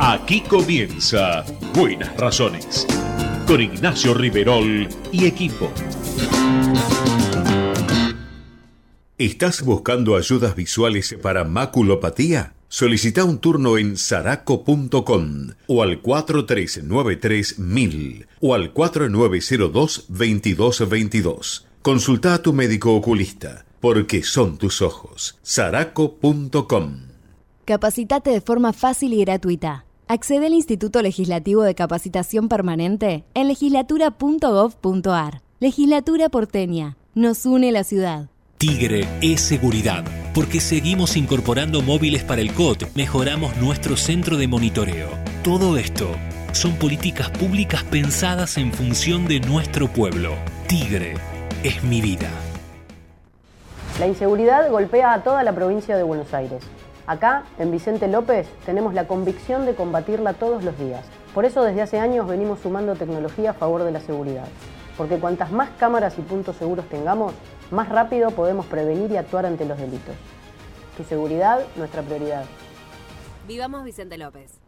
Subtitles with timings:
[0.00, 1.44] Aquí comienza
[1.74, 2.86] Buenas Razones
[3.48, 5.72] con Ignacio Riverol y equipo.
[9.18, 12.54] ¿Estás buscando ayudas visuales para maculopatía?
[12.68, 17.56] Solicita un turno en saraco.com o al 4393
[18.40, 21.64] o al 4902-2222.
[21.82, 25.40] Consulta a tu médico oculista, porque son tus ojos.
[25.42, 27.00] saraco.com
[27.64, 29.87] Capacitate de forma fácil y gratuita.
[30.10, 35.42] Accede al Instituto Legislativo de Capacitación Permanente en legislatura.gov.ar.
[35.60, 36.96] Legislatura porteña.
[37.14, 38.30] Nos une la ciudad.
[38.56, 45.10] Tigre es seguridad, porque seguimos incorporando móviles para el COT, mejoramos nuestro centro de monitoreo.
[45.44, 46.08] Todo esto
[46.52, 50.32] son políticas públicas pensadas en función de nuestro pueblo.
[50.68, 51.16] Tigre
[51.62, 52.30] es mi vida.
[54.00, 56.64] La inseguridad golpea a toda la provincia de Buenos Aires.
[57.08, 61.06] Acá, en Vicente López, tenemos la convicción de combatirla todos los días.
[61.34, 64.46] Por eso desde hace años venimos sumando tecnología a favor de la seguridad.
[64.94, 67.32] Porque cuantas más cámaras y puntos seguros tengamos,
[67.70, 70.14] más rápido podemos prevenir y actuar ante los delitos.
[70.98, 72.44] Tu seguridad, nuestra prioridad.
[73.46, 74.67] Vivamos Vicente López.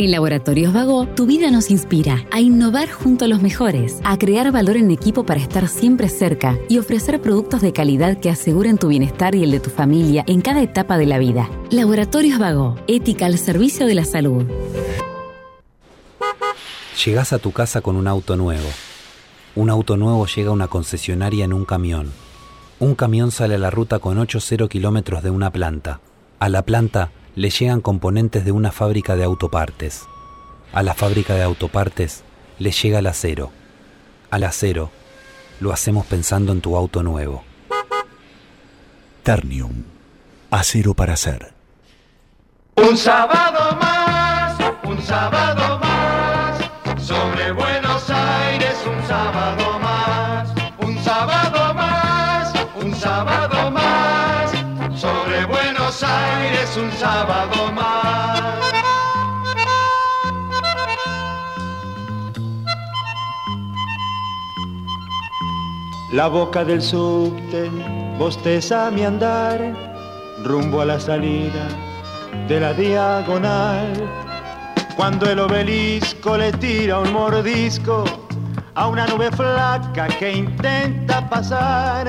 [0.00, 4.52] En Laboratorios Vago, tu vida nos inspira a innovar junto a los mejores, a crear
[4.52, 8.86] valor en equipo para estar siempre cerca y ofrecer productos de calidad que aseguren tu
[8.86, 11.50] bienestar y el de tu familia en cada etapa de la vida.
[11.72, 14.44] Laboratorios Vago, ética al servicio de la salud.
[17.04, 18.68] Llegás a tu casa con un auto nuevo.
[19.56, 22.12] Un auto nuevo llega a una concesionaria en un camión.
[22.78, 25.98] Un camión sale a la ruta con 8-0 kilómetros de una planta.
[26.38, 30.08] A la planta le llegan componentes de una fábrica de autopartes.
[30.72, 32.24] A la fábrica de autopartes
[32.58, 33.52] le llega el acero.
[34.28, 34.90] Al acero
[35.60, 37.44] lo hacemos pensando en tu auto nuevo.
[39.22, 39.84] Ternium.
[40.50, 41.54] Acero para hacer.
[42.74, 45.87] Un sábado más, un sábado más,
[66.18, 67.70] La boca del subte
[68.18, 69.60] bosteza mi andar,
[70.42, 71.68] rumbo a la salida
[72.48, 73.92] de la diagonal.
[74.96, 78.02] Cuando el obelisco le tira un mordisco
[78.74, 82.08] a una nube flaca que intenta pasar,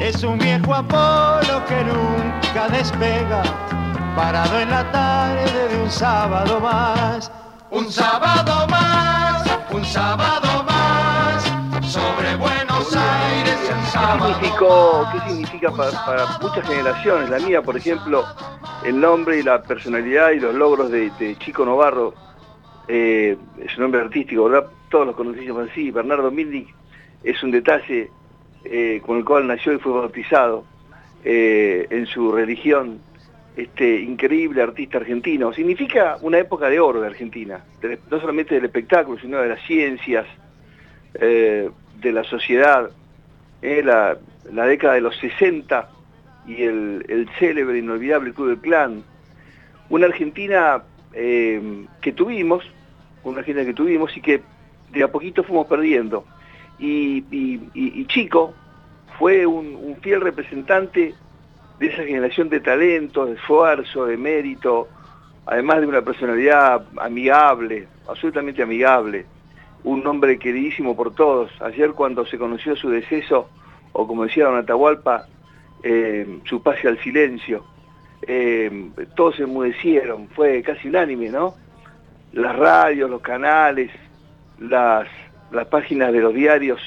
[0.00, 3.42] es un viejo Apolo que nunca despega,
[4.16, 7.30] parado en la tarde de un sábado más.
[7.70, 10.43] Un sábado más, un sábado
[14.04, 17.30] ¿Qué significó, qué significa para, muchas generaciones?
[17.30, 18.22] La mía, por ejemplo,
[18.84, 22.12] el nombre y la personalidad y los logros de, Chico Novarro,
[22.86, 24.68] eh, es un nombre artístico, ¿verdad?
[24.90, 25.90] Todos los conocimos así.
[25.90, 26.68] Bernardo Milnik
[27.22, 28.10] es un detalle
[28.64, 30.66] eh, con el cual nació y fue bautizado
[31.24, 33.00] eh, en su religión
[33.56, 35.50] este increíble artista argentino.
[35.54, 37.64] Significa una época de oro de Argentina,
[38.10, 40.26] no solamente del espectáculo, sino de las ciencias,
[41.14, 41.72] de
[42.12, 42.90] la sociedad.
[43.62, 44.16] Eh, la,
[44.66, 45.88] década de los 60
[46.46, 49.02] y el, el célebre, inolvidable Club del Clan.
[49.88, 50.82] Una Argentina
[51.12, 52.64] eh, que tuvimos,
[53.22, 54.42] una Argentina que tuvimos y que
[54.90, 56.26] de a poquito fuimos perdiendo.
[56.78, 58.52] Y Chico
[59.18, 61.14] fue un, un fiel representante
[61.78, 64.88] de esa generación de talento, de esfuerzo, de mérito,
[65.46, 69.26] además de una personalidad amigable, absolutamente amigable,
[69.84, 71.50] un hombre queridísimo por todos.
[71.60, 73.48] Ayer cuando se conoció su deceso,
[73.92, 75.26] o como decía don Atahualpa,
[75.82, 77.64] eh, su pase al silencio,
[78.26, 81.54] eh, todos se enmudecieron, fue casi unánime, ¿no?
[82.32, 83.90] Las radios, los canales,
[84.58, 85.06] las,
[85.50, 86.80] las páginas de los diarios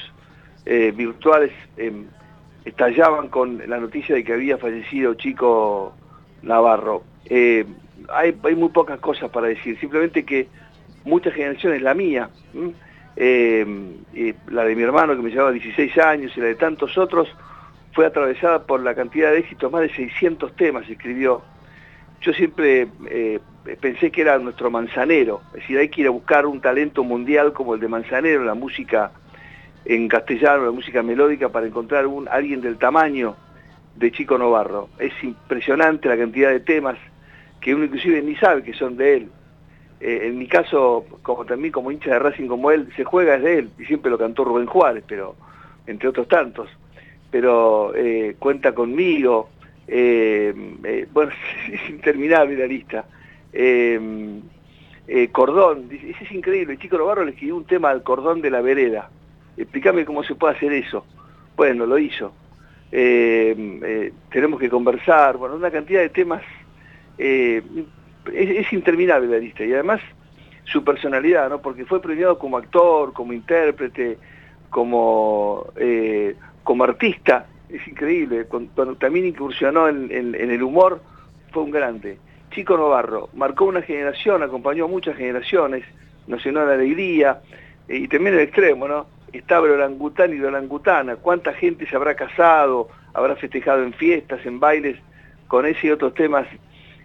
[0.66, 1.92] eh, virtuales eh,
[2.64, 5.94] estallaban con la noticia de que había fallecido Chico
[6.42, 7.04] Navarro.
[8.10, 10.48] Hay, muy pocas cosas para decir, simplemente que
[11.04, 12.30] muchas generaciones, la mía.
[13.20, 17.28] Eh, la de mi hermano que me llevaba 16 años y la de tantos otros,
[17.92, 21.42] fue atravesada por la cantidad de éxitos, más de 600 temas escribió
[22.20, 23.38] yo siempre eh,
[23.80, 27.52] pensé que era nuestro manzanero, es decir, hay que ir a buscar un talento mundial
[27.52, 29.12] como el de Manzanero, la música
[29.84, 33.36] en castellano, la música melódica, para encontrar un, alguien del tamaño
[33.94, 34.88] de Chico Novarro.
[34.98, 36.98] Es impresionante la cantidad de temas
[37.60, 39.30] que uno inclusive ni sabe que son de él.
[40.00, 43.42] Eh, en mi caso, como también como hincha de Racing como él, se juega es
[43.42, 45.34] de él, y siempre lo cantó Rubén Juárez, pero
[45.86, 46.68] entre otros tantos.
[47.30, 49.48] Pero eh, cuenta conmigo,
[49.86, 51.32] eh, bueno,
[51.72, 53.04] es interminable la lista.
[55.32, 59.10] cordón, ese es increíble, Chico Novarro le escribió un tema al cordón de la vereda.
[59.56, 61.04] Explícame cómo se puede hacer eso.
[61.56, 62.32] Bueno, lo hizo.
[62.88, 66.42] tenemos que conversar, bueno, una cantidad de temas
[68.34, 70.00] es, interminable la lista y además
[70.64, 71.60] su personalidad, ¿no?
[71.60, 74.18] porque fue premiado como actor, como intérprete,
[74.70, 81.00] como, eh, como artista, es increíble, cuando, también incursionó en, el humor,
[81.52, 82.18] fue un grande.
[82.50, 85.84] Chico Novarro, marcó una generación, acompañó a muchas generaciones,
[86.26, 87.40] nos llenó de alegría,
[87.88, 89.06] y también el extremo, ¿no?
[89.32, 94.44] Estaba el orangután y la orangutana, cuánta gente se habrá casado, habrá festejado en fiestas,
[94.46, 94.98] en bailes,
[95.46, 96.46] con ese y otros temas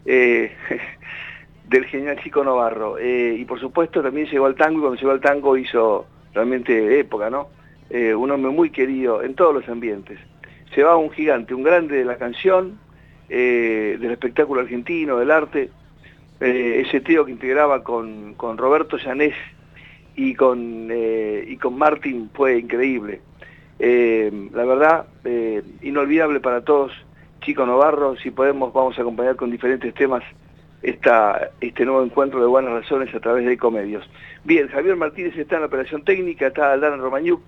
[0.06, 0.52] eh,
[1.68, 2.98] del genial Chico Novarro.
[2.98, 7.00] Eh, y por supuesto también llegó al tango y cuando llegó al tango hizo realmente
[7.00, 7.50] época, ¿no?
[7.90, 10.20] Eh, un hombre muy querido en todos los ambientes.
[10.76, 12.80] Va un gigante, un grande de la canción,
[13.30, 15.70] del espectáculo argentino, del arte,
[16.40, 19.36] ese tío que integraba con, con Roberto Llanés
[20.16, 23.22] y con, y con Martín fue increíble.
[23.80, 25.06] la verdad,
[25.84, 26.92] inolvidable para todos
[27.44, 30.24] Chico Novarro, si podemos vamos a acompañar con diferentes temas
[30.82, 34.10] esta, este nuevo encuentro de buenas razones a través de Ecomedios.
[34.46, 37.42] Bien, Javier Martínez está en la operación técnica, está Aldana Romañuc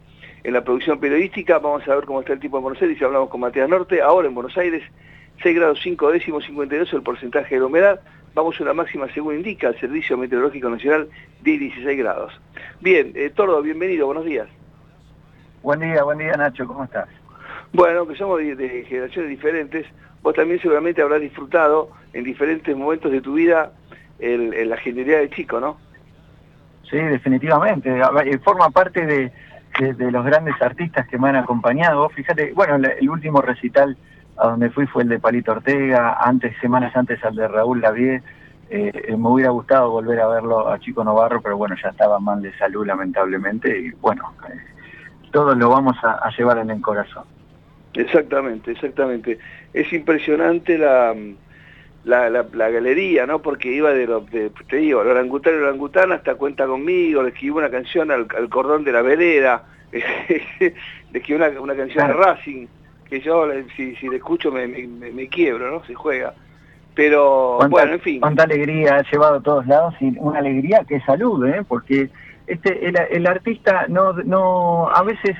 [0.43, 3.03] en la producción periodística, vamos a ver cómo está el tipo en Buenos Aires, y
[3.03, 4.83] hablamos con Matías Norte, ahora en Buenos Aires,
[5.41, 7.99] 6 grados 5 décimos 52 el porcentaje de la humedad,
[8.33, 11.09] vamos a una máxima según indica el Servicio Meteorológico Nacional
[11.41, 12.33] de 16 grados.
[12.81, 14.47] Bien, eh, Tordo, bienvenido, buenos días.
[15.63, 17.07] Buen día, buen día Nacho, ¿cómo estás?
[17.75, 19.85] Bueno, que somos de, generaciones diferentes,
[20.21, 23.73] vos también seguramente habrás disfrutado en diferentes momentos de tu vida
[24.17, 25.75] el, la genialidad de chico, ¿no?
[26.89, 27.99] Sí, definitivamente.
[27.99, 29.31] Eh, forma parte de,
[30.09, 32.07] los grandes artistas que me han acompañado.
[32.07, 33.97] Fíjate, bueno, el, último recital
[34.37, 38.23] a donde fui fue el de Palito Ortega, antes, semanas antes al de Raúl Lavie.
[38.69, 42.21] Eh, eh, me hubiera gustado volver a verlo a Chico Novarro, pero bueno, ya estaba
[42.21, 44.33] mal de salud lamentablemente y bueno,
[45.31, 47.34] todos lo vamos a llevar en el corazón.
[47.95, 49.39] Exactamente, exactamente.
[49.73, 51.15] Es impresionante la,
[52.03, 53.41] la, la, galería, ¿no?
[53.41, 57.23] Porque iba de, lo, de te digo, el orangután y el orangután hasta cuenta conmigo,
[57.23, 60.73] le escribí una canción al, cordón de la vereda, le
[61.13, 62.67] escribí una, una canción a Racing,
[63.09, 65.85] que yo si, si le escucho me, me, quiebro, ¿no?
[65.85, 66.33] Se juega.
[66.95, 68.19] Pero bueno, en fin.
[68.21, 71.61] Cuánta alegría ha llevado a todos lados y una alegría que salud, ¿eh?
[71.67, 72.09] Porque
[72.47, 75.35] este el, el artista no, no a veces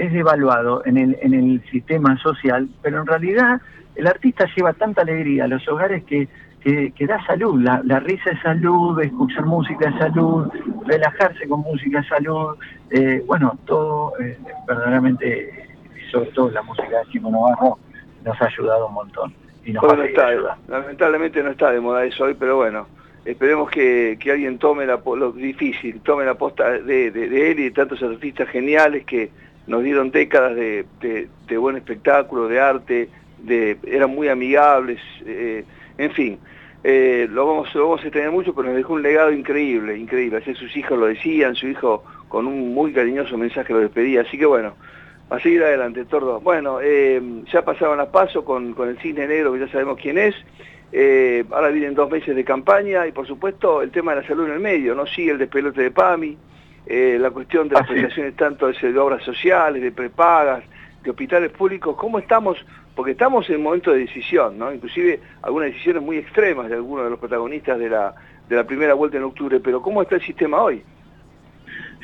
[0.00, 3.60] es devaluado en el, en el sistema social, pero en realidad
[3.94, 6.26] el artista lleva tanta alegría a los hogares que,
[6.62, 10.48] que, da salud, la, la, risa es salud, escuchar música es salud,
[10.86, 12.56] relajarse con música es salud,
[12.90, 15.68] eh, bueno, todo eh, verdaderamente,
[16.10, 17.78] sobre todo la música de Chico Navarro,
[18.24, 19.34] nos ha ayudado un montón.
[19.66, 19.84] Y nos
[20.66, 22.86] lamentablemente no está de moda eso hoy, pero bueno,
[23.26, 27.60] esperemos que, que alguien tome la, lo difícil, tome la posta de, de, de él
[27.60, 29.30] y de tantos artistas geniales que
[29.66, 30.86] nos dieron décadas de,
[31.58, 35.64] buen espectáculo, de arte, de, eran muy amigables, eh,
[35.98, 36.38] en fin.
[36.82, 40.38] Eh, lo, vamos, lo vamos a tener mucho, pero nos dejó un legado increíble, increíble.
[40.38, 44.22] Así sus hijos lo decían, su hijo con un muy cariñoso mensaje lo despedía.
[44.22, 44.74] Así que bueno,
[45.28, 46.40] a seguir adelante, Tordo.
[46.40, 47.20] Bueno, eh,
[47.52, 50.34] ya pasaron las pasos con, con el cine negro, que ya sabemos quién es.
[51.52, 54.54] ahora vienen dos meses de campaña y por supuesto el tema de la salud en
[54.54, 55.06] el medio, ¿no?
[55.06, 56.36] Sigue el despelote de PAMI,
[56.86, 60.64] eh, la cuestión de las prestaciones tanto de obras sociales, de prepagas,
[61.02, 62.58] de hospitales públicos, ¿cómo estamos?
[62.94, 64.72] Porque estamos en un momento de decisión, ¿no?
[64.72, 68.14] Inclusive algunas decisiones muy extremas de algunos de los protagonistas de la,
[68.48, 70.82] de la primera vuelta en octubre, pero ¿cómo está el sistema hoy?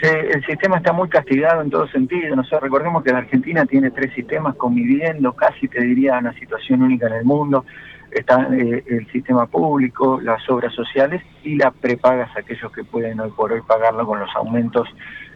[0.01, 2.37] Sí, el sistema está muy castigado en todo sentido.
[2.37, 7.07] Nosotros recordemos que la Argentina tiene tres sistemas conviviendo, casi te diría una situación única
[7.07, 7.65] en el mundo
[8.11, 13.21] está eh, el sistema público, las obras sociales y las prepagas a aquellos que pueden
[13.21, 14.89] hoy por hoy pagarlo con los aumentos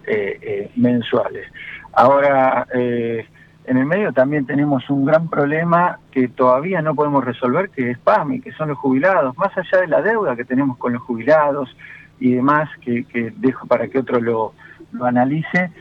[0.06, 1.46] eh, eh, mensuales.
[1.92, 7.90] Ahora, en el medio también tenemos un gran problema que todavía no podemos resolver, que
[7.90, 11.02] es PAMI, que son los jubilados, más allá de la deuda que tenemos con los
[11.02, 11.76] jubilados
[12.20, 13.04] y demás, que,
[13.36, 14.54] dejo para que otro lo,
[14.92, 15.72] lo analice.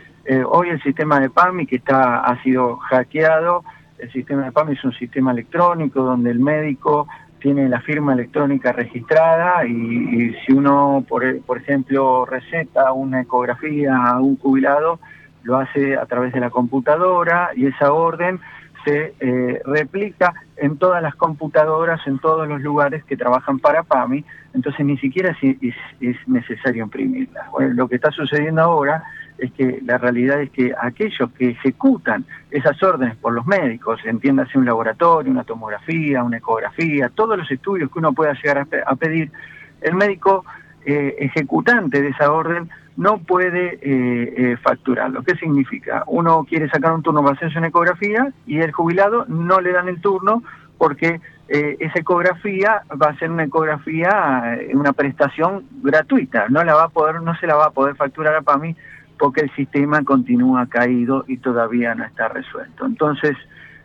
[0.46, 3.62] hoy el sistema de PAMI que está, ha sido hackeado,
[4.00, 7.06] el sistema de PAMI es un sistema electrónico donde el médico
[7.40, 14.20] tiene la firma electrónica registrada y, si uno, por, por, ejemplo, receta una ecografía a
[14.20, 15.00] un jubilado,
[15.42, 18.40] lo hace a través de la computadora y esa orden
[18.84, 24.24] se eh, replica en todas las computadoras, en todos los lugares que trabajan para PAMI,
[24.54, 25.56] entonces ni siquiera es,
[26.00, 27.50] es, necesario imprimirla.
[27.58, 29.02] lo que está sucediendo ahora
[29.40, 34.58] es que la realidad es que aquellos que ejecutan esas órdenes por los médicos, entiéndase
[34.58, 39.32] un laboratorio, una tomografía, una ecografía, todos los estudios que uno pueda llegar a, pedir,
[39.80, 40.44] el médico
[40.84, 45.22] eh, ejecutante de esa orden no puede eh, eh, facturarlo.
[45.22, 46.04] ¿Qué significa?
[46.06, 49.88] Uno quiere sacar un turno para hacerse una ecografía y el jubilado no le dan
[49.88, 50.42] el turno
[50.76, 56.84] porque eh, esa ecografía va a ser una ecografía, una prestación gratuita, no la va
[56.84, 58.76] a poder, no se la va a poder facturar a PAMI
[59.20, 62.86] porque el sistema continúa caído y todavía no está resuelto.
[62.86, 63.36] Entonces,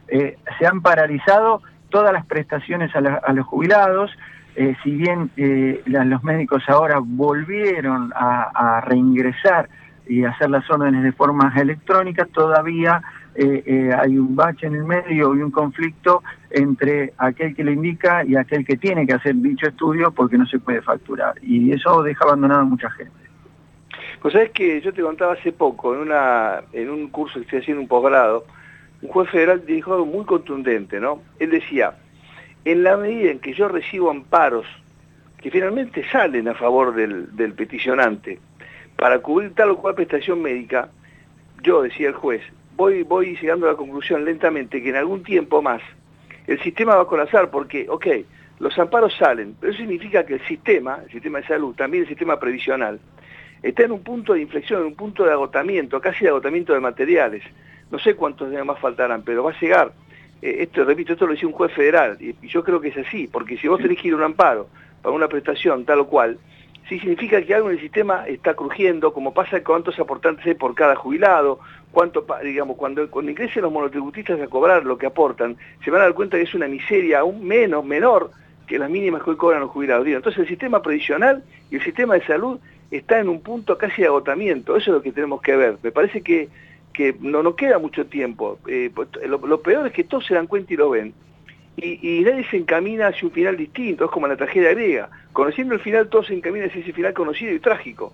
[0.07, 4.11] se han paralizado todas las prestaciones a los jubilados,
[4.55, 9.67] eh, si bien eh, los médicos ahora volvieron a, reingresar
[10.07, 13.01] y hacer las órdenes de forma electrónica, todavía
[13.35, 18.23] eh, hay un bache en el medio y un conflicto entre aquel que le indica
[18.23, 21.33] y aquel que tiene que hacer dicho estudio porque no se puede facturar.
[21.41, 23.24] Y eso deja abandonada a mucha gente.
[24.21, 27.59] Pues sabes que yo te contaba hace poco, en, una, en un curso que estoy
[27.59, 28.45] haciendo, un posgrado,
[29.01, 31.21] un juez federal dijo algo muy contundente, ¿no?
[31.39, 31.95] Él decía,
[32.63, 34.65] en la medida en que yo recibo amparos
[35.37, 38.39] que finalmente salen a favor del, peticionante
[38.95, 40.89] para cubrir tal o cual prestación médica,
[41.61, 42.41] yo, decía el juez,
[42.75, 45.81] voy, voy llegando a la conclusión lentamente que en algún tiempo más
[46.47, 48.07] el sistema va a colapsar porque, ok,
[48.59, 52.09] los amparos salen, pero eso significa que el sistema, el sistema de salud, también el
[52.09, 52.99] sistema previsional,
[53.69, 56.79] está en un punto de inflexión, en un punto de agotamiento, casi de agotamiento de
[56.79, 57.43] materiales.
[57.91, 59.91] No sé cuántos días más faltarán, pero va a llegar
[60.41, 63.27] eh, esto, repito, esto lo decía un juez federal, y, yo creo que es así,
[63.27, 64.67] porque si vos tenés que ir a un amparo
[65.01, 66.37] para una prestación tal o cual,
[66.87, 70.75] sí significa que algo en el sistema está crujiendo, como pasa cuántos aportantes hay por
[70.75, 71.59] cada jubilado,
[71.91, 76.05] cuánto, digamos, cuando, cuando ingresen los monotributistas a cobrar lo que aportan, se van a
[76.05, 78.29] dar cuenta que es una miseria aún menos, menor
[78.67, 80.05] que las mínimas que hoy cobran los jubilados.
[80.07, 82.59] Entonces el sistema previsional y el sistema de salud
[82.91, 85.77] está en un punto casi de agotamiento, eso es lo que tenemos que ver.
[85.83, 86.49] Me parece que
[86.95, 88.57] que no nos queda mucho tiempo.
[88.67, 91.13] Eh, pues, lo, peor es que todos se dan cuenta y lo ven.
[91.77, 95.09] Y, nadie se encamina hacia un final distinto, es como la tragedia griega.
[95.33, 98.13] Conociendo el final, todos se encaminan hacia ese final conocido y trágico.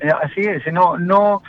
[0.00, 1.42] Eh, así es, no, no,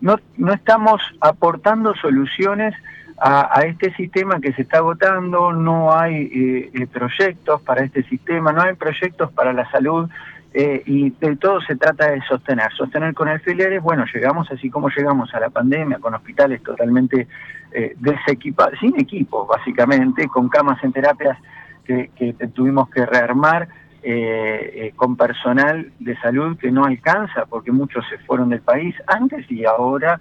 [0.00, 2.74] no, no estamos aportando soluciones
[3.18, 8.62] a, este sistema que se está agotando, no hay eh, proyectos para este sistema, no
[8.62, 10.08] hay proyectos para la salud
[10.52, 12.72] eh, y de todo se trata de sostener.
[12.72, 17.28] Sostener con alfileres, bueno, llegamos así como llegamos a la pandemia, con hospitales totalmente
[17.72, 21.38] eh, desequipados, sin equipo básicamente, con camas en terapias
[21.84, 22.10] que,
[22.54, 23.68] tuvimos que rearmar,
[24.02, 28.94] eh, eh, con personal de salud que no alcanza, porque muchos se fueron del país
[29.06, 30.20] antes y ahora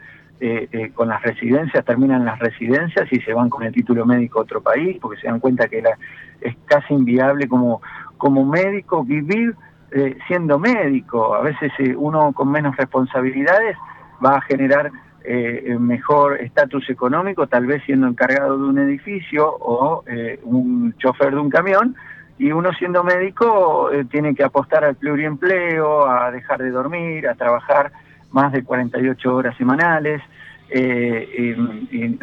[0.93, 4.61] con las residencias, terminan las residencias y se van con el título médico a otro
[4.61, 5.97] país, porque se dan cuenta que la,
[6.39, 7.81] es casi inviable como,
[8.15, 9.53] como médico vivir
[9.91, 11.33] eh, siendo médico.
[11.33, 13.75] A veces eh, uno con menos responsabilidades
[14.23, 14.91] va a generar
[15.23, 20.03] eh, mejor estatus económico, tal vez siendo encargado de un edificio o
[20.43, 21.95] un chofer de un camión,
[22.37, 27.91] y uno siendo médico tiene que apostar al pluriempleo, a dejar de dormir, a trabajar
[28.31, 30.21] más de 48 horas semanales.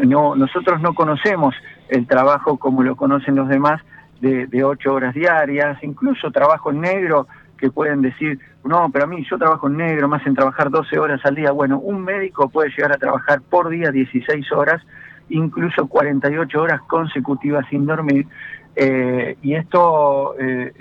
[0.06, 1.54] no, nosotros no conocemos
[1.88, 3.82] el trabajo como lo conocen los demás
[4.20, 9.08] de, de 8 horas diarias, incluso trabajo en negro que pueden decir, no, pero a
[9.08, 11.52] mí yo trabajo en negro, más en trabajar 12 horas al día.
[11.52, 14.82] Bueno, un médico puede llegar a trabajar por día 16 horas,
[15.28, 18.26] incluso 48 horas consecutivas sin dormir.
[18.74, 20.72] Eh, y esto, eh,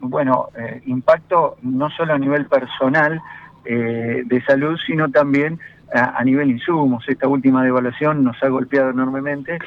[0.00, 3.20] bueno, eh, impacto no solo a nivel personal
[3.62, 5.60] de salud, sino también
[5.92, 7.04] a, nivel insumos.
[7.06, 9.58] Esta última devaluación nos ha golpeado enormemente.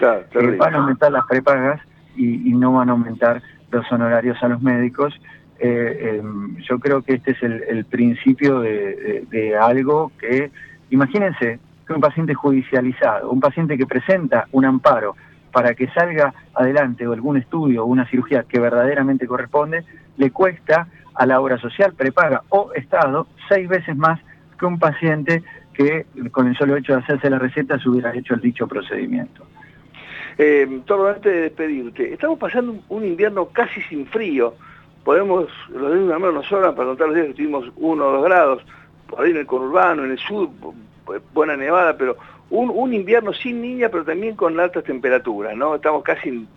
[0.57, 1.79] van a aumentar las prepagas
[2.15, 5.13] y, y no van a aumentar los honorarios a los médicos.
[5.59, 10.51] Eh, em, yo creo que este es el, principio de, algo que,
[10.89, 15.15] imagínense, que un paciente judicializado, un paciente que presenta un amparo
[15.51, 19.83] para que salga adelante o algún estudio o una cirugía que verdaderamente corresponde,
[20.17, 24.19] le cuesta a la obra social, prepaga o Estado seis veces más
[24.57, 25.43] que un paciente
[25.73, 29.45] que con el solo hecho de hacerse la receta se hubiera hecho el dicho procedimiento.
[30.37, 34.55] Eh, todo antes de despedirte, estamos pasando un invierno casi sin frío,
[35.03, 38.11] podemos, los días de una nos sobran para contar los días que tuvimos uno o
[38.11, 38.63] dos grados,
[39.07, 40.49] por ahí en el conurbano, en el sur,
[41.33, 42.17] buena nevada, pero
[42.49, 45.73] un, invierno sin niña, pero también con altas temperaturas, ¿no?
[45.73, 46.47] Estamos casi,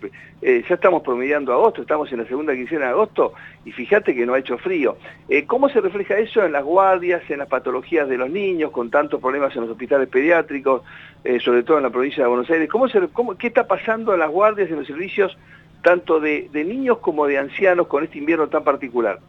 [0.43, 3.33] eh, ya estamos promediando agosto, estamos en la segunda quincena de agosto,
[3.65, 4.97] y fíjate que no ha hecho frío.
[5.27, 8.91] Eh, ¿Cómo se refleja eso en las guardias, en las patologías de los niños, con
[8.91, 10.83] tantos problemas en los hospitales pediátricos,
[11.23, 12.69] eh, sobre todo en la provincia de Buenos Aires?
[12.69, 15.35] ¿Cómo cómo, ¿Qué está pasando en las guardias, en los servicios,
[15.81, 19.19] tanto de, de niños como de ancianos, con este invierno tan particular?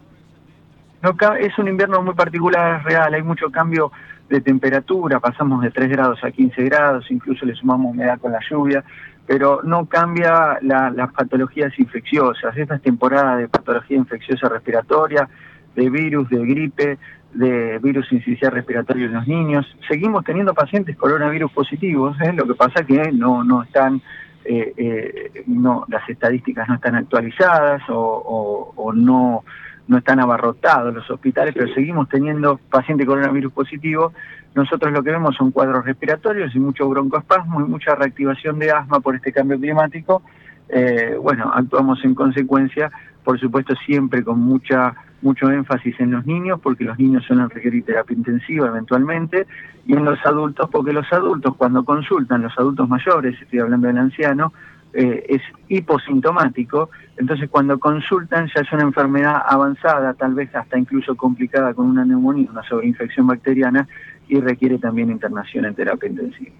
[1.01, 3.91] No, es un invierno muy particular, real, hay mucho cambio
[4.27, 8.39] de temperatura, pasamos de 3 grados a 15 grados, incluso le sumamos humedad con la
[8.49, 8.83] lluvia,
[9.25, 12.55] pero no cambia las patologías infecciosas.
[12.57, 15.29] Esta es temporada de patología infecciosa respiratoria,
[15.75, 16.97] de virus, de gripe,
[17.33, 19.65] de virus incisional respiratorio en los niños.
[19.87, 22.33] Seguimos teniendo pacientes coronavirus positivos, ¿eh?
[22.33, 24.01] lo que pasa que no, no están,
[24.45, 29.43] eh, eh, no, las estadísticas no están actualizadas o, o no
[29.89, 34.13] no están abarrotados los hospitales, pero seguimos teniendo pacientes coronavirus positivo.
[34.53, 38.99] Nosotros lo que vemos son cuadros respiratorios y mucho broncoespasmo y mucha reactivación de asma
[38.99, 40.21] por este cambio climático.
[40.69, 42.91] Eh, bueno, actuamos en consecuencia,
[43.23, 47.85] por supuesto siempre con mucha mucho énfasis en los niños, porque los niños suelen requerir
[47.85, 49.47] terapia intensiva eventualmente,
[49.85, 53.97] y en los adultos, porque los adultos cuando consultan, los adultos mayores, estoy hablando del
[53.97, 54.53] anciano,
[54.93, 61.15] eh, es hiposintomático, entonces cuando consultan ya es una enfermedad avanzada, tal vez hasta incluso
[61.15, 63.87] complicada con una neumonía, una sobreinfección bacteriana
[64.27, 66.55] y requiere también internación en terapia intensiva.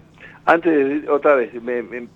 [0.46, 1.50] Antes, otra vez,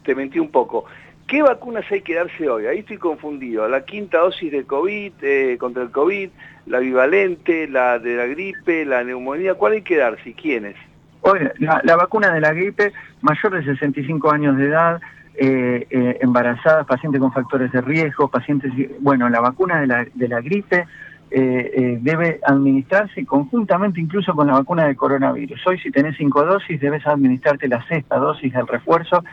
[0.05, 0.87] te mentí un poco.
[1.27, 2.67] ¿Qué vacunas hay que darse hoy?
[2.67, 3.67] Ahí estoy confundido.
[3.69, 6.31] La quinta dosis de COVID, eh, contra el COVID,
[6.67, 10.77] la bivalente, la de la gripe, la neumonía, ¿cuál hay que darse y quiénes?
[11.23, 15.01] Oye, la, la vacuna de la gripe, mayor de 65 años de edad,
[15.37, 20.29] eh, eh, embarazadas, pacientes con factores de riesgo, pacientes, bueno, la vacuna de la, de
[20.29, 20.87] la gripe
[21.31, 25.67] eh, eh, debe administrarse conjuntamente incluso con la vacuna de coronavirus.
[25.67, 29.25] Hoy si tenés cinco dosis debes administrarte la sexta dosis del refuerzo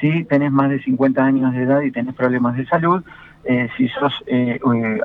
[0.00, 3.02] si tenés más de 50 años de edad y tenés problemas de salud,
[3.76, 4.24] si sos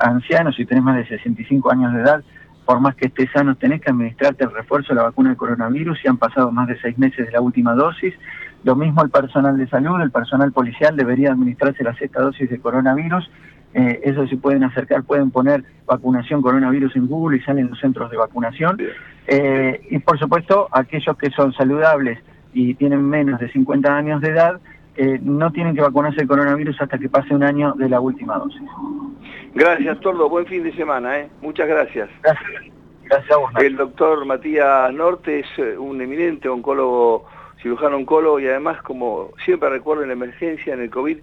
[0.02, 2.24] anciano, si tenés más de 65 años de edad,
[2.66, 6.00] por más que estés sano, tenés que administrarte el refuerzo de la vacuna de coronavirus
[6.00, 8.14] si han pasado más de seis meses de la última dosis.
[8.64, 12.60] Lo mismo el personal de salud, el personal policial debería administrarse la sexta dosis de
[12.60, 13.30] coronavirus.
[13.74, 18.12] Eh, eso si pueden acercar, pueden poner vacunación coronavirus en Google y salen los centros
[18.12, 18.78] de vacunación.
[19.28, 22.20] Eh, y por supuesto, aquellos que son saludables
[22.54, 24.62] y tienen menos de 50 años de edad,
[24.96, 28.38] eh, no tienen que vacunarse el coronavirus hasta que pase un año de la última
[28.38, 28.62] dosis.
[29.54, 30.30] Gracias, Tordo.
[30.30, 31.20] Buen fin de semana.
[31.20, 31.30] ¿eh?
[31.42, 32.10] Muchas gracias.
[32.22, 32.64] Gracias.
[33.04, 33.52] Gracias a vos.
[33.58, 37.26] El doctor Matías Norte es un eminente oncólogo
[37.62, 41.18] cirujano oncólogo y además, como siempre recuerdo en la emergencia, en el COVID,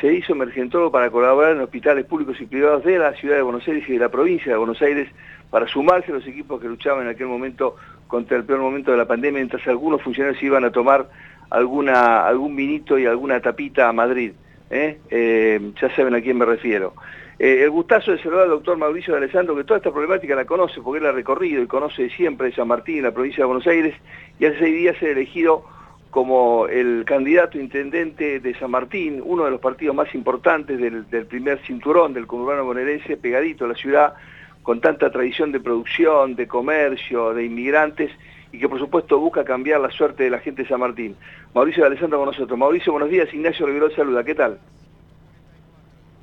[0.00, 3.66] se hizo emergentólogo para colaborar en hospitales públicos y privados de la ciudad de Buenos
[3.68, 5.08] Aires y de la provincia de Buenos Aires
[5.50, 7.76] para sumarse a los equipos que luchaban en aquel momento
[8.08, 11.08] contra el peor momento de la pandemia, mientras algunos funcionarios iban a tomar
[11.50, 14.32] alguna, algún vinito y alguna tapita a Madrid.
[14.70, 14.98] ¿eh?
[15.10, 16.94] Eh, ya saben a quién me refiero.
[17.38, 20.44] Eh, el gustazo de saludar al doctor Mauricio de Alessandro, que toda esta problemática la
[20.44, 23.94] conoce, porque él ha recorrido y conoce siempre San Martín, la provincia de Buenos Aires,
[24.38, 25.64] y hace seis días se elegido
[26.10, 31.58] como el candidato intendente de San Martín, uno de los partidos más importantes del, primer
[31.66, 34.14] cinturón del conurbano bonaerense, pegadito a la ciudad,
[34.62, 38.12] con tanta tradición de producción, de comercio, de inmigrantes,
[38.54, 41.16] y que por supuesto busca cambiar la suerte de la gente de San Martín.
[41.54, 42.56] Mauricio de Alessandro con nosotros.
[42.56, 43.34] Mauricio, buenos días.
[43.34, 44.22] Ignacio Riverol saluda.
[44.22, 44.60] ¿Qué tal?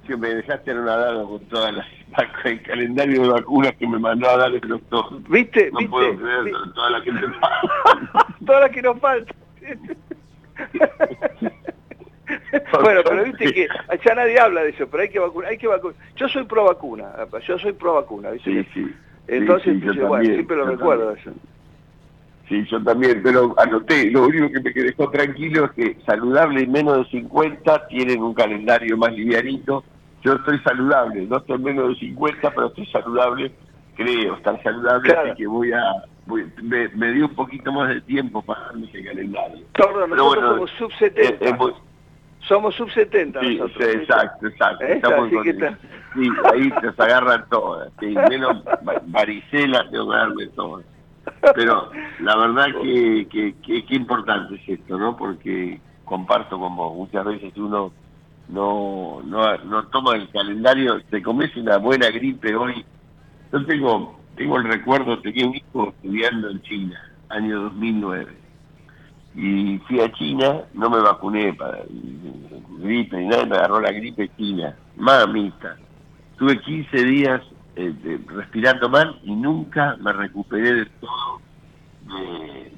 [0.07, 1.85] Que me dejaste anonadado con toda la,
[2.45, 5.21] el calendario de vacunas que me mandó a dar el doctor.
[5.29, 5.71] ¿Viste?
[5.71, 5.91] No ¿Viste?
[5.91, 7.21] puedo creer toda la gente
[8.45, 9.35] toda la que nos falta.
[12.81, 13.67] bueno, pero viste que
[14.05, 15.97] ya nadie habla de eso, pero hay que vacunar, hay que vacunar.
[16.15, 17.11] Yo soy pro vacuna,
[17.45, 18.89] yo soy pro vacuna, Sí, sí.
[19.27, 21.33] Entonces, siempre lo recuerdo eso.
[22.51, 26.67] Sí, yo también, pero anoté, lo único que me dejó tranquilo es que saludable y
[26.67, 29.85] menos de 50 tienen un calendario más livianito.
[30.21, 33.53] Yo estoy saludable, no estoy menos de 50, pero estoy saludable,
[33.95, 35.81] creo estar saludable, así que voy a
[36.61, 39.65] me, dio un poquito más de tiempo para darme ese calendario.
[39.71, 41.57] Tordo, nosotros somos sub 70.
[42.41, 43.95] somos sub 70 sí, nosotros.
[43.95, 44.85] exacto, exacto.
[44.87, 47.89] Estamos sí, ahí se agarran todas.
[48.01, 48.61] menos
[49.05, 50.85] varicela tengo que darme todas.
[51.55, 55.15] Pero la verdad que, que, que, importante es esto, ¿no?
[55.17, 57.91] Porque comparto con vos, muchas veces uno
[58.49, 62.85] no, no, no toma el calendario, te comes una buena gripe hoy.
[63.51, 68.37] Yo tengo tengo el recuerdo, tenía un hijo estudiando en China, año 2009.
[69.35, 71.79] Y fui a China, no me vacuné para
[72.79, 74.75] gripe ni nada, me agarró la gripe china.
[74.97, 75.77] Mamita.
[76.37, 77.41] Tuve 15 días
[77.75, 81.41] eh, respirando mal y nunca me recuperé de todo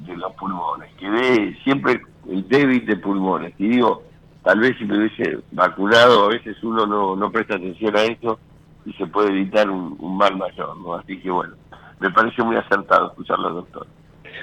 [0.06, 0.94] de, los pulmones.
[0.96, 3.54] Quedé siempre el débil de pulmones.
[3.58, 4.04] Y digo,
[4.44, 8.40] tal vez si me hubiese vacunado, a veces uno no, no presta atención a eso
[8.86, 10.96] y se puede evitar un, mal mayor, ¿no?
[10.96, 11.56] Así que bueno,
[12.00, 13.88] me parece muy acertado escucharlo, doctor.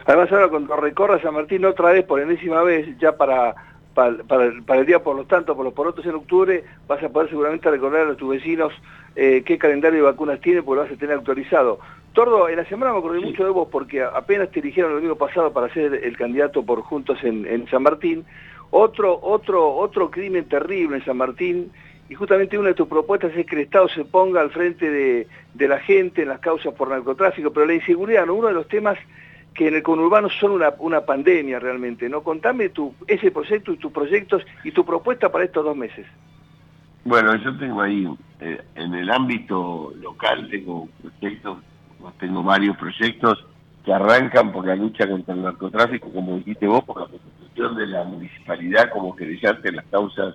[0.07, 3.55] Además ahora cuando recorra San Martín otra vez, por enésima vez, ya para,
[3.95, 7.71] para, el día por los tantos, por los porotos en octubre, vas a poder seguramente
[7.71, 8.73] recordar a tus vecinos
[9.17, 11.81] eh, qué calendario de vacunas tiene, porque lo vas a tener actualizado.
[12.13, 15.17] Tordo, en la semana me acordé mucho de vos porque apenas te eligieron el domingo
[15.17, 18.25] pasado para ser el candidato por Juntos en, San Martín.
[18.71, 21.71] Otro, otro, otro crimen terrible en San Martín
[22.09, 25.69] y justamente una de tus propuestas es que el Estado se ponga al frente de,
[25.69, 28.35] la gente en las causas por narcotráfico, pero la inseguridad, ¿no?
[28.35, 28.99] uno de los temas
[29.55, 32.23] que en el conurbano son una, una pandemia realmente, ¿no?
[32.23, 36.07] Contame tu, ese proyecto y tus proyectos y tu propuesta para estos dos meses.
[37.05, 38.07] Bueno, yo tengo ahí,
[38.41, 41.59] eh, en el ámbito local, tengo proyectos,
[42.19, 43.45] tengo varios proyectos
[43.85, 47.87] que arrancan por la lucha contra el narcotráfico, como dijiste vos, por la constitución de
[47.87, 50.35] la municipalidad como que en las causas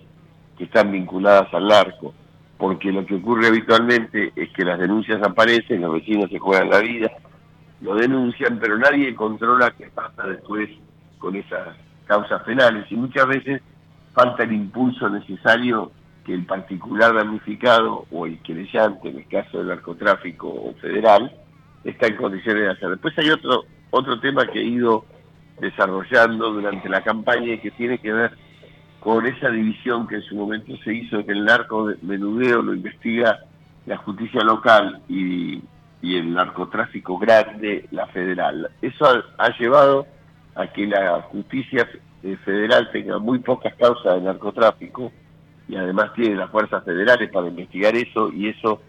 [0.57, 2.13] que están vinculadas al narco,
[2.57, 6.79] porque lo que ocurre habitualmente es que las denuncias aparecen, los vecinos se juegan la
[6.79, 7.11] vida,
[7.81, 10.69] lo denuncian, pero nadie controla qué pasa después
[11.19, 13.61] con esas causas penales y muchas veces
[14.13, 15.91] falta el impulso necesario
[16.25, 21.31] que el particular damnificado o el querellante, en el caso del narcotráfico federal,
[21.83, 22.89] está en condiciones de hacer.
[22.89, 25.05] Después hay otro, otro tema que he ido
[25.59, 28.31] desarrollando durante la campaña y que tiene que ver
[28.99, 33.39] con esa división que en su momento se hizo que el narco menudeo lo investiga
[33.85, 35.61] la justicia local y,
[36.13, 38.69] el narcotráfico grande la federal.
[38.81, 39.05] Eso
[39.37, 40.05] ha, llevado
[40.53, 41.89] a que la justicia
[42.21, 45.11] eh, federal tenga muy pocas causas de narcotráfico
[45.67, 48.81] y además tiene las fuerzas federales para investigar eso y eso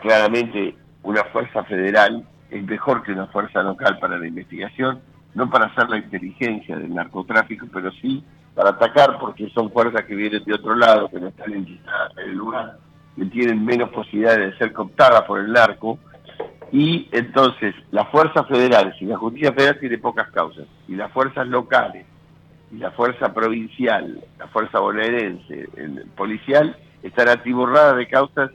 [0.00, 5.00] claramente una fuerza federal es mejor que una fuerza local para la investigación,
[5.34, 8.22] no para hacer la inteligencia del narcotráfico, pero sí
[8.54, 11.80] para atacar porque son fuerzas que vienen de otro lado, que no están en
[12.16, 12.78] el lugar,
[13.16, 15.98] que tienen menos posibilidades de ser cooptadas por el narco.
[16.72, 21.46] Y entonces las fuerzas federales y la justicia federal tiene pocas causas, y las fuerzas
[21.46, 22.06] locales,
[22.72, 28.50] y la fuerza provincial, la fuerza bonaerense, el policial, están atiborradas de causas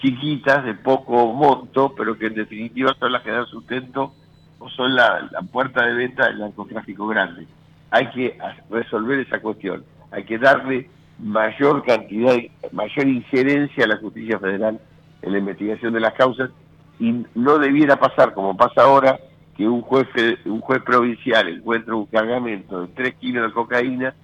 [0.00, 4.12] chiquitas, de poco monto, pero que en definitiva son las que dan sustento
[4.60, 7.46] o son la, la puerta de venta del narcotráfico grande.
[7.90, 8.38] Hay que
[8.70, 12.36] resolver esa cuestión, hay que darle mayor cantidad,
[12.70, 14.78] mayor injerencia a la justicia federal
[15.22, 16.50] en la investigación de las causas
[16.98, 19.18] y no debiera pasar como pasa ahora
[19.56, 20.06] que un juez
[20.44, 24.14] un juez provincial encuentra un cargamento de 3 kilos de cocaína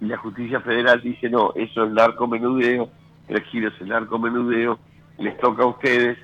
[0.00, 2.88] y la justicia federal dice no, eso es narcomenudeo,
[3.28, 4.78] 3 kilos es narcomenudeo,
[5.18, 6.18] les toca a ustedes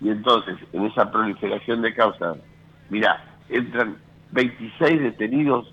[0.00, 2.38] y entonces en esa proliferación de causas,
[2.90, 3.96] mira, entran
[4.32, 5.72] 26 detenidos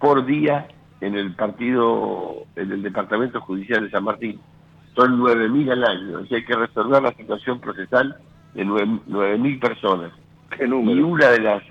[0.00, 0.68] por día
[1.00, 4.40] en el partido, en el Departamento Judicial de San Martín.
[4.96, 8.16] Son 9.000 al año, o hay que resolver la situación procesal
[8.64, 10.12] de 9.000 personas.
[10.58, 11.62] Y una de las,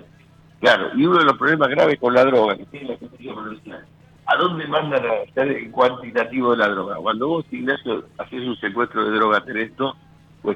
[0.60, 3.84] claro, y uno de los problemas graves con la droga que tiene la justicia provincial.
[4.26, 6.96] ¿A dónde mandan a hacer el cuantitativo de la droga?
[6.96, 9.96] Cuando vos, Ignacio, haces un secuestro de droga, tenés dos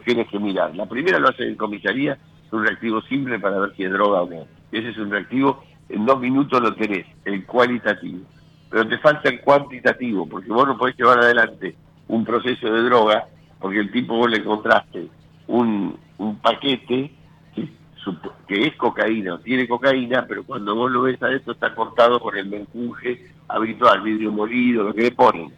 [0.05, 0.75] tienes que mirar.
[0.75, 4.23] La primera lo hace en comisaría, es un reactivo simple para ver si es droga
[4.23, 4.47] o no.
[4.71, 8.25] Ese es un reactivo en dos minutos lo tenés, el cualitativo.
[8.71, 11.75] Pero te falta el cuantitativo, porque vos no podés llevar adelante
[12.09, 13.27] un proceso de droga,
[13.61, 15.09] porque el tipo vos le encontraste
[15.47, 15.99] un,
[16.41, 17.13] paquete
[18.47, 22.21] que, es cocaína, o tiene cocaína, pero cuando vos lo ves a esto está cortado
[22.21, 25.53] por el menjunje habitual, vidrio molido, lo que le ponen.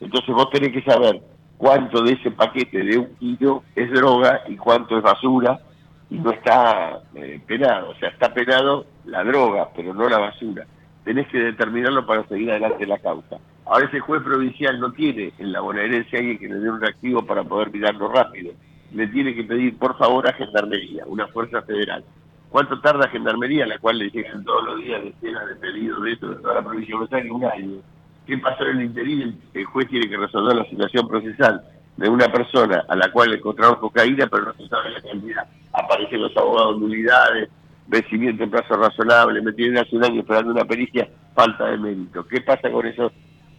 [0.00, 1.20] Entonces vos tenés que saber
[1.58, 5.60] cuánto de ese paquete de un kilo es droga y cuánto es basura
[6.08, 10.66] y no está eh, penado, o sea, está penado la droga, pero no la basura.
[11.04, 13.38] Tenés que determinarlo para seguir adelante la causa.
[13.64, 17.24] Ahora ese juez provincial no tiene en la bonaerense alguien que le dé un reactivo
[17.24, 18.52] para poder mirarlo rápido.
[18.92, 22.04] Le tiene que pedir, por favor, a Gendarmería, una fuerza federal.
[22.50, 26.12] ¿Cuánto tarda Gendarmería, a la cual le llegan todos los días decenas de pedidos de
[26.12, 27.36] esto de toda la provincia de Buenos?
[27.36, 27.82] Un año.
[28.26, 29.32] ¿Qué pasó en el interior?
[29.54, 31.62] El juez tiene que resolver la situación procesal
[31.96, 35.46] de una persona a la cual le encontraron cocaína, pero no se sabe la cantidad.
[35.72, 37.50] Aparecen los abogados nulidades,
[37.86, 42.26] vencimiento en plazo razonable, me tienen hace un año esperando una pericia, falta de mérito.
[42.26, 43.12] ¿Qué pasa con esos,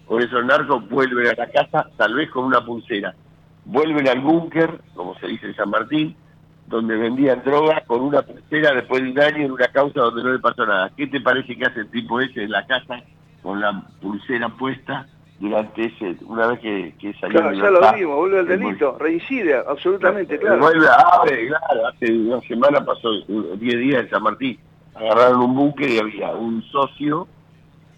[0.06, 0.90] con esos narcos?
[0.90, 3.14] Vuelven a la casa, tal vez con una pulsera.
[3.66, 6.16] Vuelven al búnker, como se dice en San Martín,
[6.68, 10.34] donde vendían droga con una pulsera después de un año en una causa donde no
[10.34, 10.92] le pasó nada.
[10.96, 13.02] ¿Qué te parece que hace el tipo ese en la casa
[13.44, 15.08] con la pulsera puesta?
[15.42, 19.56] durante ese, una vez que, que salió Claro, ya lo vimos, vuelve al delito, reincide,
[19.56, 20.60] absolutamente, claro.
[20.60, 24.60] Vuelve a claro, hace una semana pasó, 10 días en San Martín,
[24.94, 27.28] agarraron un buque y había un socio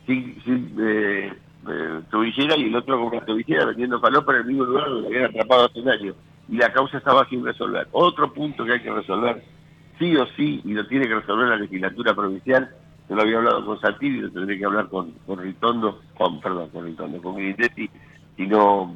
[0.08, 1.34] sin, sin eh,
[1.67, 5.08] eh, tobillera y el otro con una tobillera vendiendo falopa en el mismo lugar donde
[5.08, 6.13] habían atrapado hace un año.
[6.49, 7.88] Y la causa estaba sin resolver.
[7.91, 9.43] Otro punto que hay que resolver,
[9.97, 12.69] sí o sí, y lo tiene que resolver la legislatura provincial,
[13.10, 16.69] yo lo había hablado con Santilli, lo tendré que hablar con, con Ritondo, con, perdón,
[16.69, 17.89] con Ritondo, con Grindetti,
[18.36, 18.95] si no,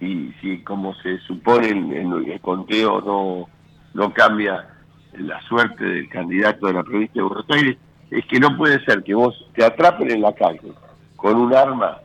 [0.00, 3.48] y si como se supone en, el conteo no,
[3.94, 4.68] no cambia
[5.14, 7.76] la suerte del candidato de la provincia de Buenos Aires,
[8.10, 10.72] es que no puede ser que vos te atrapen en la calle
[11.18, 11.98] con un arma,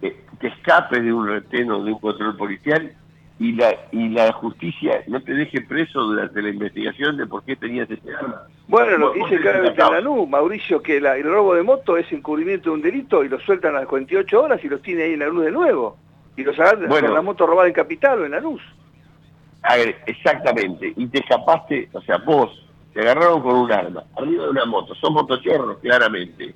[0.00, 2.94] que, que escapes de un reteno, de un control policial
[3.38, 7.56] y la y la justicia no te deje preso durante la investigación de por qué
[7.56, 8.42] tenías ese arma.
[8.68, 12.70] Bueno, lo dice claramente en la NU, Mauricio, que el robo de moto es encubrimiento
[12.70, 15.18] de un delito y lo sueltan a las 48 horas y los tiene ahí en
[15.20, 15.96] la luz de nuevo.
[16.36, 18.62] Y los agarran bueno, con la moto robada en Capital o en la luz.
[20.06, 20.92] Exactamente.
[20.96, 24.94] Y te escapaste, o sea, vos te agarraron con un arma, arriba de una moto,
[24.94, 26.54] son motochorros, claramente.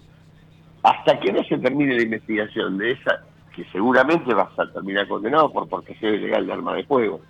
[0.88, 3.22] Hasta que no se termine la investigación de esa,
[3.55, 7.20] que seguramente vas a terminar condenado por sea ilegal de arma de fuego,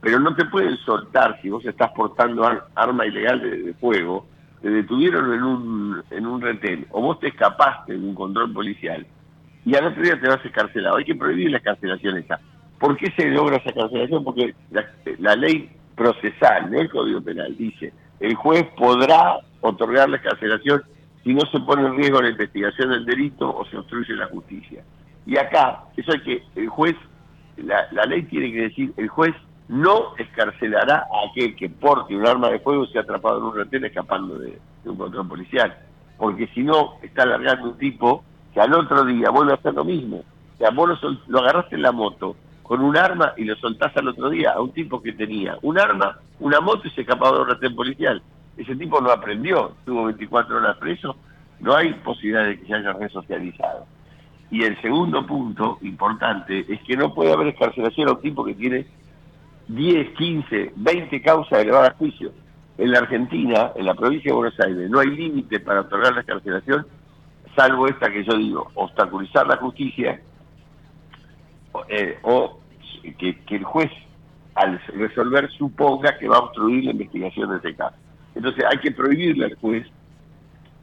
[0.00, 4.24] pero no te pueden soltar si vos estás portando arma ilegal de, fuego,
[4.62, 9.04] te detuvieron en un, en un retén, o vos te escapaste de un control policial,
[9.64, 10.98] y al otro día te vas escarcelado.
[10.98, 12.38] Hay que prohibir la escarcelación esa.
[12.78, 14.22] ¿Por qué se logra esa escarcelación?
[14.22, 14.86] Porque la,
[15.18, 20.84] la ley procesal, no el Código Penal, dice, el juez podrá otorgar la escarcelación
[21.28, 24.82] si no se pone en riesgo la investigación del delito o se obstruye la justicia.
[25.26, 26.96] Y acá, eso es que el juez,
[27.58, 29.34] la, ley tiene que decir, el juez
[29.68, 33.44] no escarcelará a aquel que porte un arma de fuego y se ha atrapado en
[33.44, 35.76] un retén escapando de, un control policial.
[36.16, 39.84] Porque si no, está alargando un tipo que al otro día vuelve a hacer lo
[39.84, 40.24] mismo.
[40.54, 43.94] O sea, vos lo, lo agarraste en la moto con un arma y lo soltás
[43.98, 47.36] al otro día a un tipo que tenía un arma, una moto y se escapaba
[47.36, 48.22] de un retén policial.
[48.58, 51.16] Ese tipo no aprendió, estuvo 24 horas preso,
[51.60, 53.86] no hay posibilidad de que se haya resocializado.
[54.50, 58.54] Y el segundo punto importante es que no puede haber escarcelación a un tipo que
[58.54, 58.86] tiene
[59.68, 62.32] 10, 15, 20 causas elevadas a juicio.
[62.78, 66.20] En la Argentina, en la provincia de Buenos Aires, no hay límite para otorgar la
[66.20, 66.86] escarcelación,
[67.54, 70.20] salvo esta que yo digo, obstaculizar la justicia
[71.88, 72.58] eh, o
[73.18, 73.90] que, el juez
[74.54, 77.96] al resolver suponga que va a obstruir la investigación de ese caso.
[78.34, 79.86] Entonces hay que prohibirle al juez,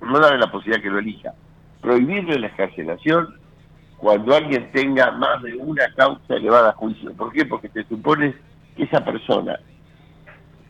[0.02, 1.34] no darle la posibilidad que lo elija,
[1.82, 3.36] prohibirle la escarcelación
[3.98, 7.14] cuando alguien tenga más de una causa elevada a juicio.
[7.14, 7.46] ¿Por qué?
[7.46, 8.36] Porque se supone
[8.76, 9.58] que esa persona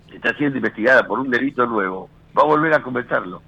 [0.08, 3.42] que está siendo investigada por un delito nuevo va a volver a cometerlo.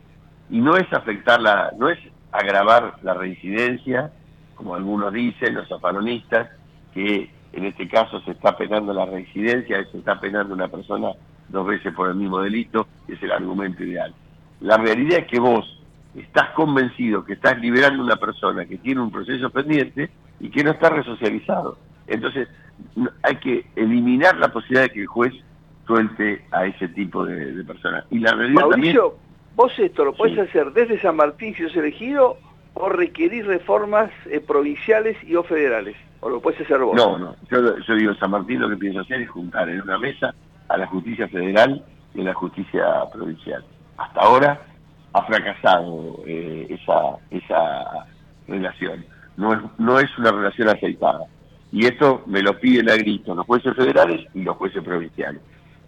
[0.50, 2.00] Y no es afectarla, no es
[2.32, 4.12] agravar la reincidencia,
[4.56, 6.50] como algunos dicen, los afanonistas,
[6.94, 11.12] que en este caso se está penando la reincidencia, se está penando una persona
[11.50, 14.14] dos veces por el mismo delito, es el argumento ideal.
[14.62, 15.78] La realidad es que vos
[16.16, 20.64] estás convencido que estás liberando a una persona que tiene un proceso pendiente y que
[20.64, 21.78] no está resocializado.
[22.08, 22.48] Entonces,
[23.24, 25.34] hay que eliminar la posibilidad de que el juez
[25.86, 28.06] suelte a ese tipo de, personas.
[28.10, 29.18] Y la realidad Mauricio,
[29.56, 32.38] vos esto lo puedes hacer desde San Martín si sos elegido
[32.74, 35.96] o requerir reformas eh, provinciales y o federales.
[36.20, 36.96] ¿O lo puedes hacer vos?
[36.96, 37.36] No, no.
[37.50, 40.34] Yo, yo digo, San Martín lo que pienso hacer es juntar en una mesa
[40.70, 43.64] a la justicia federal y a la justicia provincial.
[43.98, 44.62] Hasta ahora
[45.14, 48.06] ha fracasado eh, esa, esa
[48.48, 49.06] relación.
[49.36, 51.22] No es, no es una relación aceitada.
[51.72, 55.42] Y esto me lo piden a grito los jueces federales y los jueces provinciales.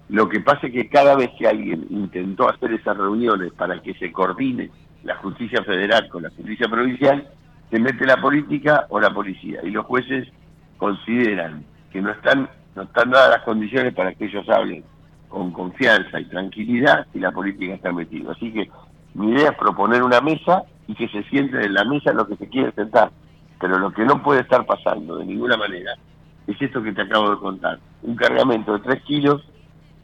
[0.09, 3.93] Lo que pasa es que cada vez que alguien intentó hacer esas reuniones para que
[3.93, 4.71] se coordine
[5.03, 7.27] la justicia federal con la justicia provincial,
[7.69, 9.59] se mete la política o la policía.
[9.63, 10.27] Y los jueces
[10.77, 14.85] consideran que no están, no están dadas las condiciones para que ellos hablen
[15.27, 18.31] con confianza y tranquilidad y la política está metida.
[18.31, 18.69] Así que
[19.15, 22.37] mi idea es proponer una mesa y que se sienten en la mesa lo que
[22.37, 23.11] se quiere sentar.
[23.59, 25.91] Pero lo que no puede estar pasando de ninguna manera
[26.47, 27.79] es esto que te acabo de contar.
[28.01, 29.43] Un cargamento de 3 kilos,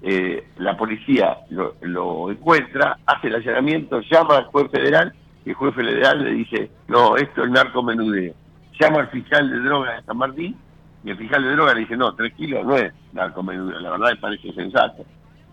[0.01, 5.13] eh, la policía lo, encuentra, hace el allanamiento, llama al juez federal
[5.45, 8.33] y el juez federal le dice, no, esto es narcomenudeo.
[8.77, 10.57] Llama al fiscal de drogas de San Martín
[11.06, 13.80] y el fiscal de drogas le dice, no, 3 kilos no es narcomenudeo.
[13.80, 15.06] La verdad me parece sensato.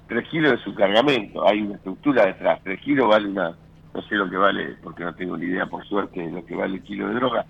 [0.09, 3.55] 3 kilos de su cargamento, hay una estructura detrás, 3 kilos vale una,
[3.95, 6.57] no sé lo que vale, porque no tengo ni idea por suerte de lo que
[6.57, 7.45] vale el kilo de droga,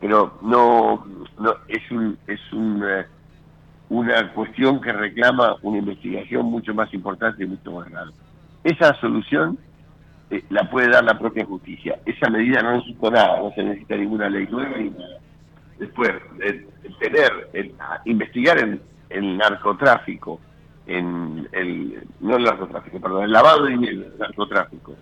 [0.00, 1.06] pero no,
[1.38, 3.06] no es un, es un, eh,
[3.88, 8.14] una cuestión que reclama una investigación mucho más importante y mucho más grande.
[8.64, 9.58] Esa solución
[10.30, 12.00] eh, la puede dar la propia justicia.
[12.04, 14.76] Esa medida no necesita nada, no se necesita ninguna ley nueva.
[15.78, 16.12] Después,
[18.04, 20.40] investigar en el narcotráfico,
[20.86, 24.94] en el, no el narcotráfico, perdón, el lavado de dinero, el narcotráfico,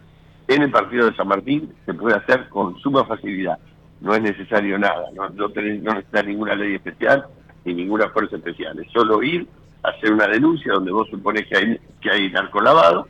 [0.48, 3.58] en el partido de San Martín se puede hacer con suma facilidad.
[4.00, 7.26] no es necesario nada, no, no, no necesita ninguna ley especial
[7.64, 9.46] ni ninguna fuerza especial, es solo ir,
[9.82, 13.08] hacer una denuncia donde vos supones que hay, que hay narcolavado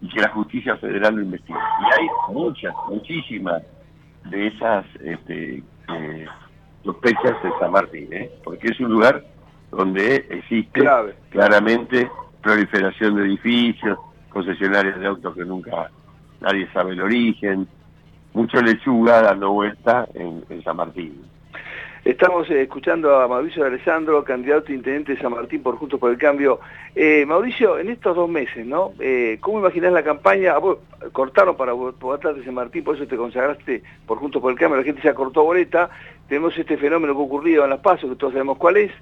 [0.00, 1.58] y que la justicia federal lo investiga.
[1.80, 3.62] Y hay muchas, muchísimas
[4.24, 5.62] de esas este,
[5.94, 6.26] eh,
[6.86, 8.30] sospechas de San Martín, ¿eh?
[8.42, 9.22] porque es un lugar
[9.70, 10.88] donde existe
[11.30, 13.98] claramente proliferación de edificios,
[14.30, 15.90] concesionarios de autos que nunca
[16.40, 17.68] nadie sabe el origen,
[18.32, 21.22] mucho lechuga dando vuelta en, San Martín.
[22.06, 26.12] Estamos eh, escuchando a Mauricio Alessandro, candidato a intendente de San Martín por Juntos por
[26.12, 26.60] el Cambio.
[26.94, 28.92] Eh, Mauricio, en estos dos meses, ¿no?
[29.00, 30.54] Eh, ¿Cómo imaginás la campaña?
[30.54, 30.76] Ah,
[31.10, 34.78] cortaron para votar de San Martín, por eso te consagraste por Juntos por el Cambio,
[34.78, 35.90] la gente se acortó boleta.
[36.28, 38.92] Tenemos este fenómeno que ha ocurrido en Las Pasos, que todos sabemos cuál es.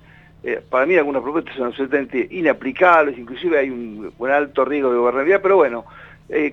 [0.70, 5.56] para mí algunas propuestas son absolutamente inaplicables, inclusive hay un, alto riesgo de gobernabilidad, pero
[5.56, 5.84] bueno,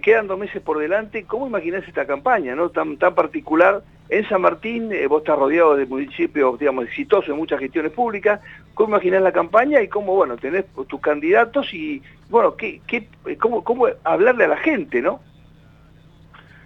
[0.02, 3.84] quedan dos meses por delante, ¿cómo imaginás esta campaña no tan, tan particular?
[4.12, 8.42] En San Martín eh, vos estás rodeado de municipios, digamos, exitosos en muchas gestiones públicas,
[8.74, 13.08] ¿cómo imaginás la campaña y cómo, bueno, tenés tus candidatos y, bueno, ¿qué, qué,
[13.40, 15.22] cómo, cómo hablarle a la gente, no?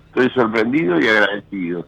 [0.08, 1.86] Estoy sorprendido y agradecido.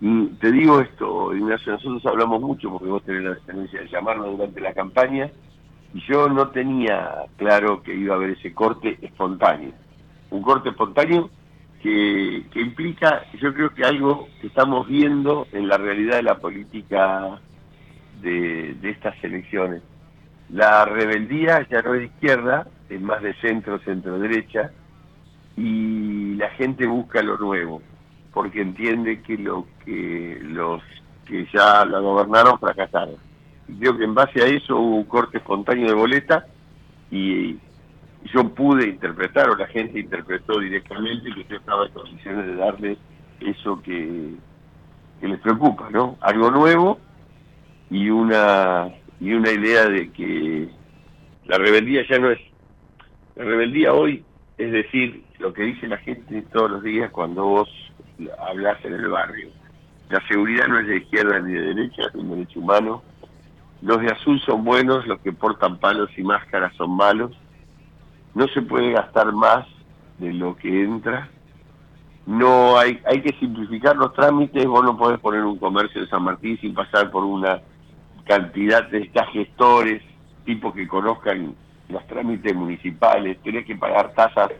[0.00, 4.30] Y te digo esto, Ignacio, nosotros hablamos mucho porque vos tenés la tendencia de llamarnos
[4.38, 5.28] durante la campaña
[5.92, 9.72] y yo no tenía claro que iba a haber ese corte espontáneo
[10.30, 11.30] un corte espontáneo
[11.82, 17.40] que, implica, yo creo que algo que estamos viendo en la realidad de la política
[18.20, 19.82] de, estas elecciones.
[20.50, 24.72] La rebeldía ya no es de izquierda, es más de centro, centro-derecha,
[25.56, 27.82] y la gente busca lo nuevo,
[28.32, 30.82] porque entiende que lo que los
[31.26, 33.16] que ya la gobernaron fracasaron.
[33.78, 36.46] Creo que en base a eso hubo un corte espontáneo de boleta
[37.10, 37.56] y,
[38.24, 42.98] yo pude interpretar, o la gente interpretó directamente, que yo estaba en condiciones de darle
[43.40, 44.34] eso que,
[45.22, 46.16] les preocupa, ¿no?
[46.20, 46.98] Algo nuevo
[47.90, 48.88] y una,
[49.20, 50.68] y una idea de que
[51.46, 52.38] la rebeldía ya no es...
[53.36, 54.24] La rebeldía hoy
[54.56, 57.68] es decir lo que dice la gente todos los días cuando vos
[58.38, 59.48] hablas en el barrio.
[60.08, 63.02] La seguridad no es de izquierda ni de derecha, es un derecho humano.
[63.82, 67.32] Los de azul son buenos, los que portan palos y máscaras son malos
[68.34, 69.66] no se puede gastar más
[70.18, 71.28] de lo que entra,
[72.26, 76.22] no hay, hay que simplificar los trámites, vos no podés poner un comercio de San
[76.22, 77.60] Martín sin pasar por una
[78.24, 80.02] cantidad de estas gestores,
[80.44, 81.54] tipos que conozcan
[81.88, 84.50] los trámites municipales, tenés que pagar tasas,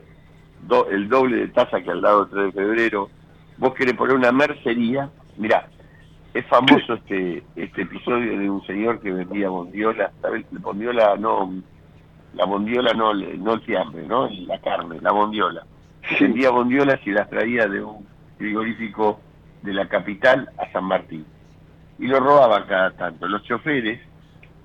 [0.90, 3.10] el doble de tasa que al lado del 3 de febrero,
[3.58, 5.68] vos querés poner una mercería, mirá,
[6.34, 10.44] es famoso este este episodio de un señor que vendía bondiola, ¿sabes?
[10.50, 11.52] Bondiola no
[12.34, 14.28] la bondiola no, no el fiambre, ¿no?
[14.46, 15.64] La carne, la bondiola.
[16.20, 18.06] Vendía bondiolas y las traía de un
[18.38, 19.20] frigorífico
[19.62, 21.26] de la capital a San Martín.
[21.98, 23.26] Y lo robaban cada tanto.
[23.26, 24.00] Los choferes,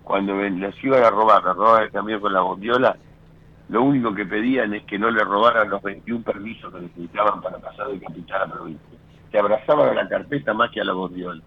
[0.03, 2.95] cuando los iban a robar, a robar el camión con la bondiola,
[3.67, 7.57] lo único que pedían es que no le robaran los 21 permisos que necesitaban para
[7.57, 8.97] pasar de capital a provincia.
[9.31, 11.41] Se abrazaban a la carpeta más que a la bondiola.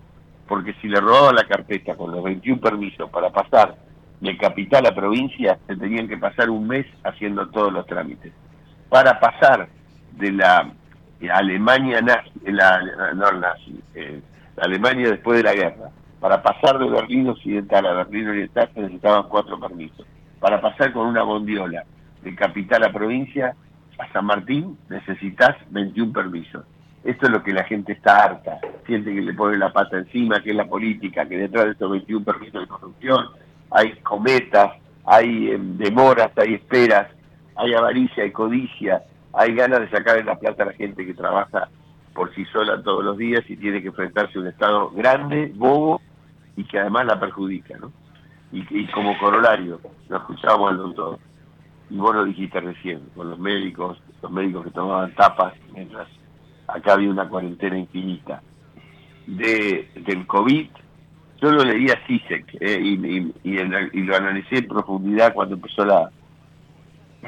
[0.48, 3.76] Porque si le robaban la carpeta con los 21 permisos para pasar
[4.20, 8.32] de capital a provincia se tenían que pasar un mes haciendo todos los trámites.
[8.88, 9.68] Para pasar
[10.12, 10.72] de la
[11.32, 12.80] Alemania nazi, la,
[13.14, 14.20] no nazi, eh,
[14.56, 18.80] la Alemania después de la guerra, para pasar de Berlín Occidental a Berlín Oriental se
[18.80, 20.06] necesitaban cuatro permisos.
[20.40, 21.84] Para pasar con una bondiola
[22.22, 23.54] de capital a provincia
[23.98, 26.64] a San Martín necesitas 21 permisos.
[27.04, 30.42] Esto es lo que la gente está harta, siente que le pone la pata encima,
[30.42, 33.26] que es la política, que detrás de estos 21 permisos de corrupción
[33.70, 34.72] hay cometas,
[35.04, 37.08] hay em, demoras, hay esperas,
[37.56, 39.02] hay avaricia, hay codicia,
[39.32, 41.68] hay ganas de sacarle la plata a la gente que trabaja
[42.14, 46.00] por sí sola todos los días y tiene que enfrentarse a un Estado grande, bobo
[46.56, 47.92] y que además la perjudica, ¿no?
[48.50, 49.78] Y, como corolario,
[50.08, 51.18] lo escuchábamos al doctor,
[51.90, 56.08] y vos lo dijiste recién, con los médicos, los médicos que tomaban tapas mientras
[56.66, 58.42] acá había una cuarentena infinita.
[59.26, 60.70] De, del COVID
[61.40, 66.10] yo lo leí a CISEC eh, y, lo analicé en profundidad cuando empezó la,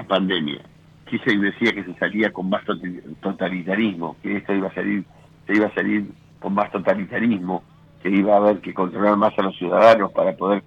[0.09, 0.61] pandemia.
[1.09, 2.63] CISEC decía que se salía con más
[3.21, 5.05] totalitarismo, que esto iba a salir,
[5.47, 7.63] se iba a salir con más totalitarismo,
[8.03, 10.63] que iba a haber que controlar más a los ciudadanos para poder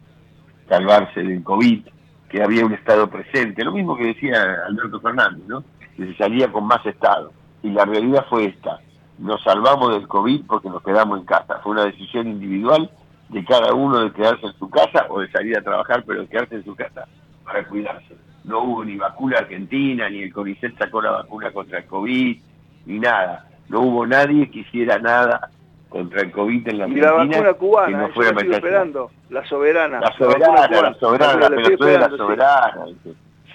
[0.69, 1.87] salvarse del COVID,
[2.29, 4.35] que había un Estado presente, lo mismo que decía
[4.67, 5.63] Alberto Fernández, ¿no?
[5.95, 7.31] que se salía con más Estado.
[7.61, 8.79] Y la realidad fue esta,
[9.17, 12.89] nos salvamos del COVID porque nos quedamos en casa, fue una decisión individual
[13.33, 16.27] de cada uno de quedarse en su casa o de salir a trabajar, pero de
[16.27, 17.07] quedarse en su casa
[17.43, 18.15] para cuidarse.
[18.43, 22.37] No hubo ni vacuna argentina, ni el CONICET sacó la vacuna contra el COVID,
[22.85, 23.47] ni nada.
[23.69, 25.49] No hubo nadie que hiciera nada
[25.89, 27.07] contra el COVID en la Argentina.
[27.07, 29.99] Y la vacuna cubana, no fue esperando, la soberana.
[29.99, 32.85] La soberana, la, soberana, la, de la soberana.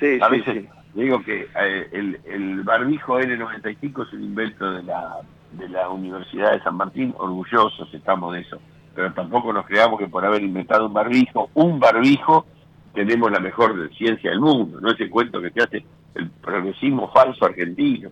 [0.00, 0.64] Sí, a veces
[0.94, 5.16] digo que eh, el, el barbijo N95 es un invento de la,
[5.52, 8.58] de la Universidad de San Martín, orgullosos estamos de eso.
[8.98, 12.46] Pero tampoco nos creamos que por haber inventado un barbijo, un barbijo,
[12.92, 15.84] tenemos la mejor ciencia del mundo, no ese cuento que te hace
[16.16, 18.10] el progresismo falso argentino,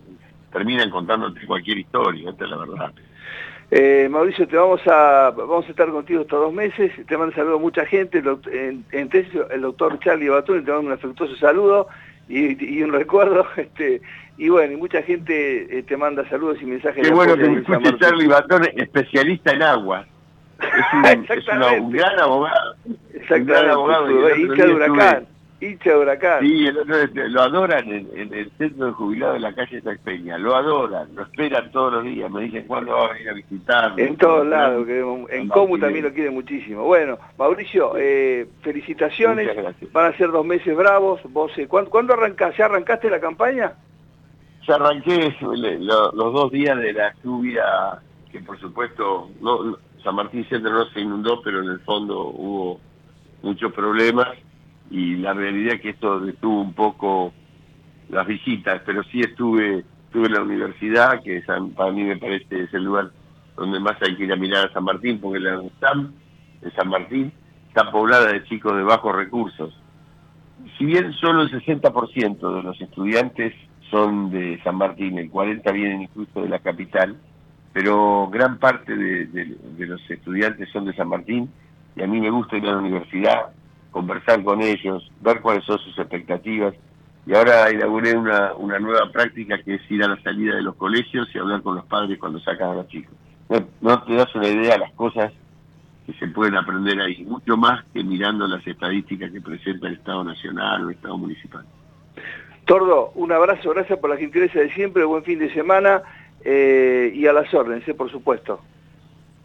[0.49, 2.93] terminan contándote cualquier historia, esta es la verdad.
[3.69, 7.57] Eh, Mauricio, te vamos a vamos a estar contigo estos dos meses, te mando saludo
[7.57, 11.89] a mucha gente, en, el doctor Charlie Batún, te mando un afectuoso saludo
[12.29, 14.01] y, un recuerdo, este
[14.37, 17.05] y bueno, y mucha gente eh, te manda saludos y mensajes.
[17.05, 20.07] Qué bueno que me escuche Charlie Batón, especialista en agua.
[20.61, 22.75] Es un, un gran abogado.
[23.13, 25.27] Exactamente, un gran abogado, hincha de huracán
[25.59, 26.39] hincha de huracán.
[26.41, 26.67] Sí,
[27.29, 31.71] lo adoran en, el centro de jubilados de la calle Peña, lo adoran, lo esperan
[31.71, 33.93] todos los días, me dicen cuándo va a venir a visitar.
[33.97, 34.87] En todos lados,
[35.29, 36.83] en Comu también lo quiere muchísimo.
[36.83, 39.49] Bueno, Mauricio, eh, felicitaciones,
[39.91, 42.57] van a ser dos meses bravos, vos, eh, ¿cuándo, ¿cuándo arrancaste?
[42.59, 43.73] ¿Ya arrancaste la campaña?
[44.67, 47.63] Ya arranqué los dos días de la lluvia,
[48.31, 52.79] que por supuesto no, San Martín Centro no se inundó, pero en el fondo hubo
[53.41, 54.29] muchos problemas
[54.89, 57.33] y la realidad es que esto detuvo un poco
[58.09, 61.43] las visitas, pero sí estuve, estuve en la universidad, que
[61.75, 63.11] para mí me parece es el lugar
[63.55, 66.13] donde más hay que ir a mirar a San Martín, porque la UNSAM
[66.61, 67.33] de San Martín
[67.67, 69.73] está poblada de chicos de bajos recursos.
[70.77, 73.53] Si bien solo el 60% de los estudiantes
[73.91, 77.17] son de San Martín, el 40% vienen incluso de la capital,
[77.77, 81.47] pero gran parte de los estudiantes son de San Martín
[81.95, 83.51] y a mí me gusta ir a la universidad,
[83.91, 86.73] conversar con ellos, ver cuáles son sus expectativas.
[87.27, 91.29] Y ahora inauguré una, nueva práctica que es ir a la salida de los colegios
[91.35, 93.13] y hablar con los padres cuando sacan a los chicos.
[93.79, 95.31] No, te das una idea de las cosas
[96.07, 100.23] que se pueden aprender ahí, mucho más que mirando las estadísticas que presenta el Estado
[100.23, 101.63] Nacional o el Estado Municipal.
[102.65, 106.01] Tordo, un abrazo, gracias por la gentileza de siempre, buen fin de semana
[106.49, 108.61] eh, y a las órdenes, eh, por supuesto.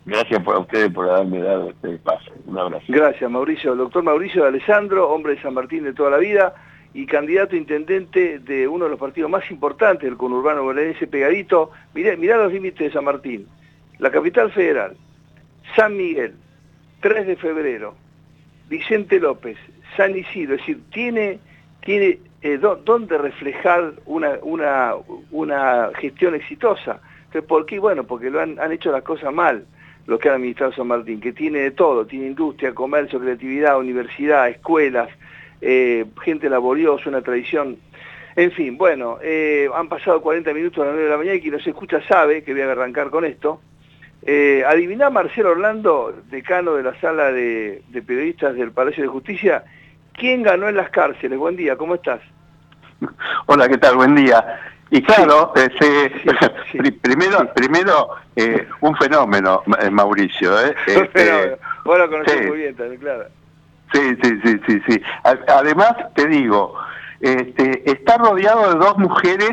[0.07, 2.33] Gracias por, a ustedes por haberme dado este espacio.
[2.47, 2.85] Un abrazo.
[2.87, 3.75] Gracias, Mauricio.
[3.75, 6.55] doctor Mauricio de Alessandro, hombre de San Martín de toda la vida
[6.95, 11.73] y candidato a intendente de uno de los partidos más importantes del conurbano bonaerense pegadito.
[11.93, 13.49] Mirá, mirá los límites de San Martín.
[13.99, 14.97] La capital federal,
[15.75, 16.35] San Miguel,
[17.01, 17.97] 3 de febrero,
[18.69, 19.57] Vicente López,
[19.97, 20.55] San Isidro.
[20.55, 21.41] Es decir, tiene,
[21.85, 24.95] tiene eh, dónde reflejar una, una,
[25.31, 27.01] una gestión exitosa.
[27.27, 27.79] Entonces, ¿por qué?
[27.79, 29.65] Bueno, porque lo han, han hecho las cosas mal
[30.07, 34.49] lo que ha administrado San Martín, que tiene de todo, tiene industria, comercio, creatividad, universidad,
[34.49, 35.09] escuelas,
[35.61, 37.77] eh, gente laboriosa, una tradición.
[38.35, 41.41] En fin, bueno, eh, han pasado 40 minutos a las 9 de la mañana y
[41.41, 43.61] quien nos escucha sabe que voy a arrancar con esto.
[44.25, 49.65] Eh, adiviná Marcelo Orlando, decano de la sala de, periodistas del Palacio de Justicia,
[50.13, 51.39] ¿quién ganó en las cárceles?
[51.39, 52.21] Buen día, ¿cómo estás?
[53.47, 53.97] Hola, ¿qué tal?
[53.97, 54.61] Buen día.
[54.91, 55.53] Y claro,
[57.03, 60.61] primero, primero eh, un fenómeno, eh, Mauricio.
[60.61, 60.75] ¿eh?
[60.87, 63.25] Este, Vos lo conocés muy bien también, claro.
[63.93, 65.03] Sí, sí, sí, sí, sí.
[65.49, 66.75] Además, te digo,
[67.21, 69.53] este, está rodeado de dos mujeres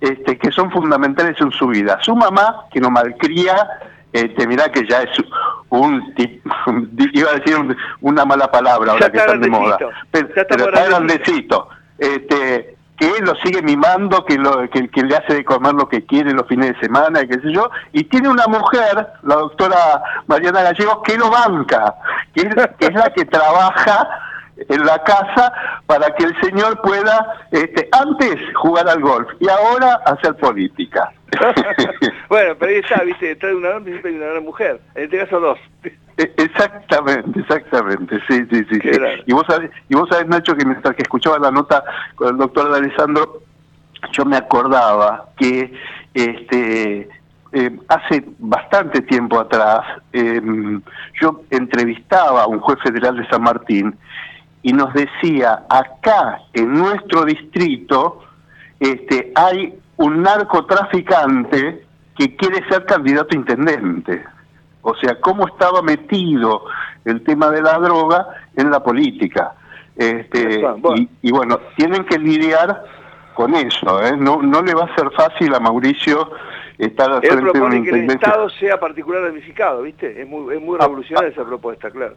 [0.00, 1.98] este, que son fundamentales en su vida.
[2.02, 3.68] Su mamá, que no malcría,
[4.12, 5.10] este, mirá que ya es
[5.70, 6.14] un,
[7.12, 7.56] iba a decir
[8.00, 9.78] una mala palabra ahora que están de moda,
[10.10, 11.68] pero, pero está grandecito.
[12.02, 16.32] Este, que lo sigue mimando, que, lo, que, le hace de comer lo que quiere
[16.32, 20.62] los fines de semana, y qué sé yo, y tiene una mujer, la doctora Mariana
[20.62, 21.94] Gallegos, que lo banca,
[22.34, 24.08] que es la que trabaja
[24.56, 25.52] en la casa
[25.86, 31.12] para que el señor pueda este, antes jugar al golf y ahora hacer política.
[32.28, 35.58] bueno, pero ahí está, viste, hombre y una mujer, en este caso dos.
[36.18, 38.80] E, exactamente, exactamente, sí, sí, sí.
[39.26, 41.82] Y vos sabés, y vos sabés, Nacho, que mientras que escuchaba la nota
[42.14, 43.42] con el doctor Alessandro,
[44.12, 45.72] yo me acordaba que
[46.12, 47.08] este
[47.52, 49.80] eh, hace bastante tiempo atrás
[50.12, 50.80] em,
[51.20, 53.94] yo entrevistaba a un juez federal de San Martín
[54.62, 58.22] y nos decía, acá en nuestro distrito
[58.78, 61.84] este, hay un narcotraficante
[62.16, 64.24] que quiere ser candidato a intendente.
[64.82, 66.64] O sea, cómo estaba metido
[67.04, 69.54] el tema de la droga en la política.
[69.96, 70.62] Este,
[71.22, 72.84] Y, bueno, tienen que lidiar
[73.34, 74.02] con eso.
[74.02, 74.16] ¿eh?
[74.16, 76.30] No, no le va a ser fácil a Mauricio
[76.78, 80.20] estar al frente de una que el Estado sea particular edificado, ¿viste?
[80.20, 81.32] Es muy, es muy ah, revolucionaria ah.
[81.32, 82.16] esa propuesta, claro.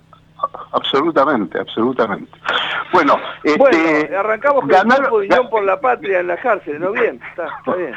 [0.72, 2.32] Absolutamente, absolutamente.
[2.92, 6.92] Bueno, este, arrancamos con ganar, el por la patria en la cárcel, ¿no?
[6.92, 7.94] Bien, está, está bien.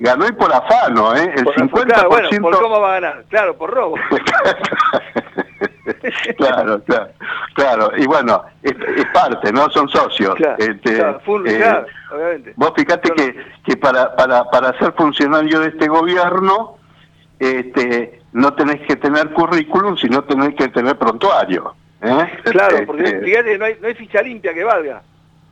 [0.00, 1.32] Ganó y por afano, ¿eh?
[1.36, 2.08] El 50%...
[2.08, 3.24] bueno, ¿por cómo va a ganar?
[3.28, 3.94] Claro, por robo.
[6.36, 7.08] claro, claro,
[7.54, 7.90] claro.
[7.96, 8.74] Y bueno, es,
[9.12, 9.68] parte, ¿no?
[9.70, 10.34] Son socios.
[10.58, 11.16] este, eh,
[12.12, 12.52] obviamente.
[12.56, 16.78] Vos fíjate que, que para, para, para ser funcionario de este gobierno,
[17.38, 21.74] este, no tenés que tener currículum, sino tenés que tener prontuario.
[22.02, 22.38] ¿eh?
[22.42, 25.02] Claro, porque este, fíjate, no hay, no hay ficha limpia que valga.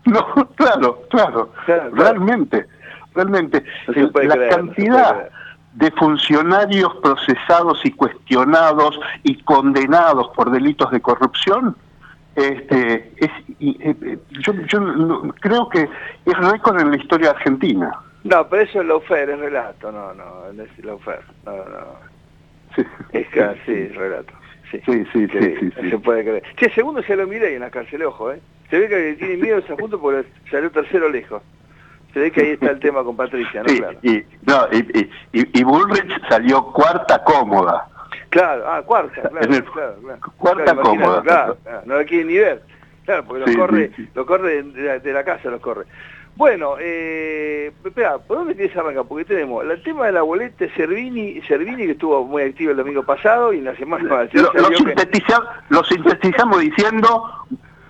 [0.04, 1.52] No, claro, claro,
[1.92, 2.66] realmente,
[3.14, 3.64] realmente.
[3.86, 5.30] la cantidad
[5.74, 11.76] de funcionarios procesados y cuestionados y condenados por delitos de corrupción,
[12.34, 13.30] este, es,
[13.60, 15.88] eh, yo, yo creo que
[16.26, 17.92] es récord en la historia argentina.
[18.24, 22.11] No, pero eso es Laufer, es relato, no, no, es Laufer, no, no.
[22.76, 22.84] Sí.
[23.12, 24.32] Es casi relato.
[24.70, 26.42] Sí, sí, sí, sí, sí, Se puede creer.
[26.56, 28.40] Che, segundo se lo miré en la cárcel, ojo, ¿eh?
[28.70, 31.42] Se ve que tiene miedo ese junto porque salió tercero lejos.
[32.14, 33.68] Se ve que ahí está el tema con Patricia, ¿no?
[33.68, 37.86] Sí, y, no, y, y, y, Bullrich salió cuarta cómoda.
[38.30, 41.22] Claro, ah, cuarta, claro, claro, claro, Cuarta cómoda.
[41.22, 42.62] Claro, no la quiere ni ver.
[43.04, 45.84] Claro, porque lo corre, lo corre de la, casa, los corre.
[46.36, 49.04] Bueno, eh, espera, ¿por dónde quieres arrancar?
[49.04, 53.02] Porque tenemos el tema de la boleta Servini, Servini que estuvo muy activo el domingo
[53.02, 54.28] pasado y en la semana...
[54.32, 54.52] Lo,
[55.68, 57.30] lo, sintetizamos diciendo,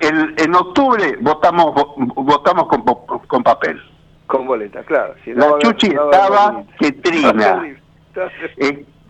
[0.00, 1.74] el, en octubre votamos
[2.16, 2.82] votamos con,
[3.26, 3.80] con papel.
[4.26, 5.14] Con boleta, claro.
[5.26, 7.76] la Chuchi estaba que trina.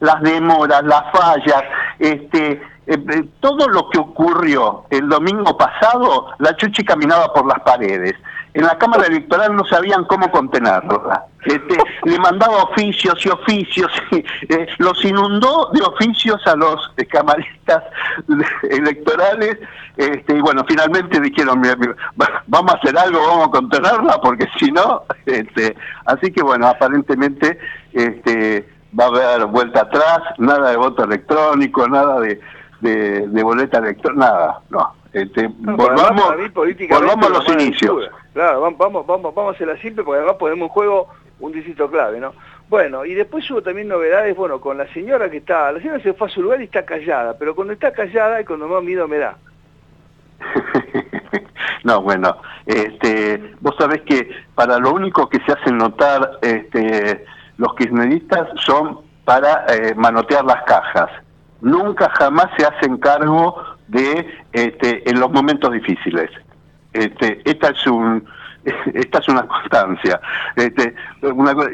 [0.00, 1.62] Las demoras, las fallas,
[1.98, 7.60] este, eh, eh, todo lo que ocurrió el domingo pasado, la Chuchi caminaba por las
[7.60, 8.14] paredes
[8.54, 11.26] en la Cámara Electoral no sabían cómo contenerla.
[11.44, 17.84] Este, le mandaba oficios y oficios, eh, los inundó de oficios a los camaristas
[18.70, 19.58] electorales,
[19.96, 21.62] este, y bueno, finalmente dijeron,
[22.46, 27.58] vamos a hacer algo, vamos a contenerla, porque si no, este, así que bueno, aparentemente
[27.92, 28.68] este,
[28.98, 32.40] va a haber vuelta atrás, nada de voto electrónico, nada de,
[32.80, 38.10] de boleta electrónica, nada, no, este, volvamos, volvamos a los inicios.
[38.34, 41.08] Claro, vamos, vamos, vamos a hacerla simple porque además ponemos en juego
[41.40, 42.34] un distrito clave, ¿no?
[42.68, 46.12] Bueno, y después hubo también novedades, bueno, con la señora que está, la señora se
[46.12, 49.08] fue a su lugar y está callada, pero cuando está callada y cuando más miedo
[49.08, 49.38] me da.
[51.84, 52.36] no, bueno,
[52.66, 57.24] este, vos sabés que para lo único que se hacen notar este,
[57.58, 61.10] los kirchneristas son para eh, manotear las cajas.
[61.60, 66.30] Nunca jamás se hacen cargo de este, en los momentos difíciles.
[66.92, 68.24] Este, esta es un
[68.94, 70.20] esta es una constancia.
[70.56, 70.94] Este,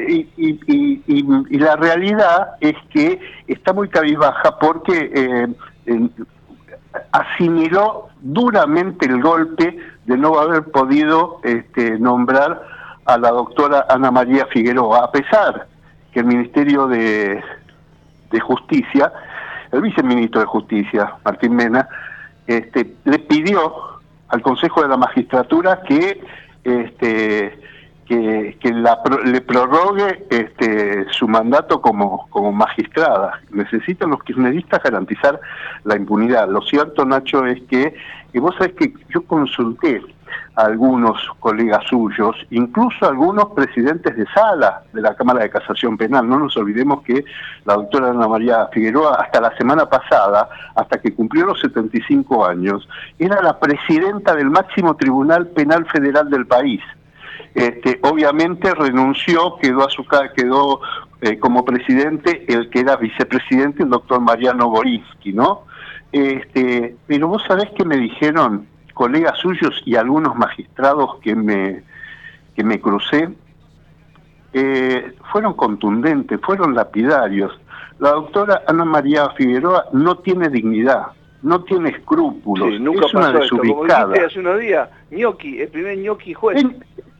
[0.07, 5.11] y, y, la realidad es que está muy cabizbaja porque
[5.85, 6.09] eh,
[7.11, 12.61] asimiló duramente el golpe de no haber podido este, nombrar
[13.05, 15.67] a la doctora Ana María Figueroa, a pesar
[16.15, 17.43] que el Ministerio de,
[18.31, 19.11] de Justicia
[19.75, 21.87] el viceministro de Justicia, Martín Mena,
[22.47, 23.73] este, le pidió
[24.29, 26.21] al Consejo de la Magistratura que
[26.63, 27.59] este,
[28.05, 28.55] que,
[29.25, 33.41] le prorrogue este, su mandato como, como magistrada.
[33.51, 35.39] Necesitan los kirchneristas garantizar
[35.83, 36.47] la impunidad.
[36.47, 37.95] Lo cierto, Nacho, es que,
[38.33, 40.01] y vos sabés que yo consulté
[40.55, 46.27] algunos colegas suyos, incluso algunos presidentes de sala de la Cámara de Casación Penal.
[46.27, 47.25] No nos olvidemos que
[47.65, 52.87] la doctora Ana María Figueroa, hasta la semana pasada, hasta que cumplió los 75 años,
[53.19, 56.81] era la presidenta del máximo tribunal penal federal del país.
[57.53, 60.05] Este, obviamente renunció, quedó a su
[60.35, 60.81] quedó
[61.21, 65.63] eh, como presidente el que era vicepresidente, el doctor Mariano Boriski, ¿no?
[66.11, 71.83] Este, pero vos sabés que me dijeron, colegas suyos y algunos magistrados que me,
[72.55, 73.29] que me crucé,
[74.53, 77.51] eh, fueron contundentes, fueron lapidarios.
[77.99, 81.07] La doctora Ana María Figueroa no tiene dignidad,
[81.43, 84.13] no tiene escrúpulos, nunca es una desubicada.
[84.13, 86.65] Como hace unos días, ñoqui, el primer ñoqui juez.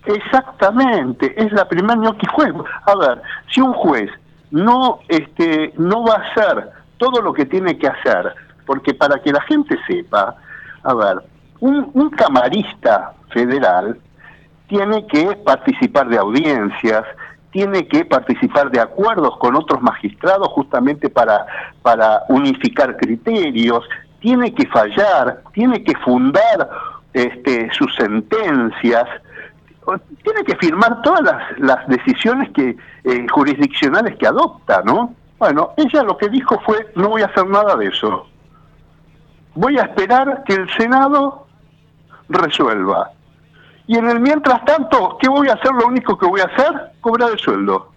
[0.05, 2.53] exactamente, es la primer ñoqui juez.
[2.86, 3.21] A ver,
[3.51, 4.09] si un juez
[4.51, 8.34] no, este, no va a hacer todo lo que tiene que hacer,
[8.65, 10.38] porque para que la gente sepa,
[10.84, 11.17] a ver,
[11.60, 13.99] un, camarista federal
[14.68, 17.03] tiene que participar de audiencias,
[17.51, 21.45] tiene que participar de acuerdos con otros magistrados justamente para,
[21.82, 23.88] para unificar criterios,
[24.20, 26.70] tiene que fallar, tiene que fundar
[27.14, 29.06] este, sus sentencias,
[30.24, 31.24] tiene que firmar todas
[31.58, 35.14] las, decisiones que, eh, jurisdiccionales que adopta, ¿no?
[35.38, 38.28] Bueno, ella lo que dijo fue, no voy a hacer nada de eso.
[39.53, 41.45] voy a esperar que el Senado
[42.30, 43.11] resuelva.
[43.88, 45.71] Y en el mientras tanto, ¿qué voy a hacer?
[45.73, 47.91] Lo único que voy a hacer, cobrar el sueldo.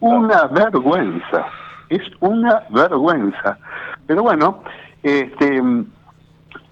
[0.00, 1.46] Una vergüenza,
[1.88, 3.58] es una vergüenza.
[4.06, 4.62] Pero bueno,
[5.02, 5.62] este,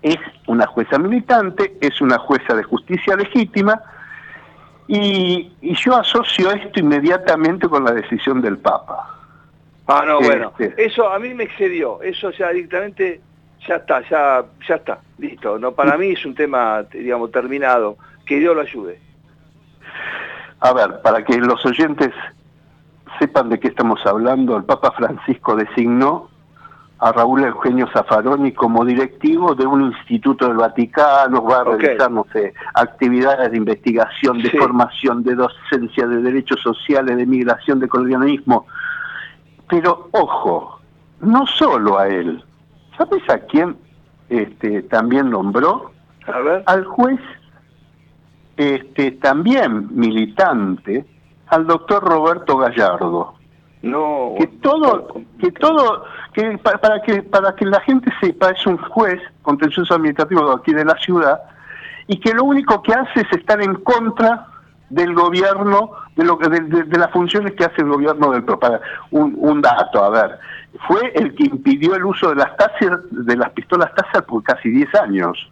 [0.02, 3.80] es una jueza militante, es una jueza de justicia legítima,
[4.92, 9.16] y, yo asocio esto inmediatamente con la decisión del Papa.
[9.86, 13.20] Ah, no, bueno, este, eso a mí me excedió, eso ya directamente,
[13.66, 15.58] ya está, ya, ya está, listo.
[15.58, 17.96] No, para mí es un tema, digamos, terminado,
[18.26, 19.00] que Dios lo ayude.
[20.61, 22.12] A ver, para que los oyentes
[23.18, 26.30] sepan de qué estamos hablando, el Papa Francisco designó
[27.00, 32.26] a Raúl Eugenio Zaffaroni como directivo de un instituto del Vaticano, va a realizar, no
[32.30, 38.66] sé, actividades de investigación, de formación, de docencia, de derechos sociales, de migración, de colonialismo.
[39.66, 40.78] Pero, ojo,
[41.20, 42.44] no solo a él.
[43.01, 43.78] ¿Sabes a quién
[44.28, 45.90] este, también nombró?
[46.66, 47.18] Al juez,
[48.59, 51.07] este, también militante,
[51.46, 53.36] al doctor Roberto Gallardo.
[53.80, 54.34] No.
[54.38, 59.18] Que todo, que todo, que para, que para que la gente sepa es un juez
[59.40, 61.40] contencioso administrativo aquí de la ciudad
[62.07, 64.46] y que lo único que hace es estar en contra
[64.90, 69.34] del gobierno, de, lo, de, de, las funciones que hace el gobierno del para un,
[69.38, 70.38] un dato, a ver,
[70.86, 74.70] fue el que impidió el uso de las taser, de las pistolas Taser por casi
[74.70, 75.50] 10 años.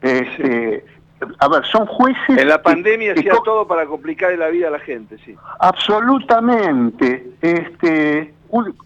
[0.00, 0.84] Este,
[1.38, 2.38] a ver, son jueces...
[2.38, 5.34] En la pandemia hacía todo para complicar la vida a la gente, sí.
[5.58, 7.32] Absolutamente.
[7.40, 8.32] Este,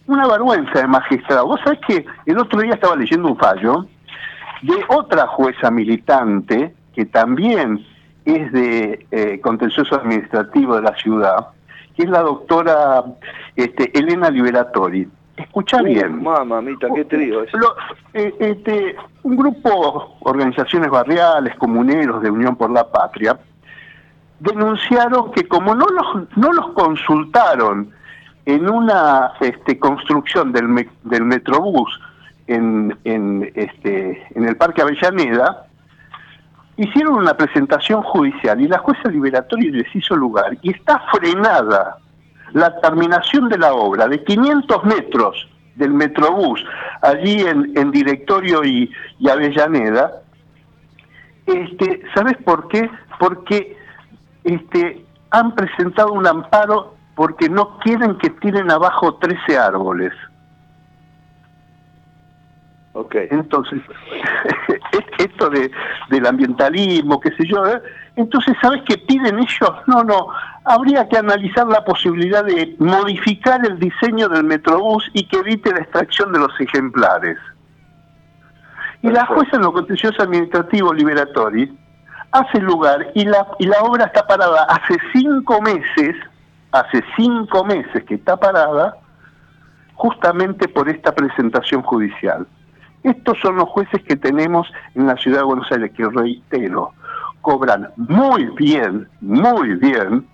[0.07, 1.47] una vergüenza de magistrado.
[1.47, 3.87] Vos sabés que el otro día estaba leyendo un fallo
[4.63, 7.85] de otra jueza militante que también
[8.25, 11.49] es de eh, contencioso administrativo de la ciudad,
[11.97, 13.05] que es la doctora
[13.57, 15.09] este, Elena Liberatori.
[15.37, 16.23] Escucha uh, bien.
[16.23, 23.39] Mamita, qué trío eh, este, un grupo, organizaciones barriales, comuneros de Unión por la Patria,
[24.41, 27.91] denunciaron que como no los, no los consultaron
[28.45, 32.01] en una este, construcción del, del Metrobús
[32.47, 35.67] en, en, este, en el Parque Avellaneda,
[36.77, 41.99] hicieron una presentación judicial y la jueza liberatoria les hizo lugar y está frenada
[42.53, 46.63] la terminación de la obra de 500 metros del Metrobús,
[47.01, 50.23] allí en, en Directorio y, y, Avellaneda,
[51.47, 52.91] este, ¿sabes por qué?
[53.19, 53.77] Porque
[54.45, 60.13] este, han presentado un amparo porque no quieren que tiren abajo 13 árboles.
[62.95, 63.27] Okay.
[63.31, 63.81] Entonces,
[65.19, 65.71] esto de,
[66.11, 67.81] del ambientalismo, qué sé yo, ¿eh?
[68.17, 69.73] entonces, ¿sabes qué piden ellos?
[69.87, 70.29] No, no,
[70.65, 75.81] habría que analizar la posibilidad de modificar el diseño del Metrobús y que evite la
[75.81, 77.39] extracción de los ejemplares.
[79.01, 81.69] Y la jueza en lo contencioso administrativo liberatorio
[82.31, 86.15] hace lugar y la, y la obra está parada hace cinco meses,
[86.73, 88.97] hace cinco meses que está parada,
[89.95, 92.47] justamente por esta presentación judicial.
[93.03, 96.93] Estos son los jueces que tenemos en la ciudad de Buenos Aires, que reitero,
[97.41, 100.27] cobran muy bien, muy bien,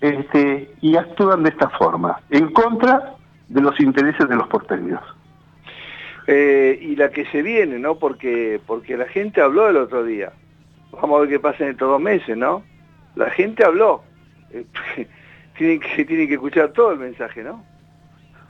[0.00, 3.14] este, y actúan de esta forma, en contra
[3.48, 5.00] de los intereses de los porteños.
[6.28, 7.96] Eh, y la que se viene, ¿no?
[7.96, 10.32] Porque, porque la gente habló el otro día.
[10.90, 12.62] Vamos a ver qué pasa en estos dos meses, ¿no?
[13.14, 14.02] La gente habló.
[14.50, 14.64] Eh,
[15.58, 17.64] tienen que, tienen que escuchar todo el mensaje, ¿no?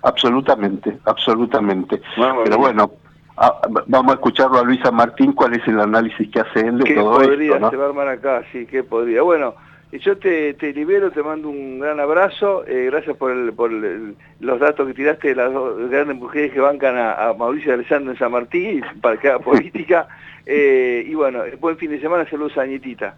[0.03, 2.01] Absolutamente, absolutamente.
[2.17, 2.93] Pero bueno,
[3.39, 6.95] Ah, vamos a escucharlo a Luisa Martín, cuál es el análisis que hace él de
[6.95, 7.70] todo podría, esto.
[7.70, 9.20] Se va a armar acá, sí, que podría.
[9.22, 9.55] Bueno,
[9.93, 14.61] yo te, te libero, te mando un gran abrazo, eh, gracias por, el, por los
[14.61, 18.32] datos que tiraste de las dos grandes mujeres que bancan a, Mauricio Alessandro en San
[18.32, 20.09] Martín, para que haga política,
[20.47, 23.16] eh, y bueno, buen fin de semana, saludos a Añetita.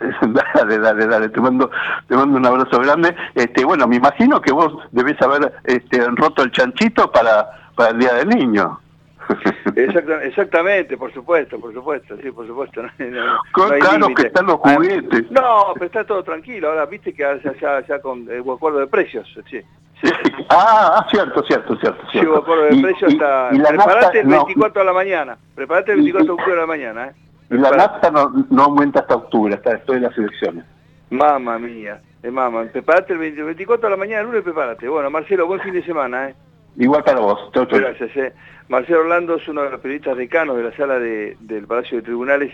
[0.54, 1.70] dale, dale, dale, te mando,
[2.08, 3.14] te mando un abrazo grande.
[3.34, 7.98] Este, bueno, me imagino que vos debés haber este, roto el chanchito para, para el
[7.98, 8.81] Día del Niño
[9.76, 12.82] exactamente, por supuesto, por supuesto, sí, por supuesto.
[12.82, 15.30] No, que están los ah, juguetes.
[15.30, 16.68] No, pero está todo tranquilo.
[16.68, 17.22] Ahora, viste que
[17.60, 19.60] ya, ya, con el eh, acuerdo de precios, sí.
[20.50, 22.02] Ah, ah, cierto, cierto, cierto.
[22.10, 23.50] Sí, acuerdo de precios está...
[23.50, 27.12] preparate el 24 de la mañana, preparate el 24 de octubre de la mañana, ¿eh?
[27.50, 30.64] Y la nafta no, no aumenta hasta octubre, hasta después de las elecciones.
[31.10, 34.88] Mamma mía, eh, mamá, preparate el 24 de la mañana, el lunes prepárate.
[34.88, 36.34] Bueno, Marcelo, buen fin de semana, ¿eh?
[36.78, 37.50] Igual para vos.
[37.52, 38.16] Gracias.
[38.16, 38.32] Eh.
[38.68, 42.52] Marcelo Orlando es uno de los periodistas decanos de la sala del Palacio de Tribunales,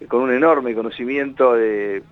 [0.00, 2.02] eh, con un enorme conocimiento de,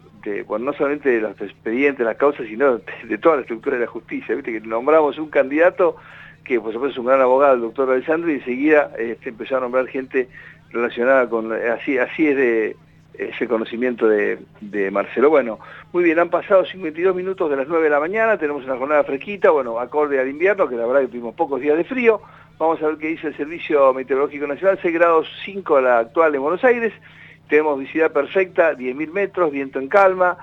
[0.47, 3.91] bueno, no solamente de los expedientes, las causas, sino de, toda la estructura de la
[3.91, 4.35] justicia.
[4.35, 5.97] Viste que nombramos un candidato
[6.45, 9.61] que por supuesto es un gran abogado, el doctor Alessandro, y enseguida este, empezó a
[9.61, 10.29] nombrar gente
[10.71, 12.77] relacionada con, así, así es de
[13.19, 14.39] ese conocimiento de,
[14.91, 15.31] Marcelo.
[15.31, 15.59] Bueno,
[15.93, 19.05] muy bien, han pasado 52 minutos de las 9 de la mañana, tenemos una jornada
[19.05, 22.21] fresquita, bueno, acorde al invierno, que la verdad que tuvimos pocos días de frío.
[22.59, 26.35] Vamos a ver qué dice el Servicio Meteorológico Nacional, 6 grados 5 a la actual
[26.35, 26.93] en Buenos Aires,
[27.49, 30.39] tenemos visibilidad perfecta, 10.000 metros, viento en calma,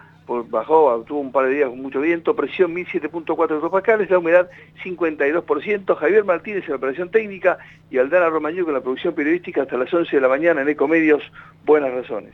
[0.49, 4.49] bajó, tuvo un par de días con mucho viento, presión 1007.4 hectopascales, la humedad
[4.83, 7.57] 52%, Javier Martínez en la operación técnica
[7.89, 11.23] y Aldana Romañú con la producción periodística hasta las 11 de la mañana en Ecomedios,
[11.65, 12.33] buenas razones.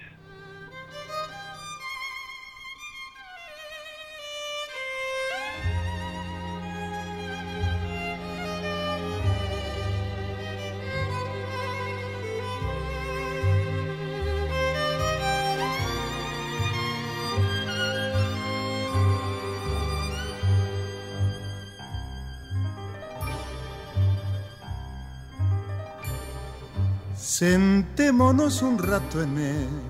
[27.40, 29.38] Sentémonos un rato en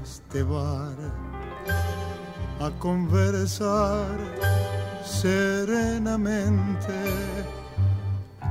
[0.03, 0.97] este bar
[2.59, 4.17] a conversar
[5.05, 6.93] serenamente.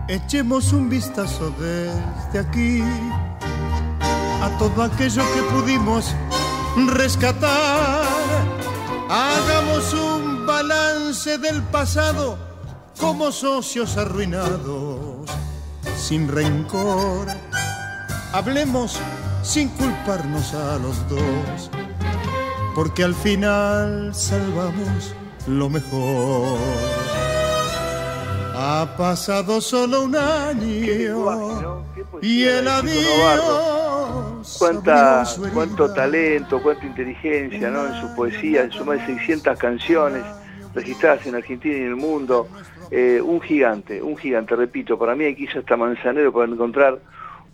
[0.09, 2.81] Echemos un vistazo desde aquí
[4.01, 6.15] a todo aquello que pudimos
[6.95, 8.03] rescatar.
[9.11, 12.39] Hagamos un balance del pasado
[12.99, 15.29] como socios arruinados,
[15.99, 17.29] sin rencor
[18.33, 19.01] Hablemos
[19.43, 21.71] sin culparnos a los dos,
[22.75, 25.15] porque al final salvamos
[25.47, 26.59] lo mejor.
[28.55, 31.85] Ha pasado solo un año
[32.23, 33.43] y el adiós.
[34.59, 37.87] Cuánta, cuánto talento, cuánta inteligencia ¿no?
[37.87, 40.23] en su poesía, en sus más de 600 canciones
[40.75, 42.49] registradas en Argentina y en el mundo.
[42.91, 47.01] Eh, un gigante, un gigante, repito, para mí aquí hizo hasta Manzanero para encontrar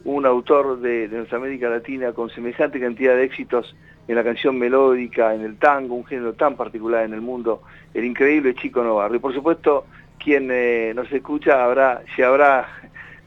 [0.04, 3.74] un autor de, nuestra América Latina con semejante cantidad de éxitos
[4.08, 7.62] en la canción melódica, en el tango, un género tan particular en el mundo,
[7.94, 9.14] el increíble Chico Novarro.
[9.14, 9.86] Y por supuesto,
[10.18, 12.66] quien eh, nos escucha habrá, se habrá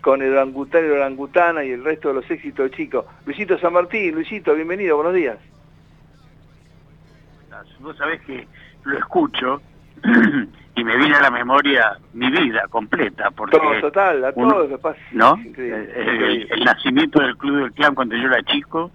[0.01, 3.05] con el orangután y la orangutana y el resto de los éxitos de Chico.
[3.25, 5.37] Luisito San Martín, Luisito, bienvenido, buenos días.
[7.79, 8.47] Vos sabés que
[8.83, 9.61] lo escucho
[10.75, 13.31] y me viene a la memoria mi vida completa.
[13.31, 14.99] Porque todo, total, a todo lo pasa.
[15.11, 15.37] ¿No?
[15.43, 18.91] Eh, el, nacimiento del Club del Clan cuando yo era chico,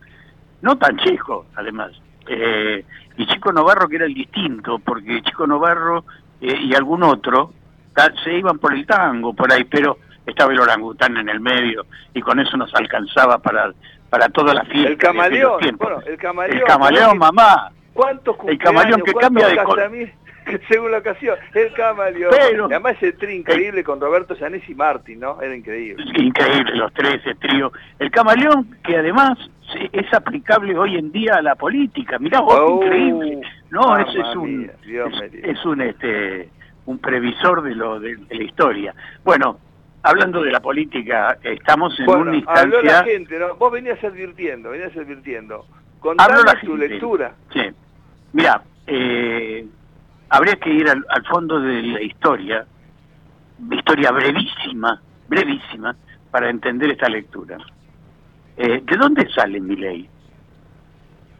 [0.62, 1.92] no tan chico, además.
[2.26, 2.84] Eh,
[3.16, 6.04] y Chico Novarro que era el distinto, porque Chico Novarro
[6.40, 7.52] eh, y algún otro
[8.24, 12.20] se iban por el tango, por ahí, pero estaba el orangután en el medio y
[12.20, 13.72] con eso nos alcanzaba para
[14.10, 14.90] para toda la fiesta.
[14.90, 16.58] El camaleón, bueno, el camaleón.
[16.58, 17.70] El camaleón, mamá.
[17.92, 19.56] ¿Cuántos El camaleón que cambia de
[20.68, 22.30] según la ocasión, el camaleón.
[22.30, 25.40] Pero, además ese trío increíble con Roberto Sanés y Martín, ¿no?
[25.40, 26.04] Era increíble.
[26.16, 27.72] Increíble, los tres, ese trío.
[27.98, 29.38] El camaleón que además
[29.92, 32.18] es aplicable hoy en día a la política.
[32.18, 33.40] Mirá vos, oh, increíble.
[33.70, 34.70] No, ese es un,
[35.42, 36.48] es, un, este,
[36.86, 38.94] un previsor de, lo, de, la historia.
[39.24, 39.58] Bueno,
[40.02, 42.62] hablando de la política, estamos en una instancia...
[42.62, 43.54] Habló la gente, ¿no?
[43.54, 45.66] Vos venías advirtiendo, venías advirtiendo.
[46.00, 47.34] Contanos tu lectura.
[47.52, 47.60] Sí.
[48.32, 49.66] Mira, eh,
[50.30, 52.64] habría que ir al, fondo de la historia,
[53.70, 55.94] historia brevísima, brevísima,
[56.30, 57.58] para entender esta lectura.
[58.56, 60.08] Eh, ¿De dónde sale mi ley?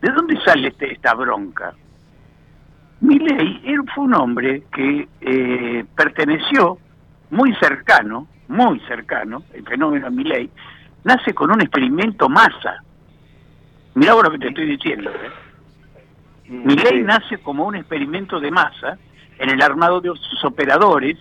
[0.03, 1.73] ¿De dónde sale este, esta bronca?
[3.01, 3.63] Milley
[3.95, 6.79] fue un hombre que eh, perteneció
[7.31, 10.51] muy cercano, muy cercano, el fenómeno Milley,
[11.05, 12.83] nace con un experimento masa.
[13.95, 15.11] Mirá lo que te estoy diciendo.
[15.11, 15.50] ¿eh?
[16.51, 18.99] Mi ley nace como un experimento de masa
[19.39, 21.17] en el armado de sus operadores,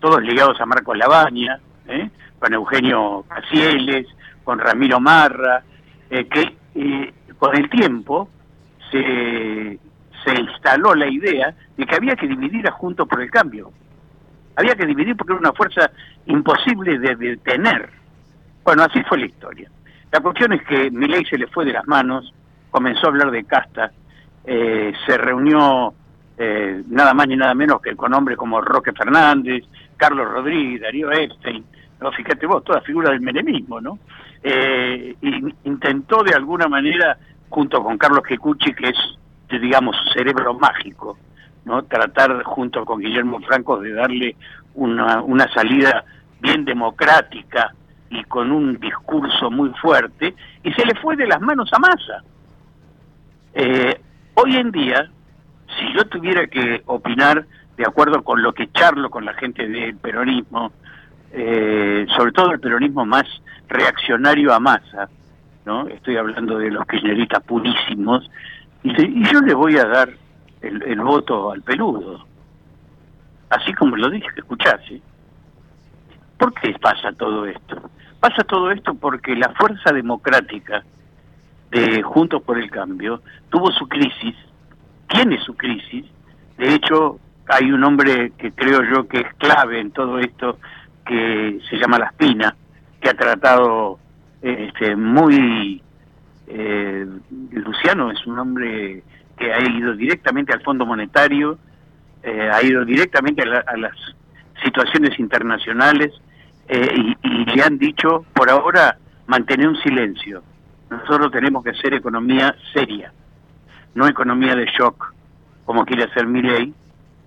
[0.00, 1.58] todos ligados a Marcos Labaña,
[1.88, 2.10] ¿eh?
[2.38, 4.06] con Eugenio Casieles,
[4.44, 5.62] con Ramiro Marra,
[6.10, 8.28] eh, que eh, con el tiempo
[8.90, 9.78] se,
[10.22, 13.72] se instaló la idea de que había que dividir a Juntos por el Cambio.
[14.56, 15.90] Había que dividir porque era una fuerza
[16.26, 17.88] imposible de detener.
[18.62, 19.70] Bueno, así fue la historia.
[20.12, 22.34] La cuestión es que mi ley se le fue de las manos,
[22.70, 23.90] comenzó a hablar de casta,
[24.46, 25.92] eh, se reunió
[26.38, 29.64] eh, nada más ni nada menos que con hombres como Roque Fernández,
[29.96, 31.64] Carlos Rodríguez, Darío Epstein,
[32.00, 32.12] ¿no?
[32.12, 33.98] fíjate vos, toda figura del menemismo, ¿no?
[34.42, 35.16] Eh,
[35.64, 37.16] intentó de alguna manera,
[37.48, 41.18] junto con Carlos Quecucci, que es, digamos, su cerebro mágico,
[41.64, 41.82] ¿no?
[41.84, 44.36] Tratar junto con Guillermo Franco de darle
[44.74, 46.04] una, una salida
[46.40, 47.74] bien democrática
[48.10, 52.22] y con un discurso muy fuerte, y se le fue de las manos a Massa.
[53.54, 54.00] Eh,
[54.38, 55.08] Hoy en día,
[55.78, 57.46] si yo tuviera que opinar
[57.78, 60.72] de acuerdo con lo que charlo con la gente del peronismo,
[61.32, 63.24] eh, sobre todo el peronismo más
[63.66, 65.08] reaccionario a masa,
[65.64, 65.88] ¿no?
[65.88, 68.30] Estoy hablando de los kirchneristas purísimos,
[68.82, 70.10] y, yo le voy a dar
[70.60, 72.26] el, voto al peludo.
[73.48, 75.00] Así como lo dije, escuchase.
[76.36, 77.90] ¿Por qué pasa todo esto?
[78.20, 80.84] Pasa todo esto porque la fuerza democrática
[81.80, 84.34] de Juntos por el Cambio tuvo su crisis,
[85.08, 86.04] tiene su crisis,
[86.58, 87.18] de hecho
[87.48, 90.58] hay un hombre que creo yo que es clave en todo esto,
[91.04, 92.56] que se llama La Espina,
[93.00, 93.98] que ha tratado
[94.42, 95.82] este, muy...
[96.48, 97.06] Eh,
[97.52, 99.02] Luciano es un hombre
[99.36, 101.58] que ha ido directamente al Fondo Monetario,
[102.22, 103.92] eh, ha ido directamente a, las
[104.62, 106.12] situaciones internacionales
[106.68, 108.96] eh, y, y, le han dicho, por ahora,
[109.26, 110.42] mantener un silencio.
[110.90, 113.12] Nosotros tenemos que hacer economía seria,
[113.94, 115.12] no economía de shock,
[115.64, 116.72] como quiere hacer Milley,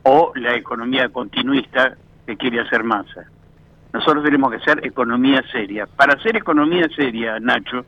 [0.04, 1.96] o la economía continuista
[2.26, 3.26] que quiere hacer Massa.
[3.92, 5.88] Nosotros tenemos que hacer economía seria.
[5.88, 7.86] Para hacer economía seria, Nacho,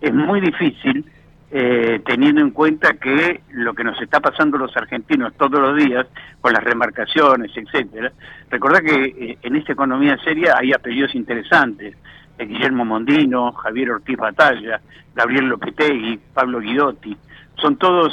[0.00, 1.04] es muy difícil
[1.50, 6.06] eh, teniendo en cuenta que lo que nos está pasando los argentinos todos los días,
[6.40, 8.12] con las remarcaciones, etcétera,
[8.50, 11.96] recordad que eh, en esta economía seria hay apellidos interesantes,
[12.38, 14.80] Guillermo Mondino, Javier Ortiz Batalla,
[15.14, 17.16] Gabriel Lopetegui, Pablo Guidotti,
[17.56, 18.12] son todos,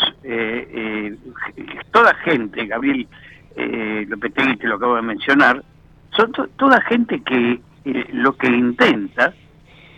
[1.92, 3.08] toda gente, Gabriel
[4.08, 5.64] Lopetegui te lo acabo de mencionar,
[6.16, 9.34] son toda gente que eh, lo que intenta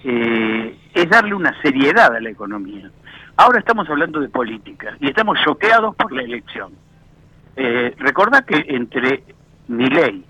[0.04, 2.90] eh, es darle una seriedad a la economía.
[3.36, 6.72] Ahora estamos hablando de política y estamos choqueados por la elección.
[7.56, 9.24] Eh, recordá que entre
[9.68, 10.24] Milei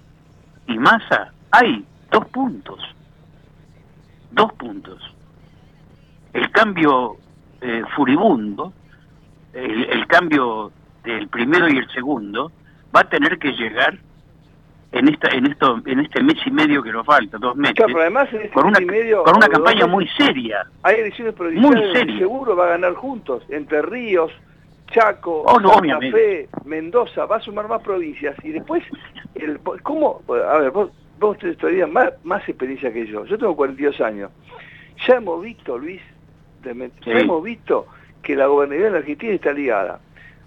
[0.68, 2.80] y Massa hay dos puntos.
[4.34, 5.02] Dos puntos.
[6.34, 7.18] El cambio
[7.62, 8.74] eh, furibundo,
[9.54, 10.72] el, el cambio
[11.04, 12.52] del primero y el segundo,
[12.96, 13.98] va a tener que llegar
[14.94, 18.32] en esta en esto en este mes y medio que nos falta dos meses además
[18.32, 20.68] este con una medio, con una campaña muy seria.
[20.84, 23.44] hay elecciones provinciales muy seguro va a ganar juntos.
[23.50, 24.32] Entre Ríos
[24.92, 28.36] Chaco oh, Santa Fe Mendoza va a sumar más provincias.
[28.44, 28.84] Y después
[29.34, 30.92] el cómo a ver vos
[31.24, 33.26] vos tenés todavía más, más experiencia que yo.
[33.26, 34.32] Yo tengo 42 años.
[35.08, 36.02] Ya hemos visto Luis
[36.64, 37.88] ya hemos visto
[38.22, 40.00] que la gobernabilidad en la Argentina está ligada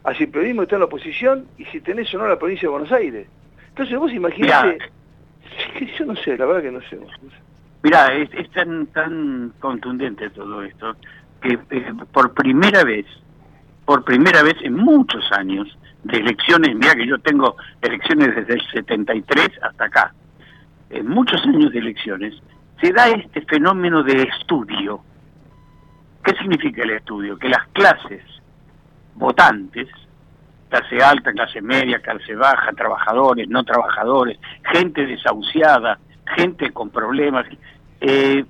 [0.04, 2.68] a si el periodismo está en la oposición y si tenés o no la provincia
[2.68, 3.26] de Buenos Aires.
[3.68, 4.78] Entonces vos imaginate,
[5.98, 6.98] yo no sé, la verdad que no sé.
[7.82, 10.96] Mirá, es, tan, tan contundente todo esto,
[11.42, 13.04] que eh, por primera vez,
[13.84, 18.62] por primera vez en muchos años de elecciones, mira que yo tengo elecciones desde el
[18.72, 20.14] 73 hasta acá,
[20.90, 22.34] en muchos años de elecciones,
[22.80, 25.00] se da este fenómeno de estudio.
[26.22, 27.38] ¿Qué significa el estudio?
[27.38, 28.22] Que las clases
[29.14, 29.88] votantes
[30.68, 34.38] clase alta, clase media, clase baja, trabajadores, no trabajadores,
[34.72, 35.98] gente desahuciada,
[36.36, 37.46] gente con problemas,
[38.00, 38.44] eh,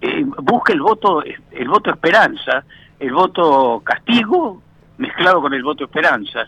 [0.00, 2.64] eh, busca el voto, el voto esperanza,
[2.98, 4.62] el voto castigo
[4.98, 6.46] mezclado con el voto esperanza,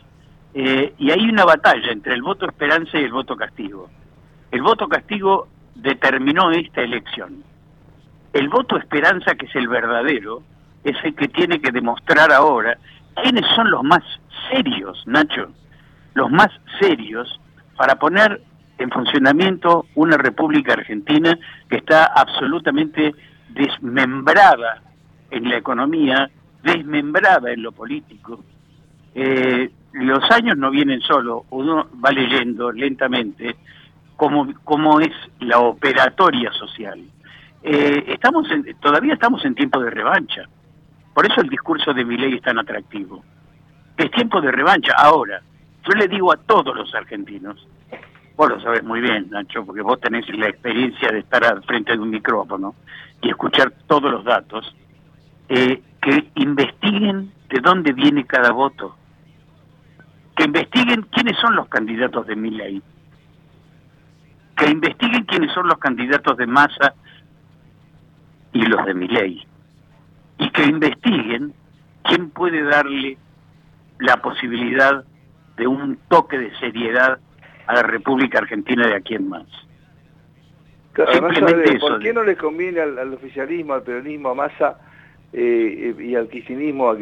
[0.54, 3.88] eh, y hay una batalla entre el voto esperanza y el voto castigo.
[4.52, 7.42] El voto castigo determinó esta elección.
[8.34, 10.42] El voto esperanza, que es el verdadero,
[10.84, 12.76] es el que tiene que demostrar ahora
[13.22, 14.02] quiénes son los más
[14.50, 15.48] serios, Nacho,
[16.14, 17.40] los más serios
[17.78, 18.42] para poner
[18.76, 21.38] en funcionamiento una República Argentina
[21.70, 23.14] que está absolutamente
[23.48, 24.82] desmembrada
[25.30, 26.30] en la economía,
[26.62, 28.44] desmembrada en lo político.
[29.14, 33.56] Eh, los años no vienen solo, uno va leyendo lentamente
[34.16, 37.00] cómo, cómo es la operatoria social.
[37.62, 38.48] Eh, estamos
[38.80, 40.48] todavía estamos en tiempo de revancha.
[41.14, 43.22] Por eso el discurso de mi ley es tan atractivo.
[43.96, 44.92] Es tiempo de revancha.
[44.96, 45.42] Ahora,
[45.84, 47.66] yo le digo a todos los argentinos,
[48.36, 51.92] vos lo sabes muy bien, Nacho, porque vos tenés la experiencia de estar al frente
[51.92, 52.74] de un micrófono
[53.20, 54.74] y escuchar todos los datos,
[55.48, 58.96] eh, que investiguen de dónde viene cada voto,
[60.34, 62.82] que investiguen quiénes son los candidatos de mi ley,
[64.56, 66.94] que investiguen quiénes son los candidatos de Massa
[68.52, 69.46] y los de mi ley
[70.38, 71.54] y que investiguen
[72.02, 73.16] quién puede darle
[73.98, 75.04] la posibilidad
[75.56, 77.18] de un toque de seriedad
[77.66, 79.46] a la República Argentina de aquí en más.
[80.94, 84.78] ¿Por qué no le conviene al, oficialismo, al peronismo, a Massa
[85.32, 86.94] eh, y al kirchnerismo, a,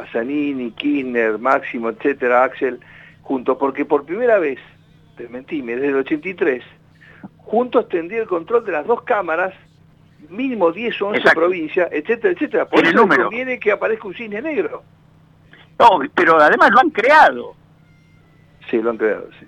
[0.00, 2.80] a Zanini, Kirchner, Máximo, etcétera, Axel,
[3.22, 3.56] juntos?
[3.60, 4.58] Porque por primera vez,
[5.16, 6.64] te mentime, desde el 83,
[7.48, 9.54] juntos tendría el control de las dos cámaras
[10.28, 12.66] mínimo 10 o 11 provincias, etcétera, etcétera.
[12.66, 14.82] Por eso conviene que aparezca un cisne negro.
[15.78, 17.54] No, pero además lo han creado.
[18.68, 19.46] Sí, lo han creado, sí.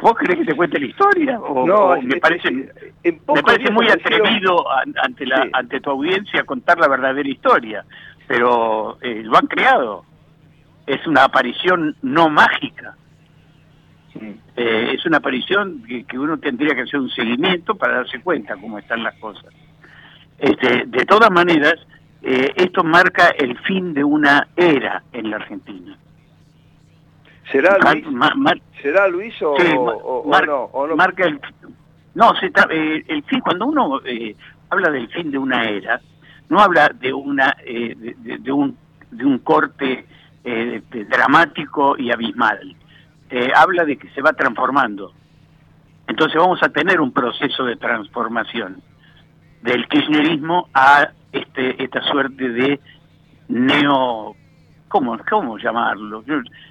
[0.00, 1.38] ¿Vos querés que te cuente la historia?
[1.40, 4.64] O, no, me parece, me parece muy atrevido
[5.02, 7.84] ante, la, ante tu audiencia contar la verdadera historia,
[8.26, 10.04] pero eh, lo han creado.
[10.86, 12.96] Es una aparición no mágica.
[14.20, 18.78] Eh, es una aparición que, uno tendría que hacer un seguimiento para darse cuenta cómo
[18.78, 19.52] están las cosas.
[20.38, 21.74] Este, de todas maneras,
[22.22, 25.96] eh, esto marca el fin de una era en la Argentina.
[27.50, 28.06] ¿Será Luis,
[28.80, 29.56] ¿será Luis o,
[30.28, 31.40] no, Marca el,
[32.14, 34.36] no, se eh, el fin, cuando uno eh,
[34.68, 36.00] habla del fin de una era,
[36.48, 38.76] no habla de una de, un
[39.10, 40.06] de un corte
[41.08, 42.76] dramático y abismal.
[43.54, 45.12] Habla de que se va transformando.
[46.06, 48.82] Entonces vamos a tener un proceso de transformación
[49.62, 52.80] del kirchnerismo a este, esta suerte de
[53.48, 54.36] neo...
[54.88, 56.24] ¿Cómo, cómo llamarlo?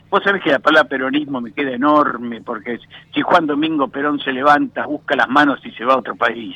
[0.10, 2.78] vos sabés que la palabra peronismo me queda enorme, porque
[3.14, 6.54] si Juan Domingo Perón se levanta, busca las manos y se va a otro país,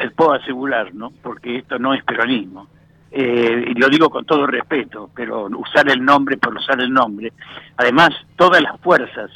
[0.00, 1.12] les puedo asegurar, ¿no?
[1.22, 2.66] Porque esto no es peronismo.
[3.12, 7.32] Eh, y lo digo con todo respeto, pero usar el nombre por usar el nombre.
[7.76, 9.30] Además, todas las fuerzas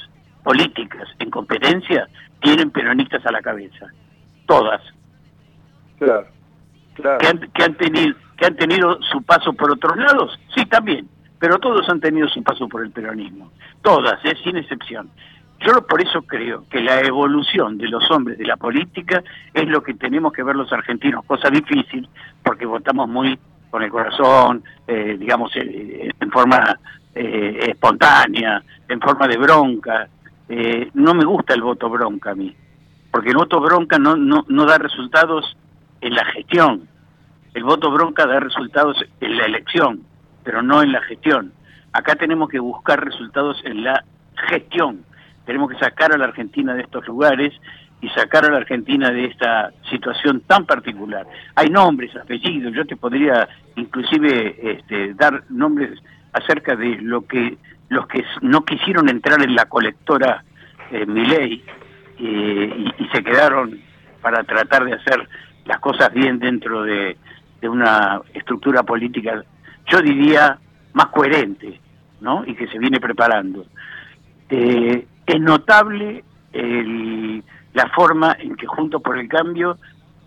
[0.44, 2.06] políticas en competencia
[2.40, 3.86] tienen peronistas a la cabeza.
[4.46, 4.80] Todas.
[5.98, 6.26] Claro.
[6.94, 11.08] Que, han, que, han tenido, que han tenido su paso por otros lados, sí, también,
[11.40, 13.50] pero todos han tenido su paso por el peronismo,
[13.82, 14.36] todas, ¿eh?
[14.44, 15.10] sin excepción.
[15.60, 19.82] Yo por eso creo que la evolución de los hombres de la política es lo
[19.82, 22.08] que tenemos que ver los argentinos, cosa difícil,
[22.42, 23.38] porque votamos muy
[23.74, 26.78] con el corazón, eh, digamos, eh, en forma
[27.12, 30.08] espontánea, en forma de bronca.
[30.94, 32.54] no me gusta el voto bronca a mí,
[33.10, 35.56] porque el voto bronca no, no, no da resultados
[36.00, 36.86] en la gestión.
[37.52, 40.02] El voto bronca da resultados en la elección,
[40.44, 41.52] pero no en la gestión.
[41.92, 44.04] Acá tenemos que buscar resultados en la
[44.50, 45.04] gestión.
[45.46, 47.52] Tenemos que sacar a la Argentina de estos lugares
[48.00, 51.26] y sacar a la Argentina de esta situación tan particular.
[51.54, 55.98] Hay nombres, apellidos, yo te podría inclusive este, dar nombres
[56.32, 57.56] acerca de lo que
[57.88, 60.44] los que no quisieron entrar en la colectora
[60.90, 61.62] eh, Miley
[62.18, 63.78] eh, y, se quedaron
[64.20, 65.28] para tratar de hacer
[65.64, 67.16] las cosas bien dentro de,
[67.62, 69.42] una estructura política,
[69.86, 70.58] yo diría,
[70.92, 71.80] más coherente,
[72.20, 72.44] ¿no?
[72.46, 73.64] Y que se viene preparando.
[74.50, 76.22] Eh, es notable
[77.74, 79.78] la forma en que Junto por el Cambio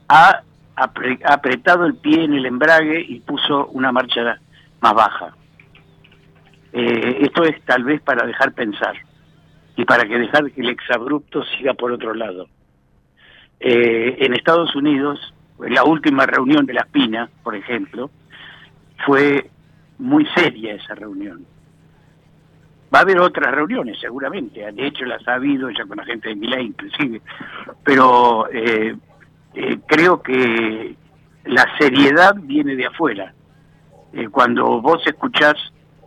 [0.08, 0.44] ha
[0.76, 4.40] apretado el pie en el embrague y puso una marcha
[4.80, 5.36] más baja.
[6.72, 8.96] Eh, esto es tal vez para dejar pensar
[9.76, 12.48] y para que dejar que el exabrupto siga por otro lado.
[13.60, 18.12] Eh, en Estados Unidos, la última reunión de la Espina, por ejemplo,
[19.06, 19.50] fue
[19.98, 21.46] muy seria esa reunión.
[22.94, 24.72] Va a haber otras reuniones, seguramente.
[24.72, 27.22] De hecho, las ha habido ya con la gente de Milán, inclusive.
[27.84, 28.96] Pero eh,
[29.54, 30.96] eh, creo que
[31.46, 33.34] la seriedad viene de afuera.
[34.32, 35.56] cuando vos escuchás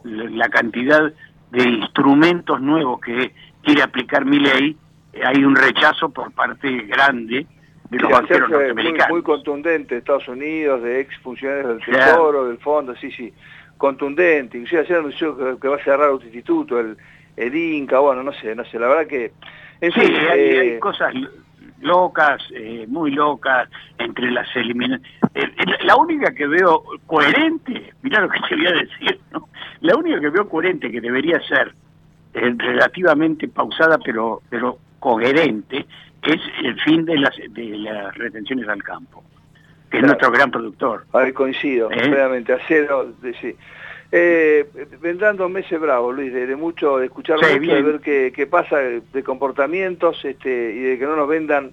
[0.05, 1.13] la cantidad
[1.51, 4.77] de instrumentos nuevos que quiere aplicar mi ley,
[5.25, 7.47] hay un rechazo por parte grande
[7.91, 9.11] de los banqueros norteamericanos.
[9.11, 13.33] Muy, contundente Estados Unidos, de ex funcionarios del Tesoro, del Fondo, sí, sí,
[13.81, 14.59] contundente.
[14.59, 16.97] Inclusive ayer anunció que, va a cerrar otro instituto, el,
[17.37, 19.33] el Inca, bueno, no sé, no sé, la verdad que...
[19.81, 21.15] En sí, hay, eh, cosas
[21.81, 25.11] locas, eh, muy locas, entre las eliminaciones.
[25.35, 25.49] Eh,
[25.85, 29.49] la única que veo coherente, mirá lo que te voy a decir, ¿no?
[29.81, 31.75] la única que veo coherente que debería ser
[32.33, 35.85] relativamente pausada pero pero coherente
[36.23, 39.25] es el fin de las, de las retenciones al campo,
[39.91, 41.05] que es nuestro gran productor.
[41.13, 42.45] Ahí coincido, ¿Eh?
[42.49, 43.57] acero, de, sí.
[44.13, 44.69] Eh,
[45.01, 48.79] vendrán dos meses bravos, Luis, de, mucho, de escuchar mucho, de ver qué, qué, pasa,
[48.79, 51.73] de comportamientos este, y de que no nos vendan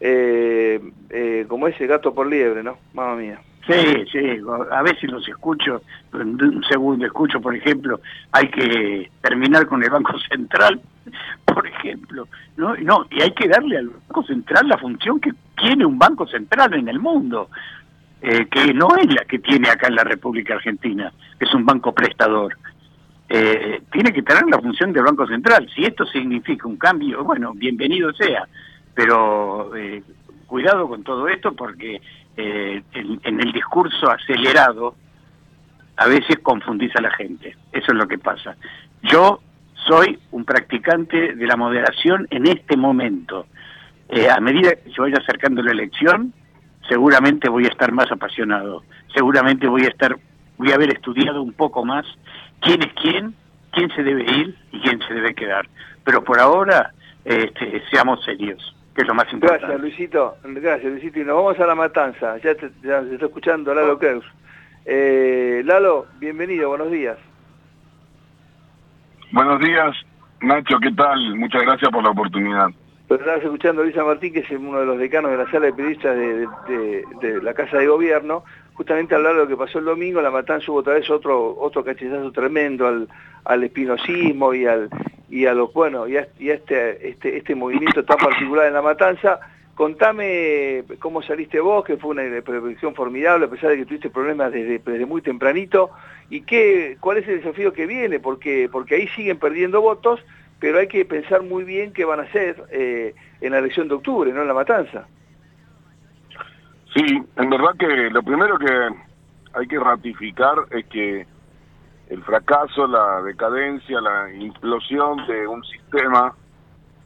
[0.00, 2.78] eh, eh, como ese gato por liebre, ¿no?
[2.92, 3.40] Mamma mía.
[3.66, 4.40] Sí, sí,
[4.72, 5.82] a veces los escucho,
[6.12, 8.00] en un segundo escucho, por ejemplo,
[8.32, 10.80] hay que terminar con el Banco Central,
[11.44, 12.76] por ejemplo, ¿no?
[12.76, 16.74] no Y hay que darle al Banco Central la función que tiene un Banco Central
[16.74, 17.48] en el mundo,
[18.20, 21.66] eh, que no es la que tiene acá en la República Argentina, que es un
[21.66, 22.56] banco prestador.
[23.28, 25.68] Eh, tiene que tener la función del Banco Central.
[25.74, 28.46] Si esto significa un cambio, bueno, bienvenido sea,
[28.94, 30.02] pero eh,
[30.46, 32.02] cuidado con todo esto porque
[32.36, 34.94] eh, en, el discurso acelerado
[35.96, 37.56] a veces confundís a la gente.
[37.72, 38.56] Eso es lo que pasa.
[39.02, 39.40] Yo
[39.86, 43.46] soy un practicante de la moderación en este momento.
[44.08, 46.32] Eh, a medida que se vaya acercando la elección,
[46.88, 48.82] seguramente voy a estar más apasionado.
[49.14, 50.16] Seguramente voy a estar,
[50.58, 52.06] voy a haber estudiado un poco más
[52.60, 53.34] quién es quién,
[53.72, 55.68] quién se debe ir y quién se debe quedar.
[56.04, 56.92] Pero por ahora
[57.24, 59.66] este, seamos serios, que es lo más importante.
[59.66, 60.36] Gracias, Luisito.
[60.44, 61.20] Gracias, Luisito.
[61.20, 62.36] Y nos vamos a la matanza.
[62.38, 64.24] Ya te, ya está escuchando Lalo Kreuz.
[64.84, 67.16] Eh, Lalo, bienvenido, buenos días.
[69.32, 69.96] Buenos días,
[70.42, 71.36] Nacho, ¿qué tal?
[71.36, 72.68] Muchas gracias por la oportunidad.
[73.08, 75.72] Estabas escuchando a Luisa Martín, que es uno de los decanos de la sala de
[75.72, 80.30] periodistas de, la Casa de Gobierno, justamente hablar de lo que pasó el domingo, la
[80.30, 83.08] matanza hubo otra vez otro, otro cachezazo tremendo al,
[83.44, 84.90] al espinosismo y al
[85.30, 89.40] y a los bueno y a, este, este, este movimiento tan particular en la matanza.
[89.74, 94.52] Contame cómo saliste vos, que fue una predicción formidable, a pesar de que tuviste problemas
[94.52, 95.90] desde, desde muy tempranito,
[96.28, 100.20] y qué, cuál es el desafío que viene, porque, porque ahí siguen perdiendo votos,
[100.60, 103.94] pero hay que pensar muy bien qué van a hacer eh, en la elección de
[103.94, 105.06] octubre, no en la matanza.
[106.94, 108.88] Sí, en verdad que lo primero que
[109.54, 111.26] hay que ratificar es que
[112.10, 116.34] el fracaso, la decadencia, la implosión de un sistema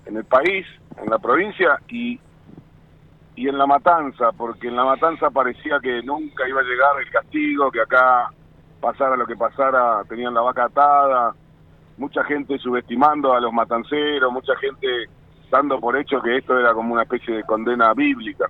[0.04, 0.66] en el país,
[1.00, 2.18] en la provincia y,
[3.37, 7.11] y en la matanza, porque en la matanza parecía que nunca iba a llegar el
[7.11, 8.30] castigo, que acá
[8.80, 11.34] pasara lo que pasara, tenían la vaca atada,
[11.99, 14.87] mucha gente subestimando a los matanceros, mucha gente
[15.51, 18.47] dando por hecho que esto era como una especie de condena bíblica.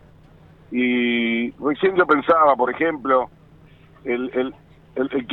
[0.71, 3.29] Y recién yo pensaba, por ejemplo,
[4.05, 4.55] el, el,
[4.95, 5.27] el, el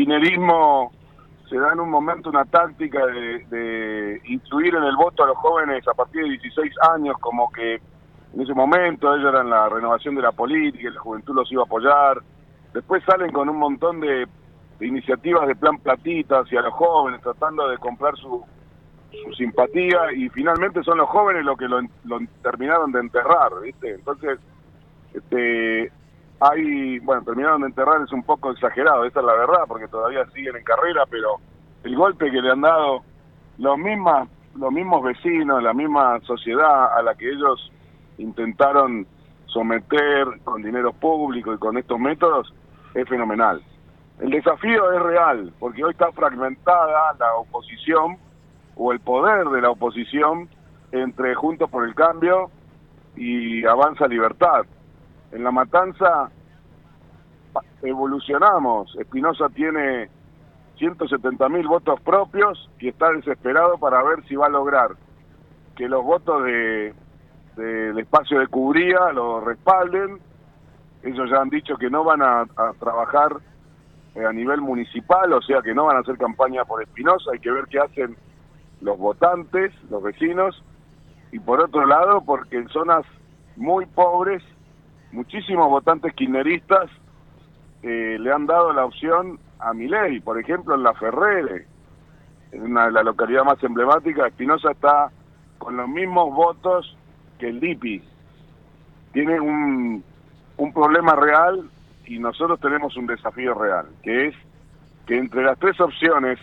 [1.49, 5.37] se da en un momento una táctica de, de, incluir en el voto a los
[5.37, 7.79] jóvenes a partir de 16 años, como que
[8.33, 11.65] en ese momento ellos eran la renovación de la política, la juventud los iba a
[11.65, 12.21] apoyar.
[12.73, 14.27] Después salen con un montón de,
[14.79, 18.43] iniciativas de plan platita hacia los jóvenes, tratando de comprar su,
[19.11, 23.93] su simpatía, y finalmente son los jóvenes los que lo, lo terminaron de enterrar, ¿viste?
[23.93, 24.39] Entonces,
[25.13, 25.91] este,
[26.39, 30.25] hay, bueno, terminaron de enterrar es un poco exagerado, esa es la verdad, porque todavía
[30.33, 31.37] siguen en carrera, pero
[31.83, 33.03] el golpe que le han dado
[33.59, 37.71] los mismas, los mismos vecinos, la misma sociedad a la que ellos
[38.17, 39.07] intentaron
[39.45, 42.53] someter con dinero público y con estos métodos
[42.93, 43.61] es fenomenal.
[44.19, 48.17] El desafío es real, porque hoy está fragmentada la oposición
[48.75, 50.49] o el poder de la oposición
[50.91, 52.49] entre Juntos por el Cambio
[53.15, 54.65] y Avanza Libertad.
[55.31, 56.29] En la matanza
[57.81, 58.95] evolucionamos.
[58.99, 60.09] Espinosa tiene
[60.77, 64.91] 170 mil votos propios y está desesperado para ver si va a lograr
[65.75, 66.93] que los votos de
[67.55, 70.19] del espacio de Cubría lo respalden.
[71.03, 72.45] Ellos ya han dicho que no van a,
[72.79, 73.37] trabajar
[74.15, 77.39] eh, a nivel municipal, o sea que no van a hacer campaña por Espinosa, hay
[77.39, 78.15] que ver qué hacen
[78.81, 80.63] los votantes, los vecinos,
[81.31, 83.05] y por otro lado, porque en zonas
[83.55, 84.43] muy pobres
[85.11, 86.89] muchísimos votantes kirchneristas
[87.83, 91.67] eh, le han dado la opción a Milei, por ejemplo en La Ferrere,
[92.51, 95.11] en una de las localidades más emblemáticas, Espinosa está
[95.57, 96.97] con los mismos votos
[97.43, 98.01] que el DIPI.
[99.11, 100.01] Tiene un,
[100.55, 101.69] un problema real
[102.05, 104.35] y nosotros tenemos un desafío real, que es
[105.05, 106.39] que entre las tres opciones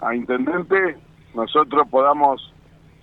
[0.00, 0.96] a intendente
[1.34, 2.54] nosotros podamos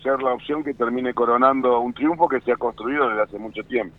[0.02, 3.64] ser la opción que termine coronando un triunfo que se ha construido desde hace mucho
[3.64, 3.96] tiempo.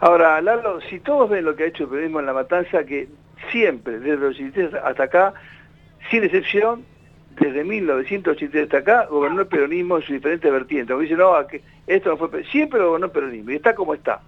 [0.00, 3.08] Ahora, Lalo, si todos ven lo que ha hecho el periodismo en La Matanza, que
[3.50, 5.34] siempre, desde los 83 hasta acá,
[6.10, 6.82] sin excepción,
[7.38, 10.94] desde 1983 hasta acá, gobernó el peronismo en sus diferentes vertientes.
[10.94, 11.02] Como
[11.86, 12.44] esto no fue...
[12.44, 14.20] Siempre gobernó el peronismo y está como está.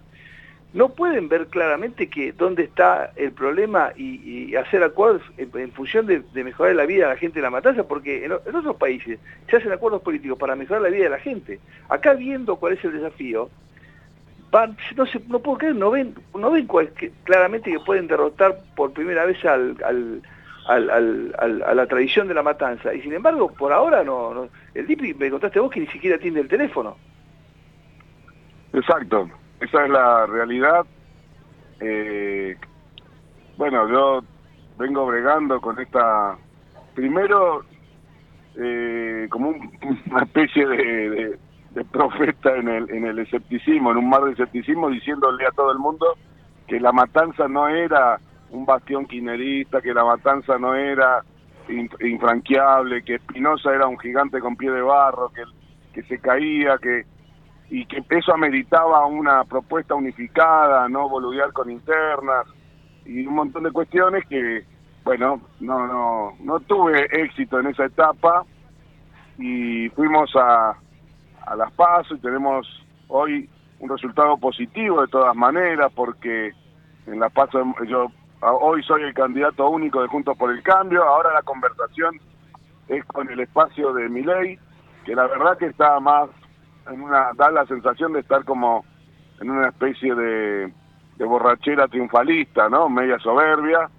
[0.74, 6.22] ¿No pueden ver claramente que dónde está el problema y, hacer acuerdos en, función de,
[6.44, 7.84] mejorar la vida de la gente de La Matanza?
[7.84, 11.58] Porque en, otros países se hacen acuerdos políticos para mejorar la vida de la gente.
[11.88, 13.48] Acá viendo cuál es el desafío,
[14.96, 16.68] no, se, no puedo creer, no ven, no ven
[17.24, 20.22] claramente que pueden derrotar por primera vez al, al,
[21.36, 22.92] a la tradición de la matanza.
[22.92, 26.40] Y sin embargo, por ahora no, el DIPI me contaste vos que ni siquiera atiende
[26.40, 26.98] el teléfono.
[28.78, 29.28] Exacto,
[29.60, 30.86] esa es la realidad.
[31.80, 32.56] Eh,
[33.56, 34.20] bueno, yo
[34.78, 36.36] vengo bregando con esta,
[36.94, 37.64] primero,
[38.56, 39.50] eh, como
[40.10, 41.38] una especie de
[41.70, 45.70] de profeta en el, en el escepticismo, en un mar de escepticismo, diciéndole a todo
[45.70, 46.16] el mundo
[46.66, 48.18] que la matanza no era
[48.50, 51.22] un bastión quinerista, que la matanza no era
[52.00, 55.30] infranqueable, que Espinosa era un gigante con pie de barro,
[55.92, 57.04] que se caía, que
[57.70, 62.46] y que eso ameritaba una propuesta unificada, no boludear con internas
[63.04, 64.64] y un montón de cuestiones que,
[65.04, 68.44] bueno, no, no, no tuve éxito en esa etapa
[69.38, 70.76] y fuimos a,
[71.46, 72.66] a las PASO y tenemos
[73.08, 73.48] hoy
[73.80, 76.52] un resultado positivo de todas maneras porque
[77.06, 81.34] en las PASO yo hoy soy el candidato único de Juntos por el Cambio, ahora
[81.34, 82.18] la conversación
[82.88, 84.58] es con el espacio de mi ley,
[85.04, 86.30] que la verdad que está más
[86.90, 88.84] en una, da la sensación de estar como
[89.40, 90.72] en una especie de,
[91.18, 92.88] borrachera triunfalista, ¿no?
[92.88, 93.90] Media soberbia.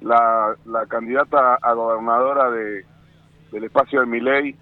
[0.00, 2.84] La, la candidata a gobernadora de,
[3.52, 4.56] del espacio de Miley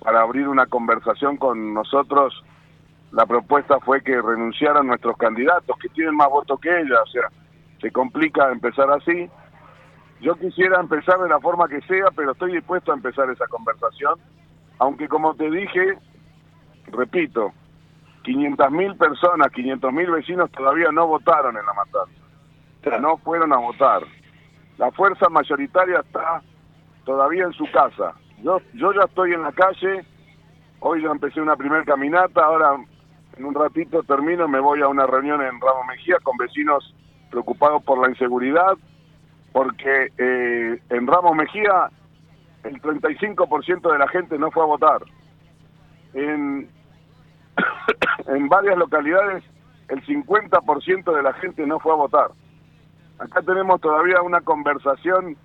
[0.00, 2.42] para abrir una conversación con nosotros,
[3.12, 7.28] la propuesta fue que renunciaran nuestros candidatos, que tienen más votos que ella, o sea,
[7.80, 9.28] se complica empezar así.
[10.20, 14.18] Yo quisiera empezar de la forma que sea, pero estoy dispuesto a empezar esa conversación,
[14.78, 15.98] aunque como te dije,
[16.92, 17.52] repito,
[18.24, 24.02] 500.000 personas, 500.000 vecinos todavía no votaron en la matanza, no fueron a votar.
[24.78, 26.42] La fuerza mayoritaria está
[27.04, 28.14] todavía en su casa.
[28.42, 30.04] Yo, yo ya estoy en la calle,
[30.80, 32.76] hoy ya empecé una primer caminata, ahora
[33.36, 36.94] en un ratito termino, me voy a una reunión en Ramos Mejía con vecinos
[37.30, 38.76] preocupados por la inseguridad,
[39.52, 41.90] porque eh, en Ramos Mejía
[42.64, 45.02] el 35% de la gente no fue a votar.
[46.12, 46.68] En,
[48.26, 49.44] en varias localidades
[49.88, 52.30] el 50% de la gente no fue a votar.
[53.18, 55.36] Acá tenemos todavía una conversación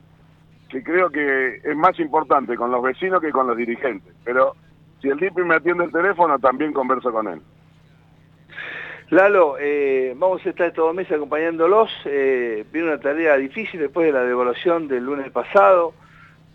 [0.70, 4.14] que creo que es más importante con los vecinos que con los dirigentes.
[4.24, 4.56] Pero
[5.02, 7.42] si el DIPI me atiende el teléfono, también converso con él.
[9.10, 11.92] Lalo, eh, vamos a estar todo mes acompañándolos.
[12.06, 15.94] Eh, viene una tarea difícil después de la devaluación del lunes pasado,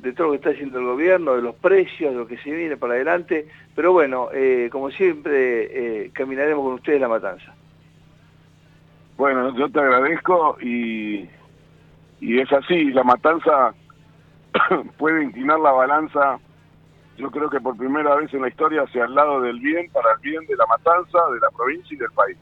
[0.02, 2.50] de todo lo que está haciendo el gobierno, de los precios, de lo que se
[2.50, 3.46] viene para adelante.
[3.74, 7.54] Pero bueno, eh, como siempre, eh, caminaremos con ustedes la matanza.
[9.16, 11.28] Bueno, yo te agradezco y,
[12.20, 13.74] y es así, la matanza
[14.98, 16.38] puede inclinar la balanza,
[17.18, 20.12] yo creo que por primera vez en la historia hacia el lado del bien, para
[20.14, 22.38] el bien de la matanza, de la provincia y del país.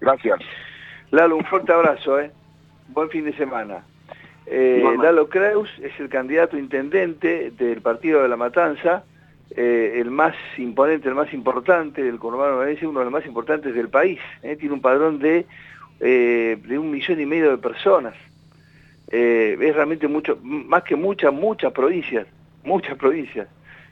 [0.00, 0.40] Gracias.
[1.12, 2.32] Lalo, un fuerte abrazo, ¿eh?
[2.88, 3.84] Buen fin de semana.
[4.46, 9.04] Eh, Lalo Creus es el candidato intendente del Partido de la Matanza,
[9.50, 13.74] eh, el más imponente, el más importante del conurbano Valencia, uno de los más importantes
[13.74, 14.18] del país.
[14.42, 14.56] ¿eh?
[14.56, 15.46] Tiene un padrón de,
[16.00, 18.14] de un millón y medio de personas.
[19.12, 22.26] Eh, es realmente mucho, más que muchas, muchas provincias,
[22.64, 23.46] muchas provincias,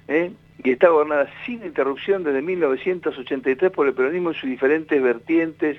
[0.09, 0.33] ¿eh?
[0.65, 5.77] y está gobernada sin interrupción desde 1983 por el peronismo en sus diferentes vertientes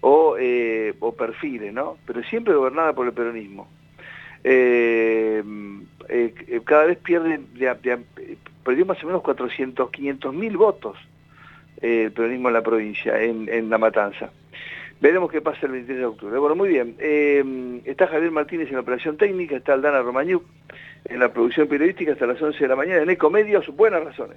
[0.00, 1.98] o, eh, o perfiles, ¿no?
[2.04, 3.68] Pero siempre gobernada por el peronismo.
[6.64, 7.40] Cada vez pierde,
[8.64, 10.96] perdió más o menos 400, 500 mil votos
[11.80, 14.30] el peronismo en la provincia, en, en La Matanza.
[15.00, 16.38] Veremos qué pasa el 23 de octubre.
[16.38, 16.94] Bueno, muy bien.
[16.98, 20.44] Eh, está Javier Martínez en la operación técnica, está Aldana Romañuc
[21.06, 24.36] en la producción periodística hasta las 11 de la mañana en Ecomedios, buenas razones.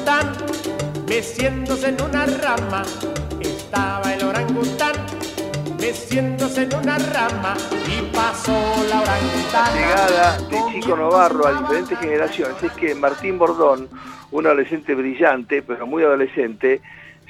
[0.00, 0.32] Orangután
[1.08, 2.82] meciéndose en una rama.
[3.40, 4.92] Estaba el orangután
[5.78, 7.54] meciéndose en una rama
[7.86, 8.52] y pasó
[8.88, 9.74] la orangutana.
[9.74, 13.88] Llegada de Chico Novarro a diferentes generaciones es que Martín Bordón,
[14.30, 16.80] un adolescente brillante, pero muy adolescente,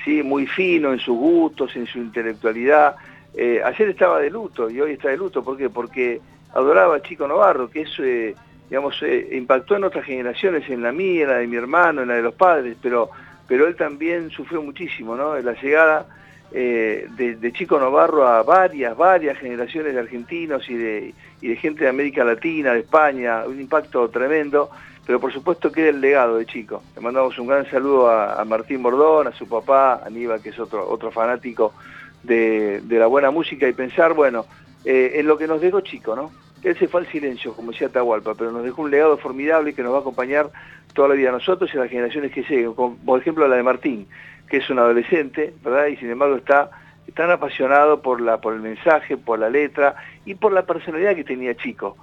[0.04, 2.96] sí, muy fino en sus gustos, en su intelectualidad.
[3.34, 5.42] Eh, ayer estaba de luto y hoy está de luto.
[5.42, 5.70] ¿Por qué?
[5.70, 6.20] Porque
[6.54, 8.34] adoraba a Chico Novarro, que es eh,
[8.70, 12.08] digamos, eh, impactó en otras generaciones, en la mía, en la de mi hermano, en
[12.08, 13.10] la de los padres, pero,
[13.48, 15.36] pero él también sufrió muchísimo, ¿no?
[15.40, 16.06] La llegada
[16.52, 21.14] eh, de, Chico Novarro a varias, varias generaciones de argentinos y de,
[21.56, 24.70] gente de América Latina, de España, un impacto tremendo,
[25.04, 26.84] pero por supuesto queda el legado de Chico.
[26.94, 30.88] Le mandamos un gran saludo a, Martín Bordón, a su papá, Aníbal, que es otro,
[30.88, 31.74] otro fanático
[32.22, 34.46] de, la buena música, y pensar, bueno,
[34.84, 36.30] eh, en lo que nos dejó Chico, ¿no?
[36.62, 39.82] Él se fue al silencio, como decía Atahualpa, pero nos dejó un legado formidable que
[39.82, 40.50] nos va a acompañar
[40.92, 43.62] toda la vida a nosotros y a las generaciones que lleguen, por ejemplo la de
[43.62, 44.06] Martín,
[44.48, 45.86] que es un adolescente, ¿verdad?
[45.86, 46.70] Y sin embargo está
[47.14, 51.24] tan apasionado por, la, por el mensaje, por la letra y por la personalidad que
[51.24, 51.96] tenía Chico.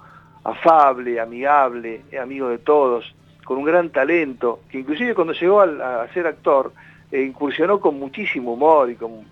[0.44, 3.14] Afable, amigable, amigo de todos,
[3.44, 6.72] con un gran talento, que inclusive cuando llegó a, ser actor,
[7.10, 9.24] eh, incursionó con muchísimo humor y con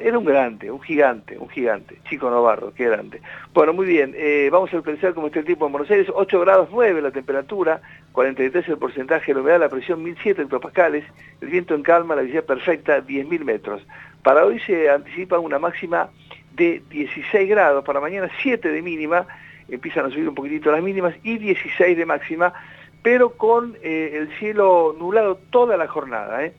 [0.00, 1.98] era un grande, un gigante, un gigante.
[2.08, 3.20] Chico Navarro, qué grande.
[3.52, 4.14] Bueno, muy bien.
[4.16, 6.08] Eh, vamos a pensar cómo está el tiempo en Buenos Aires.
[6.12, 7.82] 8 grados 9 la temperatura,
[8.12, 11.04] 43 el porcentaje de la humedad, la presión 1007 hectopascales,
[11.42, 13.86] el viento en calma, la visibilidad perfecta, 10.000 metros.
[14.22, 16.08] Para hoy se anticipa una máxima
[16.54, 19.26] de 16 grados, para mañana 7 de mínima,
[19.68, 22.54] empiezan a subir un poquitito las mínimas, y 16 de máxima,
[23.02, 26.42] pero con eh, el cielo nublado toda la jornada.
[26.42, 26.54] ¿eh?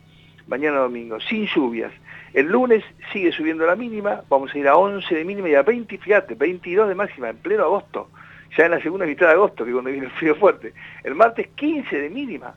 [0.46, 1.92] Mañana domingo, sin lluvias.
[2.32, 5.62] El lunes sigue subiendo la mínima, vamos a ir a 11 de mínima y a
[5.62, 8.10] 20, fíjate, 22 de máxima en pleno agosto,
[8.56, 10.72] ya en la segunda mitad de agosto, que es cuando viene el frío fuerte.
[11.02, 12.54] El martes 15 de mínima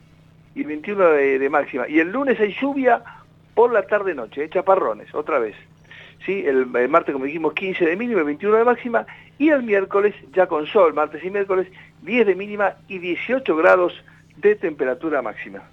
[0.55, 1.87] y 21 de, máxima.
[1.87, 3.01] Y el lunes hay lluvia
[3.53, 4.49] por la tarde-noche, ¿eh?
[4.49, 5.55] chaparrones, otra vez.
[6.25, 6.43] ¿Sí?
[6.45, 9.05] El, martes, como dijimos, 15 de mínima, 21 de máxima,
[9.37, 11.67] y el miércoles, ya con sol, martes y miércoles,
[12.01, 13.93] 10 de mínima y 18 grados
[14.35, 15.63] de temperatura máxima.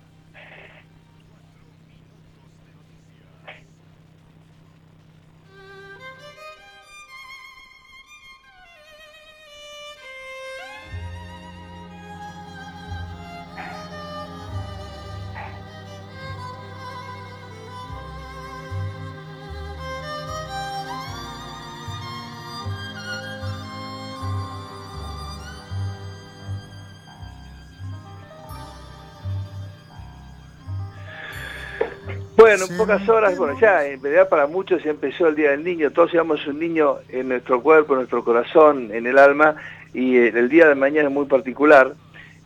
[32.59, 35.62] Bueno, en pocas horas, bueno, ya en realidad para muchos ya empezó el Día del
[35.62, 39.57] Niño, todos llevamos un niño en nuestro cuerpo, en nuestro corazón, en el alma,
[39.93, 41.93] y eh, el día de mañana es muy particular.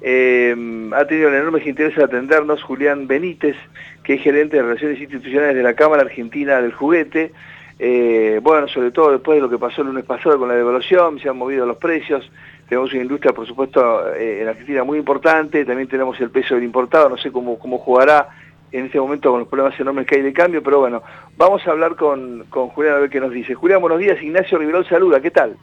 [0.01, 3.55] Eh, ha tenido el enorme interés de atendernos Julián Benítez,
[4.03, 7.31] que es gerente de Relaciones Institucionales de la Cámara Argentina del Juguete.
[7.79, 11.21] Eh, bueno, sobre todo después de lo que pasó el lunes pasado con la devaluación,
[11.21, 12.29] se han movido los precios,
[12.69, 17.11] tenemos una industria, por supuesto, en Argentina muy importante, también tenemos el peso del importado,
[17.11, 18.29] no sé cómo, cómo jugará
[18.73, 21.03] en este momento con los problemas enormes que hay de cambio, pero bueno,
[21.37, 23.55] vamos a hablar con, con Julián a ver qué nos dice.
[23.55, 25.57] Julián, buenos días, Ignacio Riverol saluda, ¿qué tal?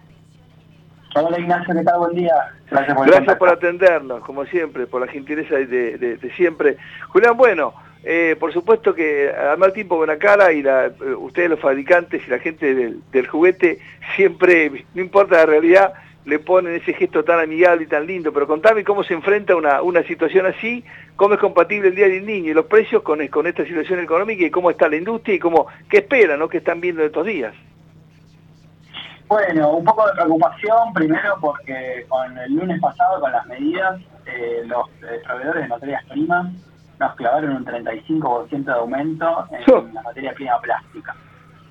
[1.16, 2.00] Hola Ignacio, ¿qué tal?
[2.00, 2.36] Buen día.
[2.70, 6.78] Gracias por, Gracias por atendernos, como siempre, por la gentileza de, siempre.
[7.10, 7.74] Julián, bueno,
[8.04, 12.22] eh, por supuesto que al mal tiempo buena cara y la, eh, ustedes los fabricantes
[12.26, 13.80] y la gente del, del juguete
[14.16, 15.94] siempre, no importa la realidad,
[16.28, 19.82] le ponen ese gesto tan amigable y tan lindo, pero contame cómo se enfrenta una,
[19.82, 20.84] una situación así,
[21.16, 24.44] cómo es compatible el Día del Niño y los precios con, con esta situación económica
[24.44, 26.50] y cómo está la industria y cómo, qué esperan, ¿no?
[26.50, 27.56] qué están viendo estos días.
[29.30, 34.64] Bueno, un poco de preocupación, primero porque con el lunes pasado, con las medidas, eh,
[34.66, 36.54] los eh, proveedores de materias primas
[37.00, 41.16] nos clavaron un 35% de aumento en la materia prima plástica.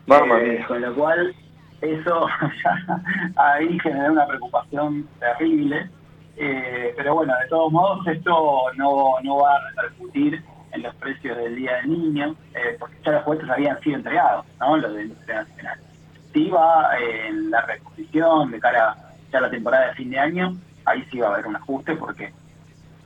[0.06, 1.34] Vamos, eh, con lo cual
[1.80, 2.26] eso
[3.36, 5.88] ahí generó una preocupación terrible,
[6.36, 10.42] eh, pero bueno, de todos modos esto no, no va a repercutir
[10.72, 14.44] en los precios del Día del Niño, eh, porque ya los juguetes habían sido entregados,
[14.60, 14.76] ¿no?
[14.76, 15.78] Los de Industria Nacional.
[16.32, 18.96] Sí va en la reposición de cara
[19.32, 22.32] a la temporada de fin de año, ahí sí va a haber un ajuste porque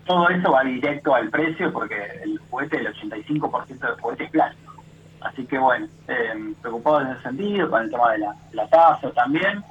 [0.04, 4.69] todo eso va directo al precio porque el juguete, el 85% del juguete es plástico.
[5.20, 9.10] Así que bueno, eh, preocupado en ese sentido, con el tema de la, la tasa
[9.12, 9.62] también.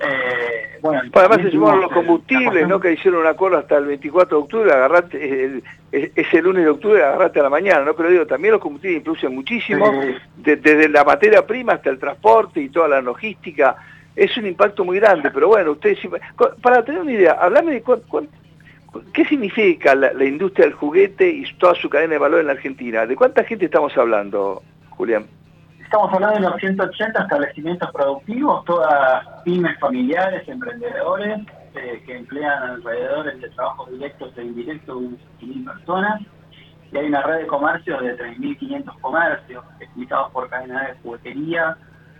[0.00, 2.78] Eh, bueno, además se sumaron los combustibles, ¿no?
[2.78, 7.40] Que hicieron un acuerdo hasta el 24 de octubre, agarrate, ese lunes de octubre agarrate
[7.40, 7.94] a la mañana, ¿no?
[7.94, 9.90] Pero digo, también los combustibles influyen muchísimo,
[10.36, 13.76] desde la materia prima hasta el transporte y toda la logística,
[14.14, 15.98] es un impacto muy grande, pero bueno, ustedes,
[16.62, 17.84] para tener una idea, hablame de
[19.12, 22.52] qué significa la, la industria del juguete y toda su cadena de valor en la
[22.52, 24.62] Argentina, ¿de cuánta gente estamos hablando?
[24.98, 25.26] Julián?
[25.80, 31.38] Estamos hablando de los 180 establecimientos productivos, todas pymes familiares, emprendedores,
[31.76, 36.20] eh, que emplean alrededor de trabajos directos e indirectos de 1.000 personas.
[36.90, 41.76] Y hay una red de comercios de 3.500 comercios, explicados por cadenas de juguetería,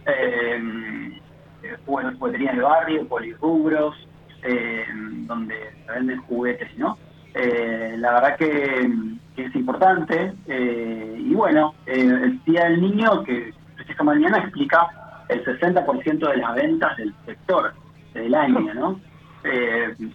[0.06, 1.20] eh,
[1.64, 3.96] eh juguetería en el barrio, polirrubros,
[4.44, 4.86] eh,
[5.26, 6.96] donde se venden juguetes, ¿no?
[7.34, 8.90] Eh, la verdad que,
[9.36, 10.32] es importante.
[10.46, 13.52] Eh, y bueno, eh, el Día del Niño, que
[13.88, 14.88] esta mañana, explica
[15.28, 17.72] el 60% de las ventas del sector
[18.14, 19.00] del año, ¿no?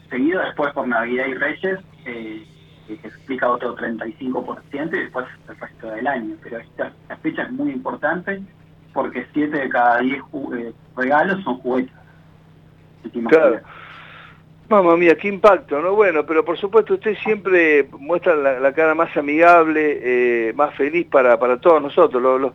[0.10, 2.46] seguido después por Navidad y Reyes, que
[2.94, 6.36] explica otro 35% y después el resto del año.
[6.44, 6.92] Pero esta,
[7.22, 8.44] fecha es muy importante
[8.94, 10.22] porque 7 de cada 10
[10.96, 11.94] regalos son juguetes.
[13.30, 13.62] Claro.
[14.74, 15.94] Mamma mía, qué impacto, ¿no?
[15.94, 21.38] Bueno, pero por supuesto usted siempre muestra la, cara más amigable, eh, más feliz para,
[21.38, 22.52] para todos nosotros, los,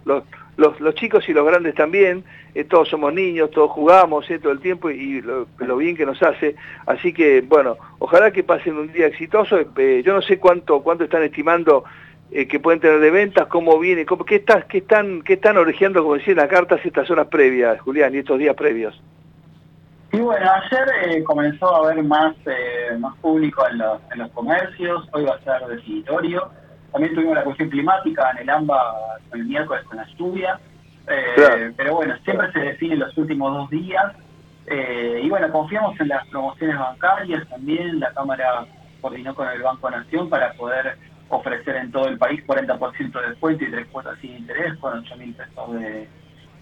[0.57, 2.25] los, los, chicos y los grandes también,
[2.57, 6.21] eh, todos somos niños, todos jugamos eh, todo el tiempo y, lo, bien que nos
[6.21, 6.57] hace.
[6.87, 9.57] Así que, bueno, ojalá que pasen un día exitoso.
[9.77, 11.85] yo no sé cuánto, cuánto están estimando
[12.31, 16.17] que pueden tener de ventas, cómo viene, cómo, qué, qué, están, qué están orejeando, como
[16.17, 19.01] decía en las cartas, estas horas previas, Julián, y estos días previos.
[20.11, 24.31] Y bueno, ayer eh, comenzó a haber más eh, más público en los, en los
[24.31, 26.51] comercios, hoy va a ser definitorio.
[26.93, 28.95] También tuvimos la cuestión climática en el AMBA
[29.35, 30.59] el miércoles con la lluvia.
[31.07, 34.15] Eh, pero bueno, siempre se define los últimos dos días.
[35.23, 38.01] y bueno, confiamos en las promociones bancarias también.
[38.01, 38.67] La Cámara
[39.01, 40.97] coordinó con el Banco Nación para poder
[41.29, 45.17] ofrecer en todo el país 40% de descuento y tres cuotas sin interés con 8
[45.17, 46.09] mil pesos de,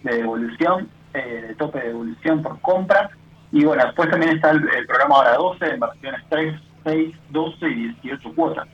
[0.03, 3.11] devolución, eh, de tope de devolución por compra.
[3.53, 7.89] Y bueno, después también está el, programa Ahora 12 en versiones 3, 6, 12 y
[8.03, 8.69] 18 cuotas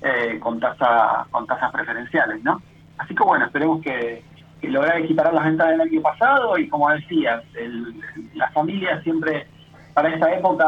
[0.00, 2.60] eh, con, tasa, con tasas preferenciales, ¿no?
[2.98, 4.22] Así que bueno, esperemos que,
[4.60, 8.00] que lograr equiparar las ventas del año pasado y como decías, el,
[8.34, 9.46] las familias siempre
[9.94, 10.66] para esta época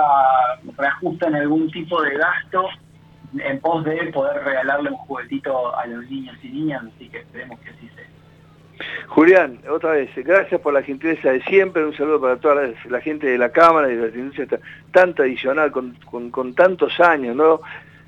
[0.76, 2.68] reajustan algún tipo de gasto
[3.38, 7.58] en pos de poder regalarle un juguetito a los niños y niñas, así que esperemos
[7.60, 8.13] que así sea.
[9.08, 13.26] Julián, otra vez, gracias por la gentileza de siempre, un saludo para toda la, gente
[13.26, 14.60] de la Cámara y de la industria
[14.90, 15.96] tan tradicional, con,
[16.30, 17.60] con, tantos años, ¿no?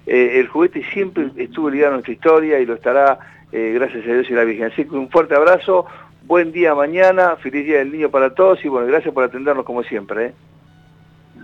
[0.06, 3.18] Eh, el juguete siempre estuvo ligado a nuestra historia y lo estará,
[3.52, 4.66] eh, gracias a Dios y la Virgen.
[4.66, 5.86] Así que un fuerte abrazo,
[6.24, 9.82] buen día mañana, feliz día del niño para todos y bueno, gracias por atendernos como
[9.82, 10.26] siempre.
[10.26, 10.34] ¿eh?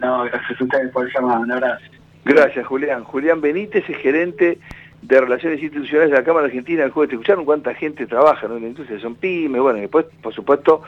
[0.01, 1.85] No, gracias a ustedes por el llamado, un abrazo.
[2.25, 3.03] Gracias, Julián.
[3.05, 4.59] Julián Benítez es gerente
[5.03, 7.09] de Relaciones Institucionales de la Cámara Argentina del Juego.
[7.09, 9.01] ¿Te escucharon cuánta gente trabaja en la industria?
[9.01, 10.83] Son pymes, bueno, y después, por supuesto,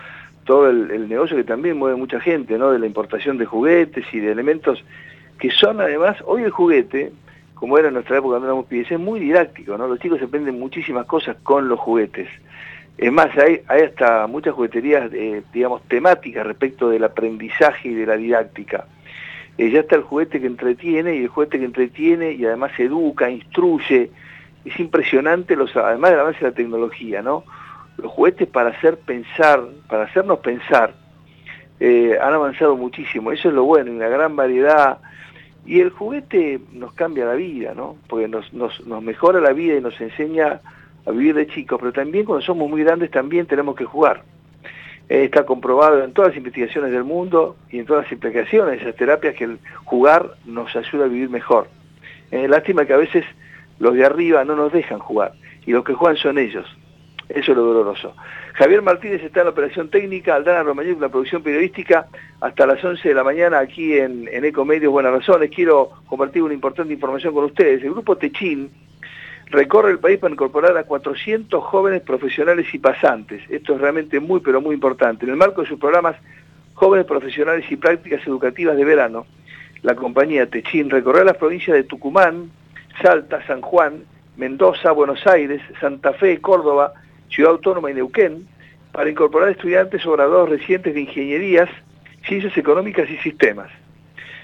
[0.44, 2.70] todo el, negocio que también mueve mucha gente, ¿no?
[2.70, 4.84] De la importación de juguetes y de elementos
[5.38, 7.12] que son además, hoy el juguete,
[7.54, 9.88] como era en nuestra época cuando éramos pibes, es muy didáctico, ¿no?
[9.88, 12.28] Los chicos aprenden muchísimas cosas con los juguetes.
[12.96, 18.06] Es más, hay, hay hasta muchas jugueterías, eh, digamos, temáticas respecto del aprendizaje y de
[18.06, 18.86] la didáctica.
[19.56, 24.10] Ya está el juguete que entretiene y el juguete que entretiene y además educa, instruye.
[24.64, 27.44] Es impresionante, los, además del avance de la tecnología, ¿no?
[27.98, 30.94] Los juguetes para hacer pensar, para hacernos pensar,
[31.78, 33.30] eh, han avanzado muchísimo.
[33.30, 34.98] Eso es lo bueno, una gran variedad.
[35.66, 37.96] Y el juguete nos cambia la vida, ¿no?
[38.08, 40.60] Porque nos, nos, nos mejora la vida y nos enseña
[41.06, 44.22] a vivir de chicos, pero también cuando somos muy grandes también tenemos que jugar.
[45.08, 48.96] Eh, está comprobado en todas las investigaciones del mundo y en todas las implicaciones esas
[48.96, 51.68] terapias que el jugar nos ayuda a vivir mejor.
[52.30, 53.24] Eh, lástima que a veces
[53.78, 55.32] los de arriba no nos dejan jugar
[55.66, 56.66] y los que juegan son ellos.
[57.28, 58.14] Eso es lo doloroso.
[58.54, 62.06] Javier Martínez está en la operación técnica, Aldana Romagnoli en la producción periodística,
[62.40, 65.50] hasta las 11 de la mañana aquí en, en Ecomedios Buenas Razones.
[65.50, 67.82] Quiero compartir una importante información con ustedes.
[67.82, 68.70] El grupo Techín,
[69.54, 73.42] recorre el país para incorporar a 400 jóvenes profesionales y pasantes.
[73.48, 75.24] Esto es realmente muy, pero muy importante.
[75.24, 76.16] En el marco de sus programas
[76.74, 79.26] Jóvenes Profesionales y Prácticas Educativas de Verano,
[79.82, 82.50] la compañía Techín recorre las provincias de Tucumán,
[83.00, 84.04] Salta, San Juan,
[84.36, 86.92] Mendoza, Buenos Aires, Santa Fe, Córdoba,
[87.28, 88.48] Ciudad Autónoma y Neuquén,
[88.92, 91.68] para incorporar estudiantes o graduados recientes de ingenierías,
[92.26, 93.70] ciencias económicas y sistemas.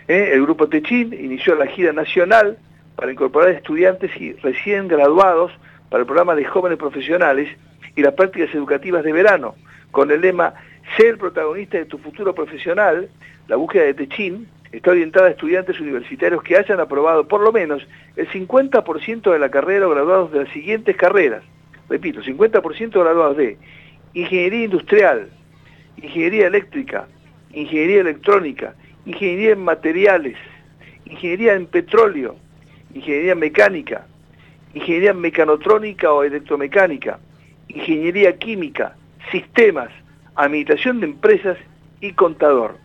[0.07, 0.31] ¿Eh?
[0.35, 2.59] El grupo Techín inició la gira nacional
[3.01, 5.51] para incorporar estudiantes y recién graduados
[5.89, 7.49] para el programa de jóvenes profesionales
[7.97, 9.55] y las prácticas educativas de verano,
[9.91, 10.53] con el lema
[10.99, 13.09] Ser el protagonista de tu futuro profesional,
[13.49, 17.83] la búsqueda de Techín está orientada a estudiantes universitarios que hayan aprobado por lo menos
[18.17, 21.43] el 50% de la carrera o graduados de las siguientes carreras.
[21.89, 23.57] Repito, 50% graduados de
[24.13, 25.27] Ingeniería Industrial,
[25.97, 27.09] Ingeniería Eléctrica,
[27.55, 28.75] Ingeniería Electrónica,
[29.07, 30.37] Ingeniería en Materiales,
[31.07, 32.37] Ingeniería en Petróleo,
[32.95, 34.07] ingeniería mecánica,
[34.75, 37.19] ingeniería mecanotrónica o electromecánica,
[37.69, 38.97] ingeniería química,
[39.31, 39.91] sistemas,
[40.35, 41.59] administración de empresas
[42.01, 42.77] y contador.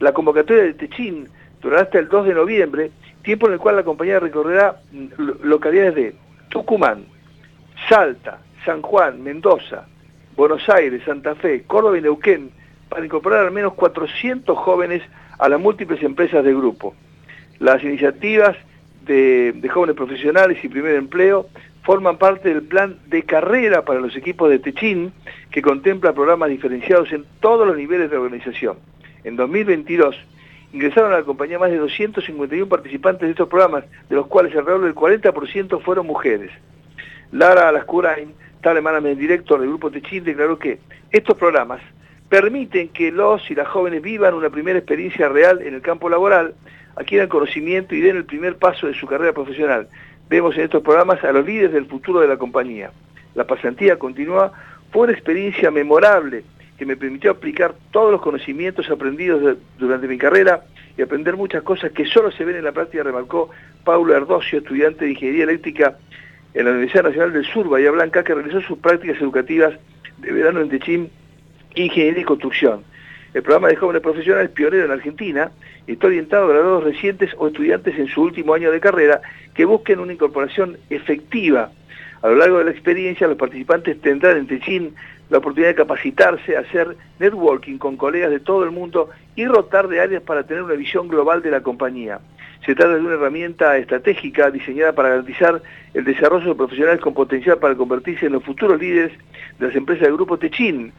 [0.00, 1.28] La convocatoria de Techín
[1.60, 2.90] durará hasta el 2 de noviembre,
[3.22, 4.80] tiempo en el cual la compañía recorrerá
[5.42, 6.14] localidades de
[6.50, 7.04] Tucumán,
[7.88, 9.86] Salta, San Juan, Mendoza,
[10.36, 12.50] Buenos Aires, Santa Fe, Córdoba y Neuquén,
[12.88, 15.02] para incorporar al menos 400 jóvenes
[15.38, 16.94] a las múltiples empresas del grupo.
[17.58, 18.56] Las iniciativas
[19.04, 21.48] de, jóvenes profesionales y primer empleo
[21.82, 25.12] forman parte del plan de carrera para los equipos de Techín,
[25.50, 28.78] que contempla programas diferenciados en todos los niveles de organización.
[29.22, 30.16] En 2022
[30.72, 34.82] ingresaron a la compañía más de 251 participantes de estos programas, de los cuales alrededor
[34.84, 36.50] del 40% fueron mujeres.
[37.32, 40.78] Lara Alascurain, tal management director del grupo Techín, declaró que
[41.10, 41.80] estos programas
[42.28, 46.54] permiten que los y las jóvenes vivan una primera experiencia real en el campo laboral,
[46.96, 49.88] adquieran conocimiento y den el primer paso de su carrera profesional.
[50.28, 52.90] Vemos en estos programas a los líderes del futuro de la compañía.
[53.34, 54.52] La pasantía continua
[54.90, 56.44] fue una experiencia memorable
[56.78, 60.64] que me permitió aplicar todos los conocimientos aprendidos durante mi carrera
[60.96, 63.50] y aprender muchas cosas que solo se ven en la práctica, remarcó
[63.84, 65.98] Paulo Erdocio, estudiante de Ingeniería Eléctrica
[66.54, 69.74] en la Universidad Nacional del Sur, Bahía Blanca, que realizó sus prácticas educativas
[70.18, 71.10] de verano en Techín,
[71.74, 72.84] Ingeniería y Construcción.
[73.34, 75.50] El programa de jóvenes profesionales pionero en Argentina
[75.88, 79.20] está orientado a graduados recientes o estudiantes en su último año de carrera
[79.54, 81.72] que busquen una incorporación efectiva.
[82.22, 84.94] A lo largo de la experiencia, los participantes tendrán en Techín
[85.30, 90.00] la oportunidad de capacitarse, hacer networking con colegas de todo el mundo y rotar de
[90.00, 92.20] áreas para tener una visión global de la compañía.
[92.64, 95.60] Se trata de una herramienta estratégica diseñada para garantizar
[95.92, 99.10] el desarrollo de profesionales con potencial para convertirse en los futuros líderes
[99.58, 100.92] de las empresas del grupo Techin.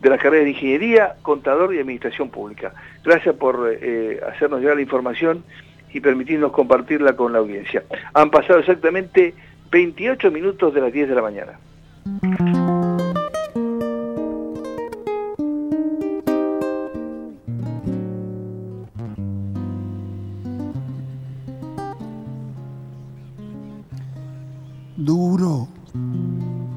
[0.00, 2.72] de las carreras de ingeniería, contador y administración pública.
[3.04, 3.76] Gracias por
[4.28, 5.44] hacernos llegar la información
[5.92, 7.84] y permitirnos compartirla con la audiencia.
[8.14, 9.34] Han pasado exactamente
[9.70, 11.58] 28 minutos de las 10 de la mañana.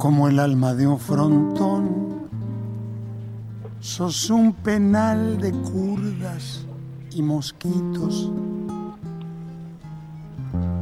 [0.08, 2.30] Como el alma de un frontón,
[3.82, 6.66] sos un penal de curdas
[7.12, 8.32] y mosquitos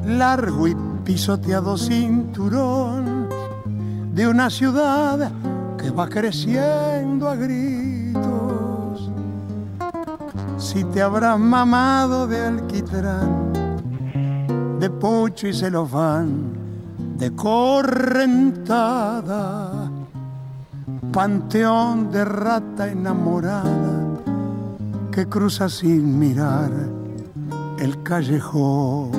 [0.05, 3.27] largo y pisoteado cinturón
[4.13, 5.31] de una ciudad
[5.75, 9.09] que va creciendo a gritos.
[10.59, 13.53] Si te habrás mamado de alquitrán,
[14.79, 16.54] de pocho y celofán,
[17.17, 18.71] de correntada,
[21.13, 24.19] panteón de rata enamorada
[25.11, 26.71] que cruza sin mirar
[27.79, 29.11] el callejón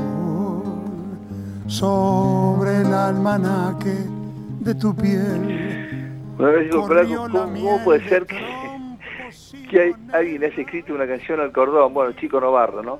[1.66, 3.97] sobre el almanaque
[4.60, 6.12] de tu piel.
[6.39, 8.39] Una vez digo, ¿cómo, puede ser que,
[9.70, 11.94] que hay, alguien haya escrito una canción al cordón?
[11.94, 12.98] Bueno, Chico Novarro, ¿no?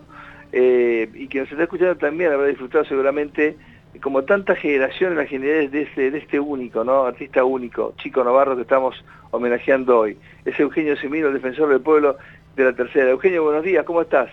[0.52, 3.59] Eh, y que nos está escuchando también habrá disfrutado seguramente,
[4.02, 7.05] como tantas generaciones, las generaciones de este, de este único, ¿no?
[7.05, 10.18] Artista único, Chico Novarro, que estamos homenajeando hoy.
[10.44, 12.16] Es Eugenio Semino, el defensor del pueblo
[12.56, 13.10] de la tercera.
[13.10, 14.31] Eugenio, buenos días, ¿cómo estás?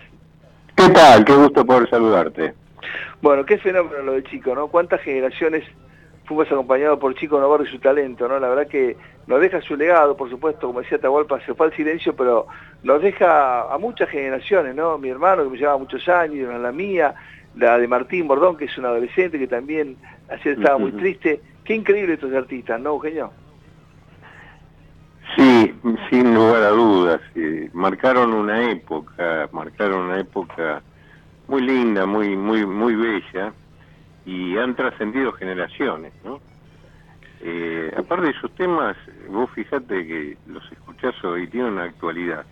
[0.74, 1.24] ¿Qué tal?
[1.24, 2.54] Qué gusto poder saludarte.
[3.22, 4.68] Bueno, qué fenómeno lo de Chico, ¿no?
[4.68, 5.64] ¿Cuántas generaciones
[6.24, 8.38] fuimos acompañados por Chico Navarro y su talento, ¿no?
[8.38, 8.96] La verdad que
[9.26, 12.46] nos deja su legado, por supuesto, como decía Tahualpa, se fue al silencio, pero
[12.82, 14.98] nos deja a muchas generaciones, ¿no?
[14.98, 17.14] Mi hermano, que me llevaba muchos años, la mía,
[17.56, 19.96] la de Martín Bordón, que es un adolescente que también
[20.28, 21.40] ayer estaba muy triste.
[21.64, 23.32] Qué increíble estos artistas, ¿no, Eugenio?
[25.36, 25.74] Sí,
[26.10, 27.20] sin lugar a dudas.
[27.72, 30.82] Marcaron una época, marcaron una época
[31.48, 33.52] muy linda, muy muy muy bella
[34.24, 36.40] y han trascendido generaciones, ¿no?
[37.40, 38.96] Eh, aparte de sus temas,
[39.28, 42.46] vos fijate que los escuchás hoy tienen una actualidad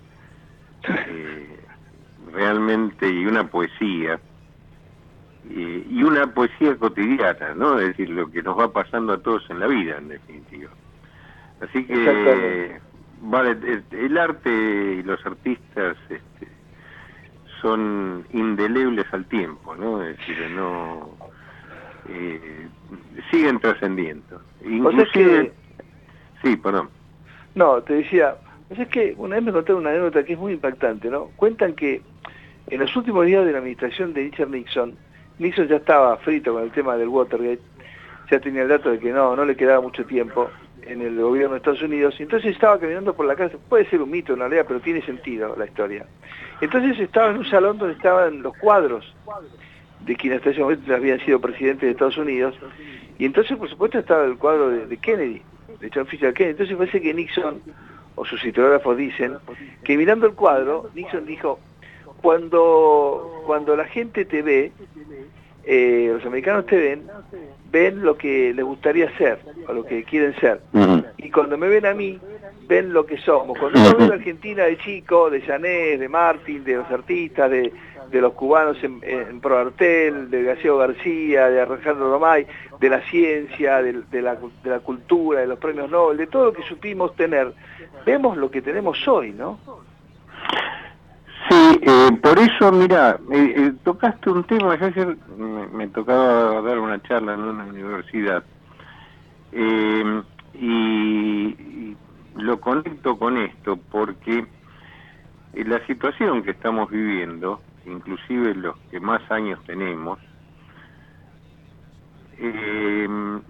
[1.09, 1.61] eh,
[2.33, 4.21] realmente y una poesía
[5.55, 7.79] eh, y una poesía cotidiana, ¿no?
[7.79, 10.71] Es decir, lo que nos va pasando a todos en la vida, en definitiva.
[11.61, 12.81] Así que
[13.21, 13.57] vale,
[13.93, 16.49] el arte y los artistas este,
[17.61, 20.03] son indelebles al tiempo, ¿no?
[20.03, 21.11] Es decir, no
[22.09, 22.67] eh,
[23.31, 24.41] siguen trascendiendo.
[24.65, 25.53] Inclusive,
[26.43, 26.89] sí, perdón.
[27.55, 28.37] No, te decía,
[28.71, 31.27] es que una vez me contaron una anécdota que es muy impactante, ¿no?
[31.37, 32.03] Cuentan que
[32.69, 34.97] en los últimos días de la administración de Richard Nixon,
[35.39, 37.63] Nixon ya estaba frito con el tema del Watergate,
[38.31, 40.51] ya tenía el dato de que no, no le quedaba mucho tiempo
[40.87, 44.11] en el gobierno de Estados Unidos, entonces estaba caminando por la casa, puede ser un
[44.11, 46.07] mito en realidad, pero tiene sentido la historia.
[46.61, 49.15] Entonces estaba en un salón donde estaban los cuadros
[50.01, 52.55] de quienes hasta ese momento habían sido presidentes de Estados Unidos,
[53.19, 55.43] y entonces por supuesto estaba el cuadro de, Kennedy,
[55.81, 57.61] de John Fisher Kennedy, entonces parece que Nixon,
[58.17, 59.37] o sus historiógrafos dicen,
[59.85, 61.61] que mirando el cuadro, Nixon dijo,
[62.23, 64.73] cuando, cuando la gente te ve,
[65.65, 67.03] eh, los americanos te ven,
[67.71, 70.61] ven lo que les gustaría ser, o lo que quieren ser.
[71.19, 72.19] Y cuando me ven a mí,
[72.69, 73.59] ven lo que somos.
[73.59, 77.73] Cuando yo veo a Argentina de chico, de Janés, de Martín, de los artistas, de,
[78.13, 82.47] los cubanos en, en Proartel, de García García, de Alejandro Romay,
[82.79, 83.93] de la ciencia, de,
[84.23, 87.53] la, de la cultura, de los premios Nobel, de todo lo que supimos tener,
[88.05, 89.59] vemos lo que tenemos hoy, ¿no?
[91.81, 95.17] Eh, por eso, mira, eh, eh, tocaste un tema, yo ayer
[95.73, 98.45] me, tocaba dar una charla en una universidad
[100.55, 101.97] y,
[102.35, 104.47] lo conecto con esto porque
[105.53, 110.19] la situación que estamos viviendo, inclusive los que más años tenemos,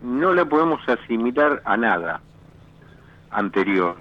[0.02, 2.20] no la podemos asimilar a nada
[3.30, 3.96] anterior.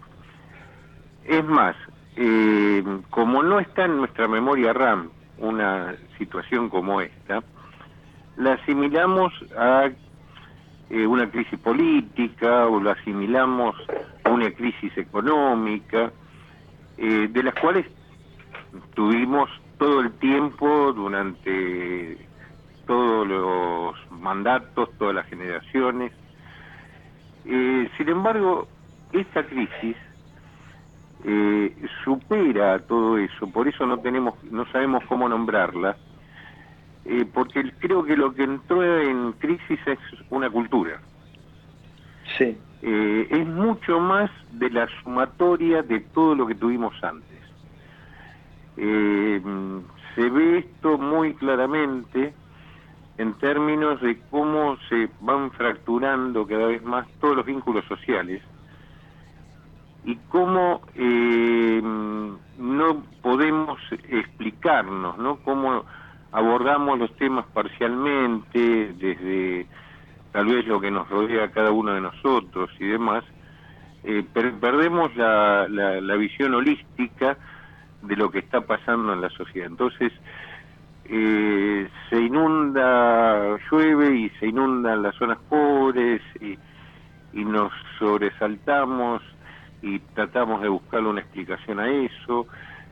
[1.26, 1.76] Es más,
[2.16, 7.42] eh, como no está en nuestra memoria RAM una situación como esta,
[8.38, 9.90] la asimilamos a
[10.90, 13.76] eh, una crisis política o la asimilamos
[14.24, 16.12] a una crisis económica,
[16.98, 17.88] eh, de las cuales
[18.94, 22.18] tuvimos todo el tiempo durante
[22.86, 26.12] todos los mandatos, todas las generaciones.
[27.44, 28.68] sin embargo,
[29.14, 29.96] esta crisis
[31.24, 35.96] eh, supera todo eso, por eso no tenemos, no sabemos cómo nombrarla,
[37.06, 40.00] eh, porque creo que lo que entró en crisis es
[40.30, 41.00] una cultura.
[42.38, 42.58] Sí.
[42.82, 47.30] Eh, es mucho más de la sumatoria de todo lo que tuvimos antes.
[48.76, 52.34] se ve esto muy claramente
[53.18, 58.42] en términos de cómo se van fracturando cada vez más todos los vínculos sociales
[60.04, 63.80] y cómo eh, no podemos
[64.10, 65.38] explicarnos, ¿no?
[65.38, 65.86] Cómo
[66.32, 69.68] abordamos los temas parcialmente desde
[70.32, 73.24] tal vez lo que nos rodea a cada uno de nosotros y demás,
[74.04, 77.38] eh, perdemos la, la, visión holística
[78.02, 79.68] de lo que está pasando en la sociedad.
[79.68, 80.12] Entonces,
[81.06, 86.58] eh, se inunda, llueve y se inundan las zonas pobres y
[87.34, 89.22] nos sobresaltamos
[89.82, 92.48] y tratamos de buscarle una explicación a eso.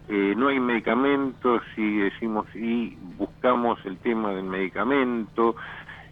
[0.08, 5.56] Eh, no hay medicamentos y decimos y buscamos el tema del medicamento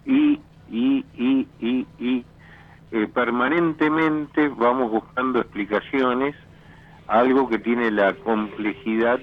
[0.05, 0.39] y
[0.69, 2.25] y y y, y
[2.91, 6.35] eh, permanentemente vamos buscando explicaciones
[7.07, 9.19] a algo que tiene la complejidad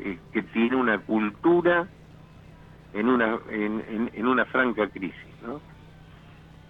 [0.00, 1.88] eh, que tiene una cultura
[2.92, 5.16] en una en, en, una franca crisis
[5.46, 5.62] ¿no?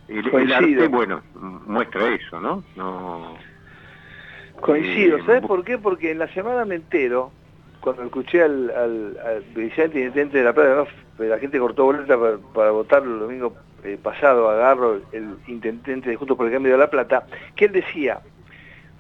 [0.07, 1.21] el, el, arte bueno
[1.67, 3.35] muestra eso no no
[4.63, 5.77] Coincido, ¿sabes por qué?
[5.77, 7.33] Porque en la semana me entero,
[7.81, 10.87] cuando escuché al, al, intendente de La Plata,
[11.19, 12.17] la gente cortó boleta
[12.55, 16.79] para, votar el domingo eh, pasado, agarro el intendente de Juntos por el Cambio de
[16.79, 17.27] La Plata,
[17.57, 18.21] que él decía,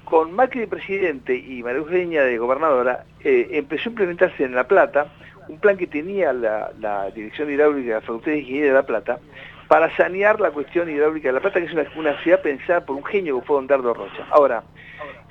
[0.04, 4.66] con Macri de presidente y María Eugenia de gobernadora, eh, empezó a implementarse en La
[4.66, 5.12] Plata
[5.48, 9.20] un plan que tenía la, Dirección Hidráulica de la Facultad de Ingeniería de La Plata
[9.68, 12.96] para sanear la cuestión hidráulica de La Plata, que es una, una ciudad pensada por
[12.96, 14.26] un genio que fue Don Dardo Rocha.
[14.30, 14.64] Ahora,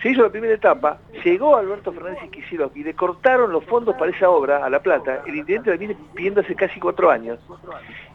[0.02, 3.96] se hizo la primera etapa, llegó Alberto Fernández y Quisiro y le cortaron los fondos
[3.96, 7.40] para esa obra a La Plata, el intendente la viene pidiendo hace casi cuatro años,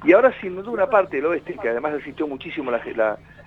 [0.04, 2.80] y ahora sin duda una parte del oeste, que además asistió muchísimo la,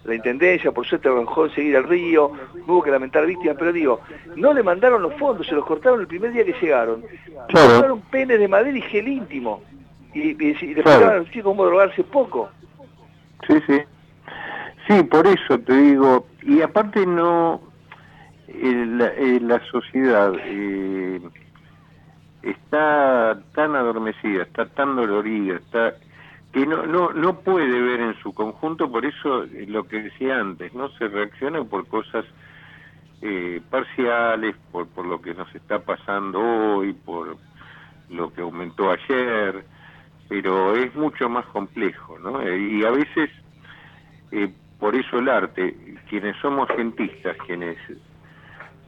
[0.06, 2.32] la, intendencia, por suerte dejó seguir al río,
[2.68, 4.02] hubo que lamentar víctimas, pero digo,
[4.36, 8.02] no le mandaron los fondos, se los cortaron el primer día que llegaron, le cortaron
[8.04, 9.62] penes de madera y gel íntimo,
[10.14, 12.50] y, y, y le a los chicos cómo drogarse poco.
[13.48, 13.82] Sí, sí.
[14.88, 17.62] Sí, por eso te digo, y aparte no,
[18.54, 21.22] la, la sociedad eh,
[22.42, 25.96] está tan adormecida, está tan dolorida, está
[26.52, 30.40] que no, no, no puede ver en su conjunto, por eso eh, lo que decía
[30.40, 32.26] antes, no se reacciona por cosas
[33.22, 37.38] eh, parciales, por, por lo que nos está pasando hoy, por
[38.10, 39.64] lo que aumentó ayer,
[40.28, 42.42] pero es mucho más complejo, ¿no?
[42.42, 43.30] y a veces,
[44.80, 45.76] por eso el arte,
[46.10, 47.78] quienes somos cientistas, quienes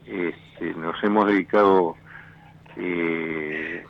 [0.05, 1.95] este, nos hemos dedicado
[2.77, 3.83] eh,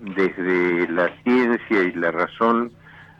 [0.00, 2.72] desde la ciencia y la razón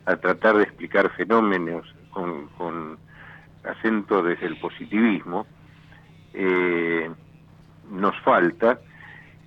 [0.07, 2.99] a tratar de explicar fenómenos con,
[3.65, 5.47] acento desde el positivismo,
[6.35, 7.09] eh,
[7.91, 8.81] nos falta,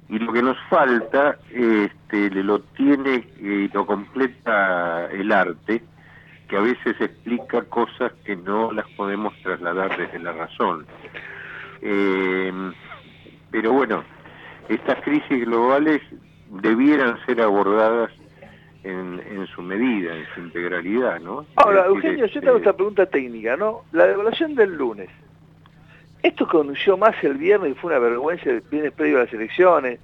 [0.07, 5.83] y lo que nos falta este, lo tiene y lo completa el arte,
[6.47, 10.85] que a veces explica cosas que no las podemos trasladar desde la razón.
[11.81, 12.51] Eh,
[13.51, 14.03] pero bueno,
[14.69, 16.01] estas crisis globales
[16.49, 18.11] debieran ser abordadas
[18.83, 21.45] en, en su medida, en su integralidad, ¿no?
[21.55, 23.83] Ahora, Eugenio, yo tengo esta pregunta técnica, ¿no?
[23.91, 25.09] La devaluación del lunes.
[26.25, 29.99] Esto condució más el viernes y fue una vergüenza el viernes previo a las elecciones.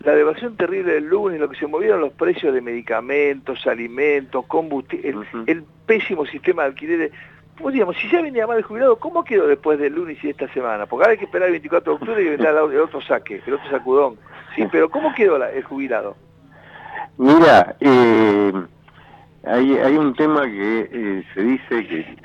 [0.00, 5.24] La devaluación terrible del lunes, lo que se movieron los precios de medicamentos, alimentos, combustible,
[5.46, 7.12] el, pésimo sistema de alquileres.
[7.58, 10.52] Pues digamos, si ya venía mal el jubilado, ¿cómo quedó después del lunes y esta
[10.52, 10.86] semana?
[10.86, 13.54] Porque ahora hay que esperar el 24 de octubre y vendrá el otro saque, el
[13.54, 14.16] otro sacudón.
[14.56, 16.16] Sí, pero ¿cómo quedó el jubilado?
[17.16, 18.52] Mira, eh,
[19.44, 22.16] hay, hay un tema que eh, se dice que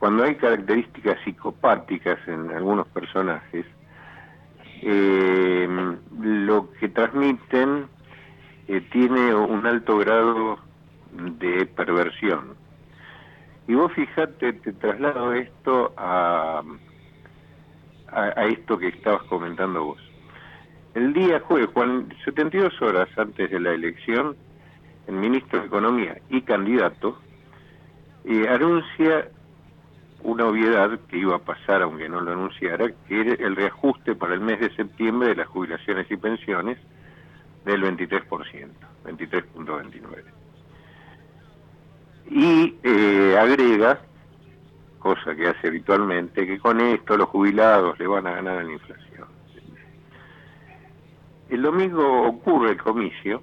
[0.00, 3.64] cuando hay características psicopáticas en algunos personajes,
[4.82, 5.68] eh,
[6.20, 7.88] lo que transmiten
[8.90, 10.58] tiene un alto grado
[11.12, 12.63] de perversión.
[13.66, 16.62] Y vos fíjate, te traslado esto a,
[18.08, 20.14] a esto que estabas comentando vos.
[20.94, 21.70] El día jueves,
[22.24, 24.36] 72 horas antes de la elección,
[25.08, 27.18] el ministro de Economía y candidato
[28.24, 29.28] eh, anuncia
[30.22, 34.34] una obviedad que iba a pasar, aunque no lo anunciara, que era el reajuste para
[34.34, 36.78] el mes de septiembre de las jubilaciones y pensiones
[37.64, 38.28] del 23%,
[39.04, 40.43] 23.29.
[42.30, 44.00] Y eh, agrega,
[44.98, 48.72] cosa que hace habitualmente, que con esto los jubilados le van a ganar en la
[48.72, 49.28] inflación.
[51.50, 53.42] El domingo ocurre el comicio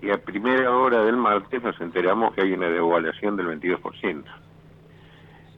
[0.00, 4.24] y a primera hora del martes nos enteramos que hay una devaluación del 22%.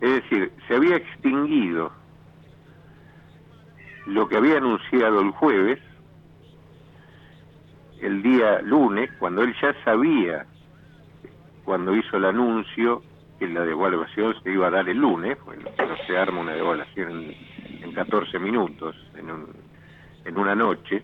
[0.01, 1.91] Es decir, se había extinguido
[4.07, 5.81] lo que había anunciado el jueves,
[8.01, 10.47] el día lunes, cuando él ya sabía,
[11.67, 13.03] cuando hizo el anuncio,
[13.39, 15.69] que la devaluación se iba a dar el lunes, bueno,
[16.07, 19.49] se arma una devaluación en, en 14 minutos, en un,
[20.25, 21.03] en una noche,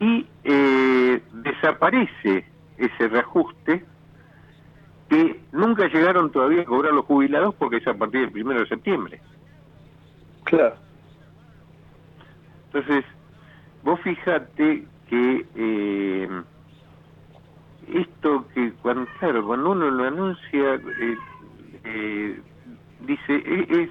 [0.00, 2.46] y eh, desaparece
[2.78, 3.84] ese reajuste
[5.10, 8.66] que nunca llegaron todavía a cobrar los jubilados porque es a partir del primero de
[8.66, 9.20] septiembre.
[10.44, 10.76] Claro.
[12.72, 13.04] Entonces,
[13.82, 16.42] vos fíjate que eh,
[17.92, 20.80] esto que cuando, claro, cuando uno lo anuncia,
[21.84, 22.40] eh,
[23.00, 23.90] dice, e, es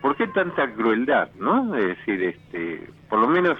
[0.00, 1.74] ¿por qué tanta crueldad, no?
[1.76, 3.58] Es decir, este, por lo menos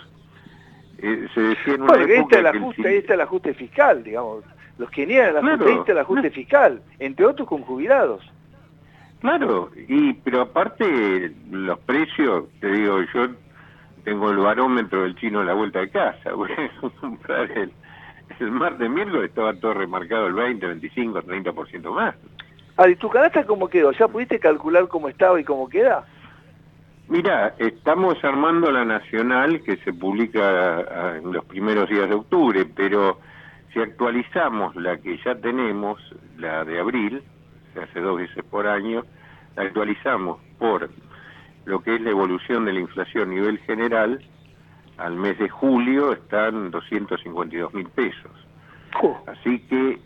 [0.99, 4.05] eh, se decía en una bueno, ahí está el ajuste, ahí está el ajuste fiscal,
[4.05, 4.45] digamos.
[4.79, 8.23] Los que niegan el ajuste, ahí está el ajuste fiscal, entre otros con jubilados.
[9.21, 13.29] Claro, y pero aparte los precios, te digo, yo
[14.05, 16.31] tengo el barómetro del chino a la vuelta de casa,
[17.57, 17.73] el,
[18.41, 22.15] el martes miércoles estaba todo remarcado el 20, 25, 30% más.
[22.77, 23.93] Ah, ¿y tu canasta cómo quedó?
[23.93, 26.05] ¿Ya pudiste calcular cómo estaba y cómo queda?
[27.09, 33.21] Mira, estamos armando la nacional que se publica en los primeros días de octubre, pero
[33.73, 36.01] si actualizamos la que ya tenemos,
[36.37, 37.23] la de abril,
[37.73, 39.05] se hace dos veces por año,
[39.55, 40.91] la actualizamos por
[41.65, 44.21] lo que es la evolución de la inflación a nivel general,
[44.99, 48.33] al mes de julio están 252 mil pesos.
[49.27, 49.99] Así que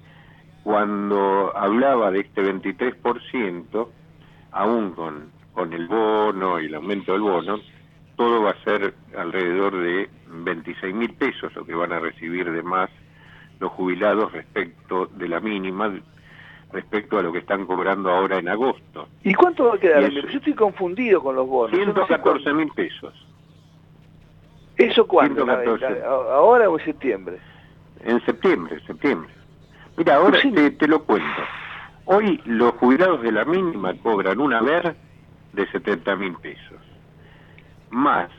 [0.64, 3.88] cuando hablaba de este 23%,
[4.52, 7.58] aún con con el bono y el aumento del bono,
[8.16, 12.62] todo va a ser alrededor de 26 mil pesos lo que van a recibir de
[12.62, 12.90] más
[13.58, 15.92] los jubilados respecto de la mínima,
[16.72, 19.08] respecto a lo que están cobrando ahora en agosto.
[19.22, 20.08] ¿Y cuánto va a quedar?
[20.08, 21.76] Yo estoy confundido con los bonos.
[21.76, 23.12] 114 mil pesos.
[24.80, 25.46] ¿Eso cuándo?
[26.06, 27.38] ¿Ahora o en septiembre?
[28.02, 29.30] En septiembre, septiembre.
[29.96, 31.42] Mira, ahora te, te, lo cuento.
[32.06, 34.96] Hoy los jubilados de la mínima cobran una ver
[35.52, 36.78] de 70 mil pesos,
[37.90, 38.30] más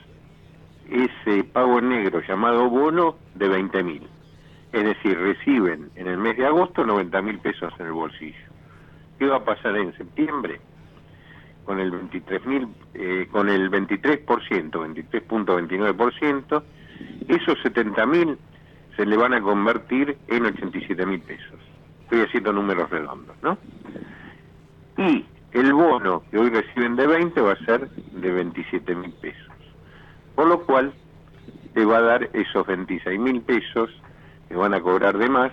[0.90, 4.02] ese pago negro llamado bono de 20 mil.
[4.72, 8.48] Es decir, reciben en el mes de agosto 90 mil pesos en el bolsillo.
[9.18, 10.60] ¿Qué va a pasar en septiembre?
[11.64, 16.62] Con el 23 mil, eh, con el 23%, 23.29%,
[17.28, 18.38] esos 70 mil
[18.96, 21.60] se le van a convertir en 87 mil pesos.
[22.02, 23.56] Estoy haciendo números redondos, ¿no?
[24.98, 29.52] Y el bono que hoy reciben de 20 va a ser de 27 mil pesos.
[30.34, 30.92] Por lo cual,
[31.74, 33.90] te va a dar esos 26 mil pesos
[34.48, 35.52] que van a cobrar de más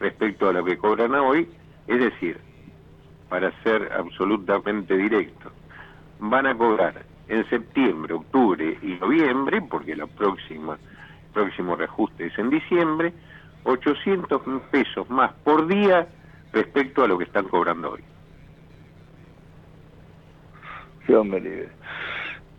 [0.00, 1.48] respecto a lo que cobran hoy.
[1.86, 2.38] Es decir,
[3.32, 5.50] para ser absolutamente directo,
[6.18, 10.76] van a cobrar en septiembre, octubre y noviembre, porque la próxima,
[11.32, 13.10] próximo reajuste es en diciembre,
[13.64, 16.06] 800 pesos más por día
[16.52, 18.02] respecto a lo que están cobrando hoy.
[21.08, 21.68] Dios me libre.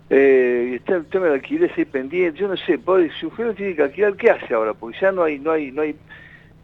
[0.09, 2.79] Eh, está el tema del alquiler ahí pendiente, yo no sé,
[3.19, 4.73] si un tiene que alquilar, ¿qué hace ahora?
[4.73, 5.95] Porque ya no hay, no hay, no hay,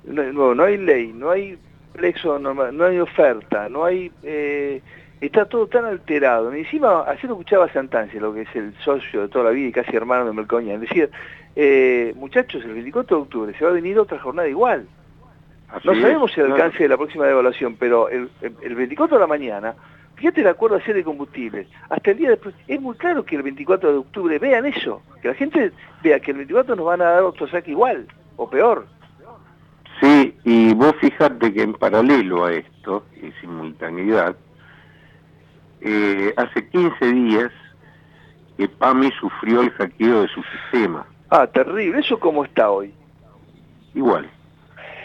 [0.06, 1.60] no, no hay ley, no hay
[1.94, 4.82] plexo normal, no hay oferta, no hay, eh,
[5.22, 6.56] está todo tan alterado.
[6.56, 9.68] Y encima, ayer escuchaba a Santancia, lo que es el socio de toda la vida
[9.68, 11.10] y casi hermano de Melcoña, es decir,
[11.56, 14.88] eh, muchachos, el 24 de octubre se va a venir otra jornada igual.
[15.84, 19.76] no sabemos el alcance de la próxima devaluación, pero el, el 24 de la mañana
[20.20, 21.68] Fíjate el acuerdo ayer de combustibles.
[21.90, 25.30] Hasta el día después, es muy claro que el 24 de octubre vean eso, que
[25.30, 25.72] la gente
[26.04, 28.06] vea que el 24 nos van a dar otro saque igual,
[28.36, 28.86] o peor.
[30.02, 34.36] Sí, y vos fijate que en paralelo a esto, y simultaneidad,
[35.82, 37.52] eh, hace 15 días
[38.58, 41.06] que PAMI sufrió el hackeo de su sistema.
[41.30, 42.00] Ah, terrible.
[42.00, 42.94] ¿Eso cómo está hoy?
[43.94, 44.30] Igual.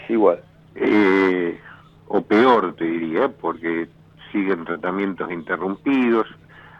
[0.09, 0.43] Igual.
[0.75, 1.59] Eh,
[2.07, 3.87] o peor, te diría, porque
[4.31, 6.27] siguen tratamientos interrumpidos.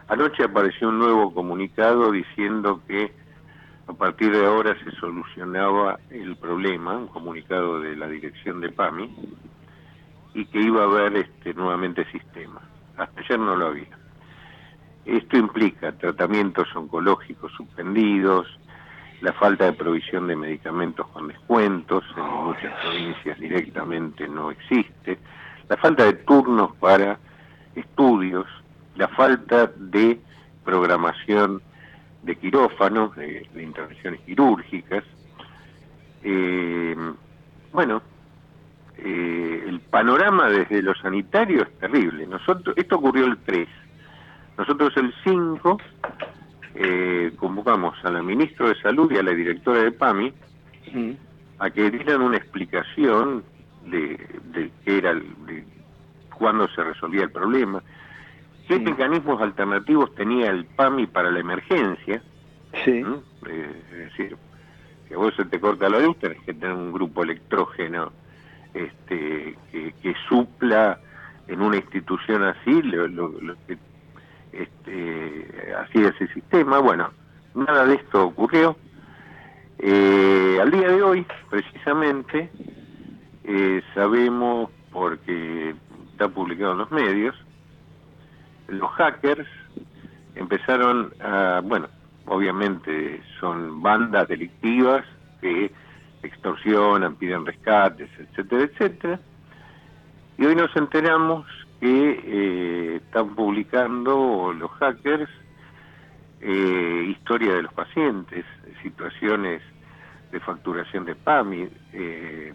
[0.08, 3.12] Anoche apareció un nuevo comunicado diciendo que
[3.88, 9.16] a partir de ahora se solucionaba el problema, un comunicado de la dirección de PAMI,
[10.34, 12.62] y que iba a haber este, nuevamente sistema.
[12.98, 13.98] Hasta ayer no lo había.
[15.06, 18.48] Esto implica tratamientos oncológicos suspendidos,
[19.22, 25.18] la falta de provisión de medicamentos con descuentos, en muchas provincias directamente no existe,
[25.70, 27.18] la falta de turnos para
[27.76, 28.46] estudios,
[28.96, 30.20] la falta de
[30.64, 31.62] programación
[32.26, 35.04] de quirófanos, de, intervenciones quirúrgicas.
[36.24, 36.96] Eh,
[37.72, 38.02] bueno,
[38.98, 42.26] eh, el panorama desde lo sanitario es terrible.
[42.26, 43.68] Nosotros, esto ocurrió el 3.
[44.58, 45.78] Nosotros el 5
[46.76, 50.34] eh, convocamos a la ministra de Salud y a la directora de PAMI
[51.60, 53.44] a que dieran una explicación
[53.86, 54.18] de,
[54.52, 55.66] de qué era, de
[56.38, 57.84] cuándo se resolvía el problema,
[58.68, 62.22] qué mecanismos alternativos tenía el PAMI para la emergencia.
[62.84, 63.04] Sí.
[63.48, 64.38] Eh, es decir,
[65.08, 68.12] si a vos se te corta la luz, tenés que tener un grupo electrógeno
[68.74, 71.00] este, que, supla
[71.48, 73.78] en una institución así lo, que
[74.52, 76.80] este, así ese sistema.
[76.80, 77.12] Bueno,
[77.54, 78.76] nada de esto ocurrió.
[79.80, 82.50] Eh, al día de hoy, precisamente,
[83.44, 85.76] eh, sabemos, porque
[86.12, 87.36] está publicado en los medios,
[88.68, 89.48] los hackers
[90.36, 91.88] empezaron a, bueno,
[92.26, 95.06] obviamente son bandas delictivas
[95.42, 95.72] que
[96.24, 99.20] extorsionan, piden rescates, etcétera, etcétera.
[100.38, 101.46] Y hoy nos enteramos
[101.80, 105.30] que eh, están publicando los hackers
[106.42, 108.46] eh, historia de los pacientes,
[108.82, 109.62] situaciones
[110.32, 112.54] de facturación de PAMI, eh,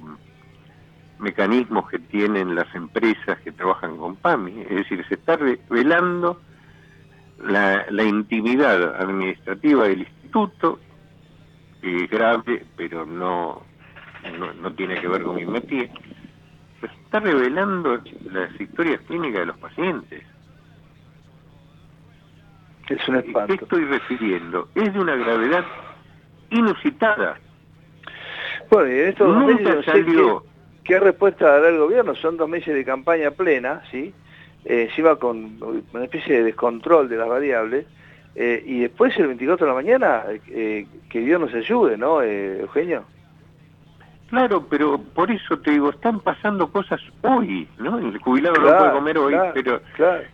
[1.20, 4.62] mecanismos que tienen las empresas que trabajan con PAMI.
[4.62, 6.40] Es decir, se está revelando
[7.44, 10.78] la, intimidad administrativa del instituto,
[11.80, 13.62] que es grave, pero no,
[14.60, 15.88] no, tiene que ver con mi metida.
[16.80, 20.22] Se está revelando las historias clínicas de los pacientes.
[22.88, 23.56] Es un espanto.
[23.56, 24.68] ¿Qué estoy refiriendo?
[24.74, 25.64] Es de una gravedad
[26.50, 27.38] inusitada.
[28.70, 30.44] Bueno, esto nunca salió
[30.90, 32.16] ¿Qué respuesta dará el gobierno?
[32.16, 34.12] Son dos meses de campaña plena, ¿sí?
[34.64, 35.56] Eh, encima con
[35.92, 37.86] una especie de descontrol de las variables,
[38.34, 43.04] eh, y después el 24 de la mañana, eh, que Dios nos ayude, ¿no, Eugenio?
[44.30, 47.96] Claro, pero por eso te digo, están pasando cosas hoy, ¿no?
[47.96, 49.80] El jubilado no puede comer hoy, pero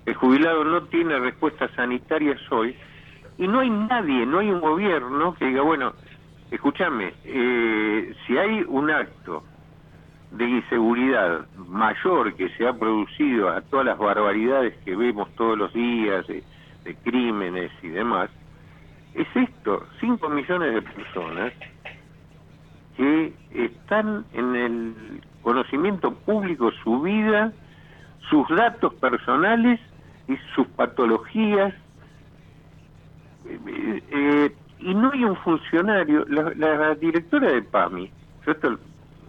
[0.07, 2.75] el jubilado no tiene respuestas sanitarias hoy,
[3.37, 5.93] y no hay nadie, no hay un gobierno que diga, bueno,
[6.51, 9.43] escúchame, si hay un acto
[10.37, 15.73] de inseguridad mayor que se ha producido a todas las barbaridades que vemos todos los
[15.73, 16.43] días, de,
[17.03, 18.31] crímenes y demás,
[19.15, 21.53] es esto, 5 millones de personas
[22.97, 24.95] que están en el
[25.43, 27.53] conocimiento público su vida,
[28.31, 29.81] sus datos personales
[30.29, 31.75] y sus patologías,
[33.47, 38.11] eh, eh, y no hay un funcionario, la, la directora de PAMI,
[38.45, 38.79] yo esto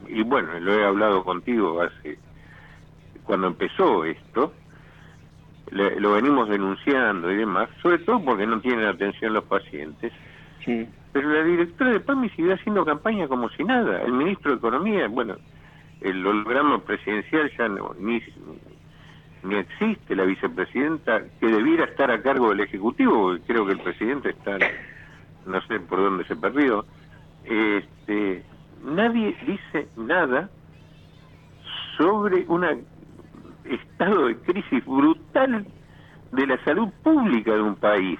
[0.08, 2.18] y bueno, lo he hablado contigo hace
[3.28, 4.54] cuando empezó esto,
[5.72, 10.14] lo venimos denunciando y demás, sobre todo porque no tienen atención los pacientes.
[11.14, 14.02] Pero la directora de PAMI sigue haciendo campaña como si nada.
[14.02, 15.36] El ministro de Economía, bueno,
[16.02, 18.22] el holograma presidencial ya no, ni,
[19.44, 23.80] ni existe, la vicepresidenta que debiera estar a cargo del Ejecutivo, porque creo que el
[23.80, 24.58] presidente está,
[25.46, 26.86] no sé por dónde se perdió,
[27.44, 28.44] este,
[28.84, 30.50] nadie dice nada
[31.98, 32.86] sobre un
[33.66, 35.66] estado de crisis brutal
[36.32, 38.20] de la salud pública de un país.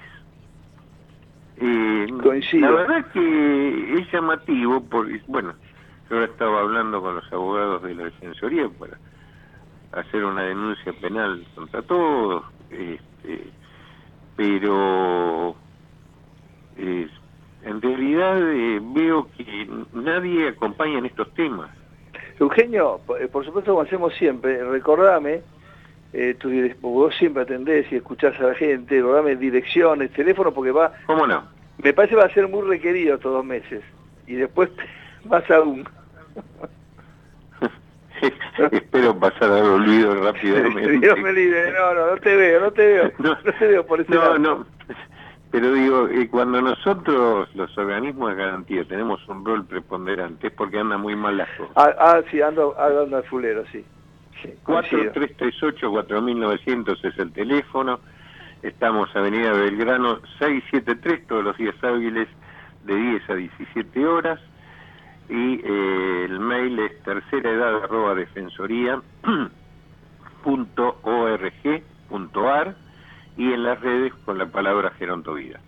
[1.56, 2.70] Eh, Coincido.
[2.70, 5.54] La verdad que es llamativo, porque, bueno,
[6.10, 8.98] yo estaba hablando con los abogados de la Defensoría para
[9.92, 13.50] hacer una denuncia penal contra todos, este,
[14.36, 15.56] pero
[16.76, 17.08] eh,
[17.68, 21.70] en realidad eh, veo que nadie acompaña en estos temas.
[22.40, 25.42] Eugenio, por, por supuesto como hacemos siempre, recordame,
[26.12, 30.92] eh, direc- vos siempre atendés y escuchás a la gente, recordame direcciones, teléfono, porque va...
[31.06, 31.46] ¿Cómo no?
[31.82, 33.82] Me parece va a ser muy requerido estos dos meses.
[34.26, 34.70] Y después
[35.24, 35.86] más aún.
[38.72, 40.98] Espero pasar al olvido rápidamente.
[40.98, 44.00] Dios me libre, no, no, no te veo, no te veo, no, te veo por
[44.00, 44.38] ese No, lado.
[44.38, 44.66] no.
[45.50, 50.78] Pero digo, eh, cuando nosotros, los organismos de garantía, tenemos un rol preponderante, es porque
[50.78, 51.72] anda muy mal las cosas.
[51.74, 53.82] Ah, ah, sí, ando, ando al fulero, sí.
[54.42, 55.10] sí coincido.
[55.14, 58.00] 4338-4900 es el teléfono.
[58.62, 62.28] Estamos Avenida Belgrano 673 todos los días hábiles
[62.84, 64.40] de 10 a 17 horas.
[65.30, 69.00] Y eh, el mail es tercera edad arroba defensoría
[70.42, 72.74] punto org punto ar
[73.38, 75.60] y en las redes con la palabra gerontovida.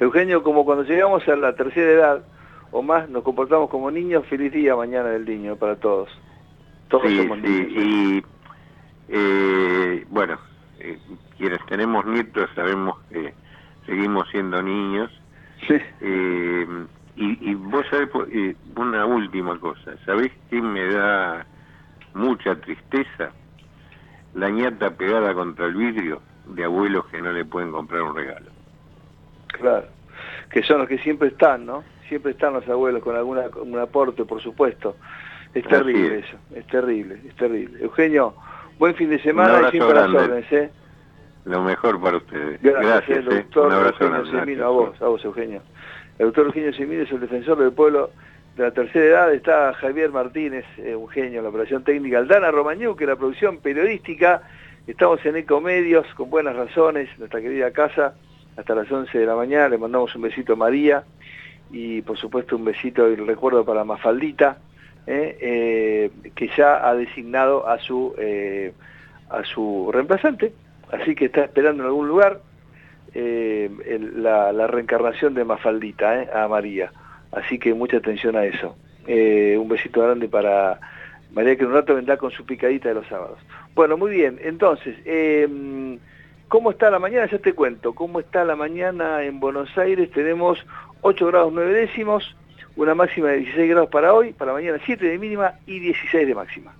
[0.00, 2.24] Eugenio, como cuando llegamos a la tercera edad
[2.72, 6.08] o más, nos comportamos como niños, feliz día mañana del niño para todos.
[6.88, 7.84] Todos Sí, somos sí, niños.
[7.84, 8.24] y
[9.08, 10.38] eh, bueno,
[10.78, 10.98] eh,
[11.36, 13.34] quienes tenemos nietos sabemos que
[13.84, 15.10] seguimos siendo niños.
[16.00, 16.66] Eh,
[17.16, 21.46] y, y vos sabés, po- eh, una última cosa, ¿sabés qué me da
[22.14, 23.32] mucha tristeza?
[24.34, 28.50] La ñata pegada contra el vidrio de abuelos que no le pueden comprar un regalo.
[29.48, 29.86] Claro.
[30.50, 31.84] Que son los que siempre están, ¿no?
[32.08, 34.96] Siempre están los abuelos con alguna un aporte, por supuesto.
[35.54, 36.26] Es terrible es.
[36.26, 37.82] eso, es terrible, es terrible.
[37.82, 38.34] Eugenio,
[38.78, 40.70] buen fin de semana y siempre las órdenes, ¿eh?
[41.44, 42.60] Lo mejor para ustedes.
[42.62, 43.36] Gracias, Gracias, el eh.
[43.36, 44.40] doctor un abrazo Eugenio grande.
[44.40, 45.62] Semino, a vos, a vos Eugenio.
[46.18, 48.10] El doctor Eugenio Semino es el defensor del pueblo
[48.56, 49.34] de la tercera edad.
[49.34, 52.18] Está Javier Martínez, eh, Eugenio, en la operación técnica.
[52.18, 54.42] Aldana Romañú, que la producción periodística.
[54.84, 58.14] Estamos en Ecomedios, con buenas razones, nuestra querida casa,
[58.56, 59.68] hasta las 11 de la mañana.
[59.68, 61.04] Le mandamos un besito a María
[61.70, 64.58] y, por supuesto, un besito y recuerdo para Mafaldita,
[65.06, 68.72] eh, eh, que ya ha designado a su, eh,
[69.30, 70.52] a su reemplazante.
[70.90, 72.40] Así que está esperando en algún lugar
[73.14, 76.92] la, la reencarnación de Mafaldita, a María.
[77.30, 78.76] Así que mucha atención a eso.
[79.06, 80.80] Un besito grande para
[81.32, 83.38] María que en un rato vendrá con su picadita de los sábados.
[83.74, 84.38] Bueno, muy bien.
[84.42, 85.98] Entonces, eh,
[86.48, 87.26] ¿cómo está la mañana?
[87.30, 87.94] Ya te cuento.
[87.94, 90.10] ¿Cómo está la mañana en Buenos Aires?
[90.10, 90.58] Tenemos
[91.00, 92.36] 8 grados 9 décimos,
[92.76, 96.34] una máxima de 16 grados para hoy, para mañana 7 de mínima y 16 de
[96.34, 96.74] máxima.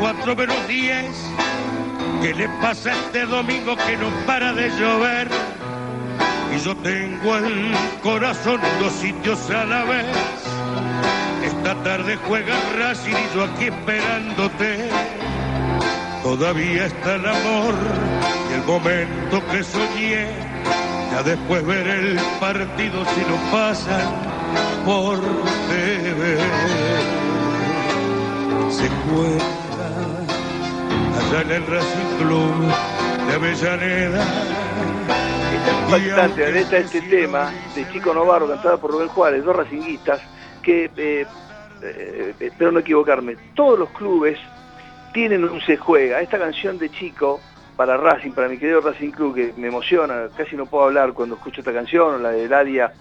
[0.00, 1.04] 4 menos 10.
[2.22, 5.28] ¿Qué le pasa este domingo que no para de llover?
[6.56, 7.70] Y yo tengo el
[8.02, 10.06] corazón dos sitios a la vez.
[11.44, 14.88] Esta tarde juega Racing y yo aquí esperándote.
[16.22, 17.74] Todavía está el amor
[18.50, 20.28] y el momento que soñé.
[21.12, 24.14] Ya después ver el partido si no pasan
[24.86, 25.20] por
[25.68, 26.38] TV.
[28.70, 28.88] Se
[31.20, 32.54] allá en el Racing Club
[33.26, 34.24] de Avellaneda.
[35.86, 40.20] impactante letra de este tema de Chico Novarro, cantada por Rubén Juárez, dos racinguistas,
[40.62, 41.26] que, eh,
[41.82, 44.38] eh, espero no equivocarme, todos los clubes
[45.12, 46.20] tienen un se juega.
[46.20, 47.40] Esta canción de Chico
[47.76, 51.34] para Racing, para mi querido Racing Club, que me emociona, casi no puedo hablar cuando
[51.36, 52.92] escucho esta canción, o la del área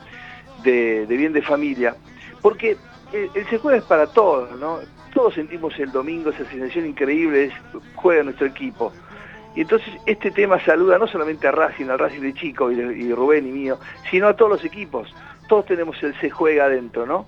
[0.63, 1.95] de, de bien de familia,
[2.41, 2.77] porque
[3.13, 4.79] el, el se juega es para todos, ¿no?
[5.13, 7.53] Todos sentimos el domingo esa sensación increíble, es,
[7.95, 8.93] juega nuestro equipo.
[9.55, 13.47] Y entonces este tema saluda no solamente a Racing, al Racing de Chico y, Rubén
[13.47, 13.79] y mío,
[14.09, 15.13] sino a todos los equipos.
[15.47, 17.25] Todos tenemos el se juega adentro, ¿no?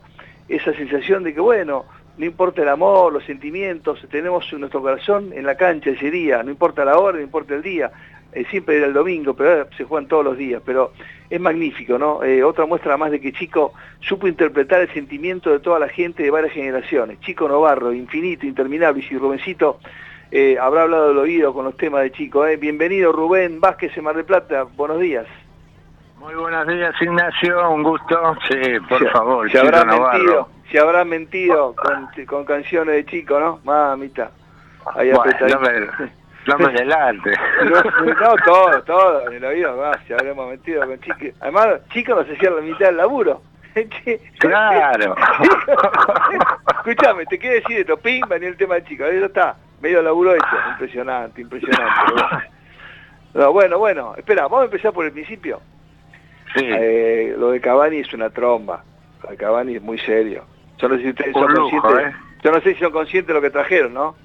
[0.47, 1.85] Esa sensación de que, bueno,
[2.17, 6.51] no importa el amor, los sentimientos, tenemos nuestro corazón en la cancha ese día, no
[6.51, 7.91] importa la hora, no importa el día.
[8.33, 10.93] Eh, siempre era el domingo, pero ahora se juegan todos los días, pero
[11.29, 12.23] es magnífico, ¿no?
[12.23, 16.23] Eh, otra muestra más de que Chico supo interpretar el sentimiento de toda la gente
[16.23, 17.19] de varias generaciones.
[17.21, 19.79] Chico Novarro, infinito, interminable, y si Rubencito
[20.31, 22.45] eh, habrá hablado del oído con los temas de Chico.
[22.45, 22.55] ¿eh?
[22.55, 25.25] Bienvenido Rubén Vázquez en Mar del Plata, buenos días.
[26.19, 28.35] Muy buenos días, Ignacio, un gusto.
[28.47, 33.05] Sí, por Se- favor, se Chico habrá mentido, se habrá mentido con, con canciones de
[33.05, 33.59] Chico, ¿no?
[33.65, 34.31] Mamita.
[34.95, 35.33] Ahí Bueno,
[36.47, 41.29] no me- No todo, todo, en la vida va, si habremos mentido con chicos.
[41.39, 43.41] Además, chicos nos hacían la mitad del laburo.
[44.39, 45.15] Claro.
[46.77, 50.33] Escúchame, te quiero decir esto, ping, venía el tema del chico, ahí está, medio laburo
[50.35, 52.49] hecho, impresionante, impresionante.
[53.33, 55.61] No, bueno, bueno, espera, vamos a empezar por el principio.
[56.55, 56.65] Sí.
[56.67, 58.83] Eh, lo de Cavani es una tromba,
[59.23, 60.43] lo de Cavani es muy serio.
[60.77, 62.17] Yo no sé si ustedes son lujo, conscientes, ¿eh?
[62.43, 64.15] yo no sé si son conscientes de lo que trajeron, ¿no?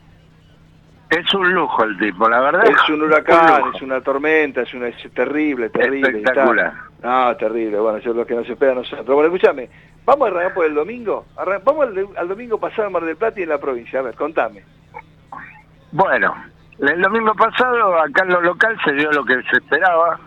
[1.08, 2.64] Es un lujo el tipo, la verdad.
[2.66, 6.08] Es un huracán, es una tormenta, es una es terrible, terrible.
[6.18, 6.72] Espectacular.
[7.00, 7.10] tal.
[7.30, 9.06] No, terrible, bueno, eso es lo que nos espera a nosotros.
[9.06, 9.68] Bueno, escúchame,
[10.04, 13.16] vamos a arrancar por el domingo, Arran- vamos al, al domingo pasado en Mar del
[13.16, 14.64] Plata y en la provincia, a ver, contame.
[15.92, 16.34] Bueno,
[16.80, 20.18] el domingo pasado acá en lo local se dio lo que se esperaba.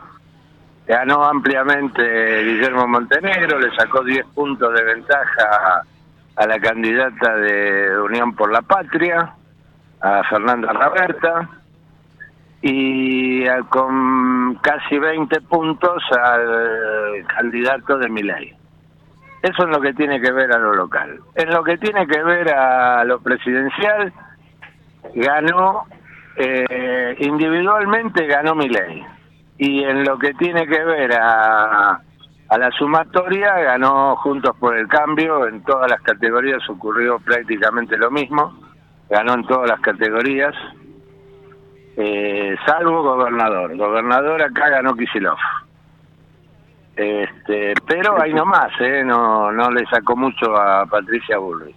[0.88, 5.84] Ganó ampliamente Guillermo Montenegro, le sacó 10 puntos de ventaja
[6.36, 9.34] a la candidata de Unión por la Patria,
[10.02, 11.50] a Fernanda Raberta,
[12.62, 18.54] y a- con casi 20 puntos al candidato de Milei.
[19.42, 21.18] Eso es lo que tiene que ver a lo local.
[21.36, 24.12] En lo que tiene que ver a lo presidencial,
[25.16, 25.86] ganó
[26.36, 29.06] eh, individualmente ganó Milei
[29.58, 32.00] y en lo que tiene que ver a,
[32.50, 38.10] a la sumatoria ganó Juntos por el Cambio en todas las categorías ocurrió prácticamente lo
[38.12, 38.54] mismo
[39.10, 40.56] ganó en todas las categorías
[42.02, 43.76] eh, salvo gobernador.
[43.76, 45.38] Gobernador acá ganó Kisilov.
[46.96, 51.76] Este pero ahí nomás eh no no le sacó mucho a Patricia Bullrich.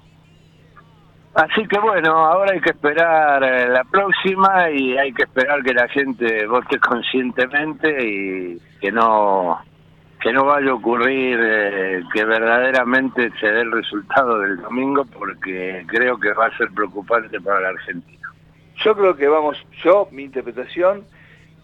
[1.34, 5.74] Así que bueno, ahora hay que esperar eh, la próxima y hay que esperar que
[5.74, 9.58] la gente vote conscientemente y que no
[10.22, 15.84] que no vaya a ocurrir eh, que verdaderamente se dé el resultado del domingo porque
[15.88, 18.28] creo que va a ser preocupante para la Argentina.
[18.84, 21.04] Yo creo que vamos, yo, mi interpretación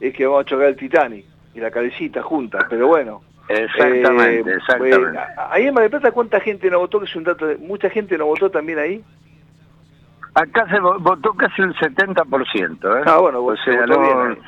[0.01, 1.25] es que vamos a chocar el Titanic
[1.55, 3.23] y la cabecita juntas, pero bueno.
[3.49, 5.19] Exactamente, Eh, exactamente.
[5.19, 6.99] eh, ahí en Mar del Plata, ¿cuánta gente no votó?
[6.99, 9.03] Que es un dato de, ¿Mucha gente no votó también ahí?
[10.35, 13.03] Acá se vo- votó casi el 70%, ¿eh?
[13.07, 14.39] Ah, bueno, o se votó no- bien ahí.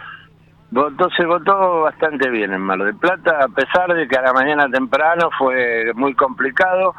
[0.70, 4.32] Votó, se votó bastante bien en Mar del Plata, a pesar de que a la
[4.32, 6.94] mañana temprano fue muy complicado.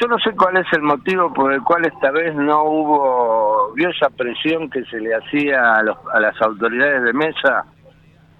[0.00, 3.90] Yo no sé cuál es el motivo por el cual esta vez no hubo, vio
[3.90, 7.66] esa presión que se le hacía a, los- a las autoridades de mesa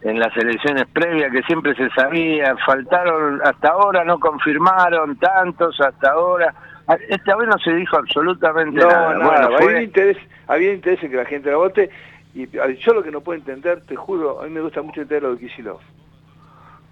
[0.02, 6.12] en las elecciones previas, que siempre se sabía, faltaron, hasta ahora no confirmaron tantos, hasta
[6.12, 6.54] ahora.
[6.88, 9.12] Ah, Esta vez no se dijo absolutamente No, nada.
[9.18, 10.16] nada, Bueno, había, fue- interés,
[10.48, 11.90] había interés en que la gente la vote
[12.34, 12.46] y
[12.78, 15.34] yo lo que no puedo entender, te juro, a mí me gusta mucho entender lo
[15.34, 15.78] de Kisilov.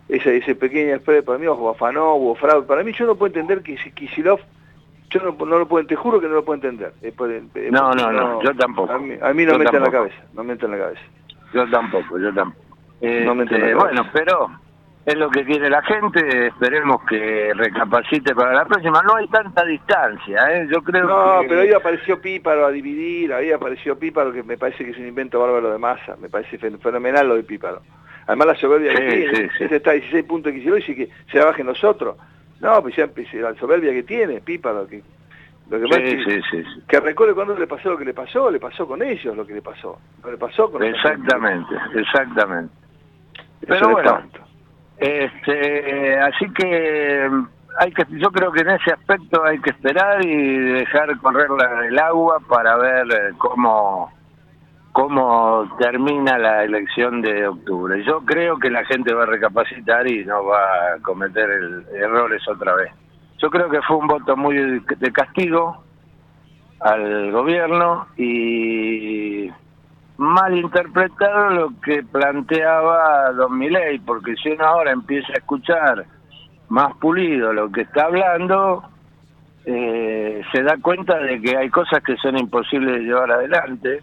[0.09, 2.67] Ese, ese pequeño express para mí o afanó, hubo fraude.
[2.67, 4.41] Para mí yo no puedo entender que si Kisilov,
[5.11, 6.93] yo no, no lo puedo, te juro que no lo puedo entender.
[7.71, 8.93] No, no, no, yo tampoco.
[8.93, 10.73] A mí, a mí no Yo me entra en la cabeza, no me entra en
[10.73, 11.03] la cabeza.
[11.53, 12.65] Yo tampoco, yo tampoco.
[13.01, 13.79] No me entra en la Este, cabeza.
[13.79, 14.51] bueno, pero
[15.09, 19.03] es lo que quiere la gente, esperemos que recapacite para la próxima.
[19.03, 20.69] No hay tanta distancia, ¿eh?
[20.71, 21.49] yo creo No, que...
[21.49, 25.07] pero ahí apareció Píparo a dividir, ahí apareció Píparo, que me parece que es un
[25.07, 27.81] invento bárbaro de masa, me parece fen- fenomenal lo de Píparo.
[28.27, 29.65] Además la soberbia que Sí, tiene, sí, sí.
[29.65, 32.17] ese está a 16 puntos que y dice que se la bajen nosotros.
[32.61, 35.03] No, pues ya empecé, la soberbia que tiene Píparo, que
[35.71, 36.83] lo que pasa es que, sí, sí, sí.
[36.89, 39.55] que recuerde cuando le pasó lo que le pasó, le pasó con ellos lo que
[39.55, 40.83] le pasó, no le pasó con.
[40.83, 42.75] Exactamente, exactamente.
[43.63, 44.41] Eso Pero bueno, tanto.
[44.99, 47.29] Este, así que
[47.81, 51.87] hay que, yo creo que en ese aspecto hay que esperar y dejar correr la-
[51.87, 54.13] el agua para ver eh, cómo
[54.93, 58.03] cómo termina la elección de octubre.
[58.05, 60.59] Yo creo que la gente va a recapacitar y no va
[60.95, 61.49] a cometer
[61.95, 62.91] errores otra vez.
[63.41, 65.85] Yo creo que fue un voto muy de castigo
[66.81, 69.49] al gobierno y
[70.19, 76.05] mal interpretado lo que planteaba Don Milei, porque si uno ahora empieza a escuchar
[76.69, 78.83] más pulido lo que está hablando,
[79.65, 84.03] eh, se da cuenta de que hay cosas que son imposibles de llevar adelante.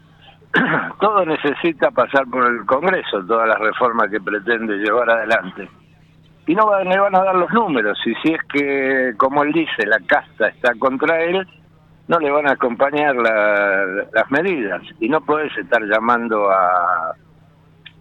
[1.01, 5.69] Todo necesita pasar por el Congreso, todas las reformas que pretende llevar adelante.
[6.47, 9.85] Y no le van a dar los números, y si es que, como él dice,
[9.85, 11.45] la casta está contra él,
[12.07, 17.15] no le van a acompañar la- las medidas y no puedes estar llamando a,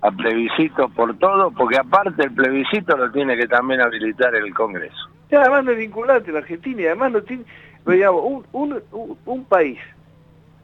[0.03, 5.09] a plebiscito por todo, porque aparte el plebiscito lo tiene que también habilitar el Congreso.
[5.31, 7.45] Y además no es vinculante en Argentina y además no tiene,
[7.87, 8.45] digamos, un,
[8.93, 9.79] un, un, país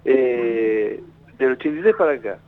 [0.04, 1.02] eh,
[1.38, 2.38] del 83 para acá,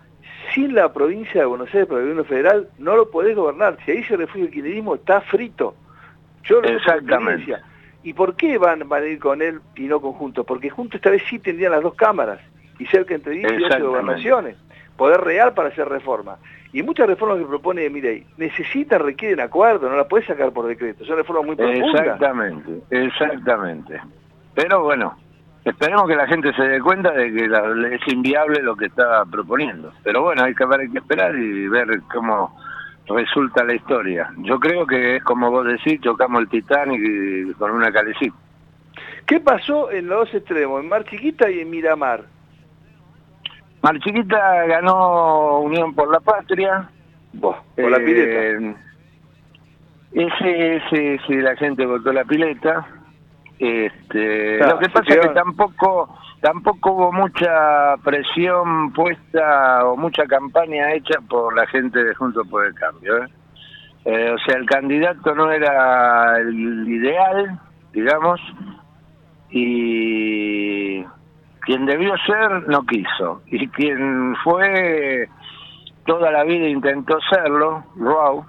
[0.54, 3.78] sin la provincia de Buenos Aires, para el gobierno federal, no lo podés gobernar.
[3.84, 5.74] Si ahí se refugia el kirchnerismo, está frito.
[6.44, 7.56] Yo Exactamente.
[8.02, 10.44] ¿Y por qué van, van a ir con él y no con Juntos?
[10.46, 12.40] Porque Juntos esta vez sí tendrían las dos cámaras
[12.78, 13.88] y cerca entre 10 y 12 Exactamente.
[13.88, 14.56] gobernaciones.
[14.96, 16.36] poder real para hacer reforma.
[16.72, 21.04] Y muchas reformas que propone Mirey necesitan, requieren acuerdo, no las puede sacar por decreto,
[21.04, 22.00] son reformas muy profundas.
[22.00, 24.00] Exactamente, exactamente.
[24.54, 25.16] Pero bueno,
[25.64, 27.44] esperemos que la gente se dé cuenta de que
[27.94, 29.92] es inviable lo que está proponiendo.
[30.02, 32.56] Pero bueno, hay que, hay que esperar y ver cómo
[33.08, 34.30] resulta la historia.
[34.38, 38.36] Yo creo que es como vos decís, chocamos el Titanic con una calecita.
[39.26, 42.24] ¿Qué pasó en los dos extremos, en Mar Chiquita y en Miramar?
[43.82, 46.88] Mar Chiquita ganó Unión por la Patria.
[47.40, 48.42] por la pileta.
[48.42, 48.74] Eh,
[50.12, 52.86] ese, ese, ese, la gente votó la pileta.
[53.58, 60.92] Este, lo que pasa es que tampoco tampoco hubo mucha presión puesta o mucha campaña
[60.92, 63.24] hecha por la gente de Juntos por el Cambio.
[63.24, 63.28] ¿eh?
[64.04, 67.60] Eh, o sea, el candidato no era el ideal,
[67.92, 68.40] digamos,
[69.50, 71.04] y
[71.60, 73.42] quien debió ser no quiso.
[73.46, 75.28] Y quien fue
[76.04, 78.44] toda la vida intentó serlo, Rowe,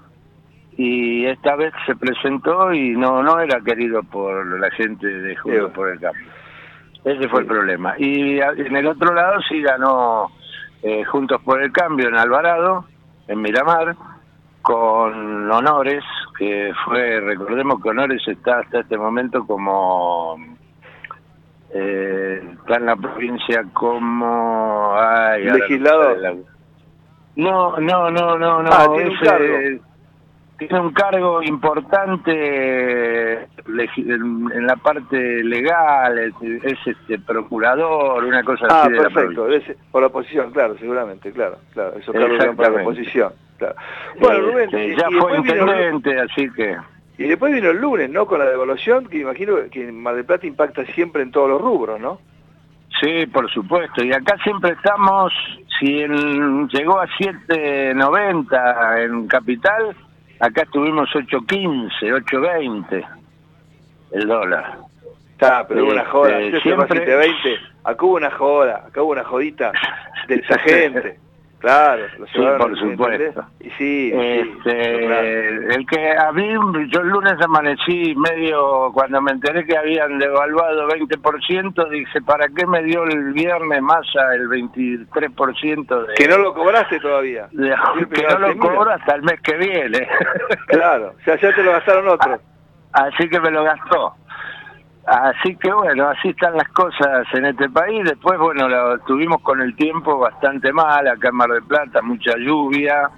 [0.75, 5.71] y esta vez se presentó y no no era querido por la gente de Juntos
[5.73, 6.32] por el Cambio.
[7.03, 7.95] Ese fue el problema.
[7.97, 10.31] Y en el otro lado sí ganó
[10.81, 12.85] eh, Juntos por el Cambio en Alvarado,
[13.27, 13.95] en Miramar,
[14.61, 16.03] con Honores,
[16.37, 20.37] que fue, recordemos que Honores está hasta este momento como,
[21.73, 24.93] eh, está en la provincia como...
[24.97, 26.37] Ay, ¿Legislador?
[27.35, 28.69] No, no, no, no, no.
[28.71, 29.57] Ah, tiene un cargo
[30.57, 33.33] tiene un cargo importante
[33.65, 36.33] en la parte legal, es,
[36.85, 38.93] este procurador, una cosa ah, así.
[38.97, 39.47] Ah, perfecto,
[39.91, 43.33] por la oposición, claro, seguramente, claro, claro, eso cargos para la oposición.
[43.57, 43.75] Claro.
[44.19, 46.75] Bueno, Rubén, este, ya fue intendente, así que...
[47.17, 48.25] Y después vino el lunes, ¿no?
[48.25, 51.61] Con la devaluación, que imagino que en Mar del Plata impacta siempre en todos los
[51.61, 52.19] rubros, ¿no?
[52.99, 54.03] Sí, por supuesto.
[54.03, 55.31] Y acá siempre estamos,
[55.79, 59.95] si llegó a 7.90 en Capital,
[60.43, 63.07] Acá estuvimos 8.15, 8.20
[64.11, 64.77] el dólar.
[65.31, 66.37] Está, pero hubo una joda.
[66.41, 67.07] Este, siempre...
[67.07, 69.71] 7.20, acá hubo una joda, acá hubo una jodita
[70.27, 71.17] de esa gente.
[71.63, 72.03] Claro,
[72.33, 73.45] sí, por supuesto.
[73.61, 76.49] Y sí, este, el que a mí,
[76.89, 82.67] yo el lunes amanecí medio, cuando me enteré que habían devaluado 20%, dije, ¿para qué
[82.67, 86.13] me dio el viernes masa el 23% de...
[86.15, 87.47] Que no lo cobraste todavía.
[87.49, 90.05] que no lo cobro hasta el mes que viene.
[90.67, 92.41] claro, o sea, ya te lo gastaron otros.
[92.91, 94.13] Así que me lo gastó.
[95.05, 98.03] Así que bueno, así están las cosas en este país.
[98.05, 102.37] Después, bueno, lo tuvimos con el tiempo bastante mal, acá en Mar del Plata, mucha
[102.37, 103.09] lluvia,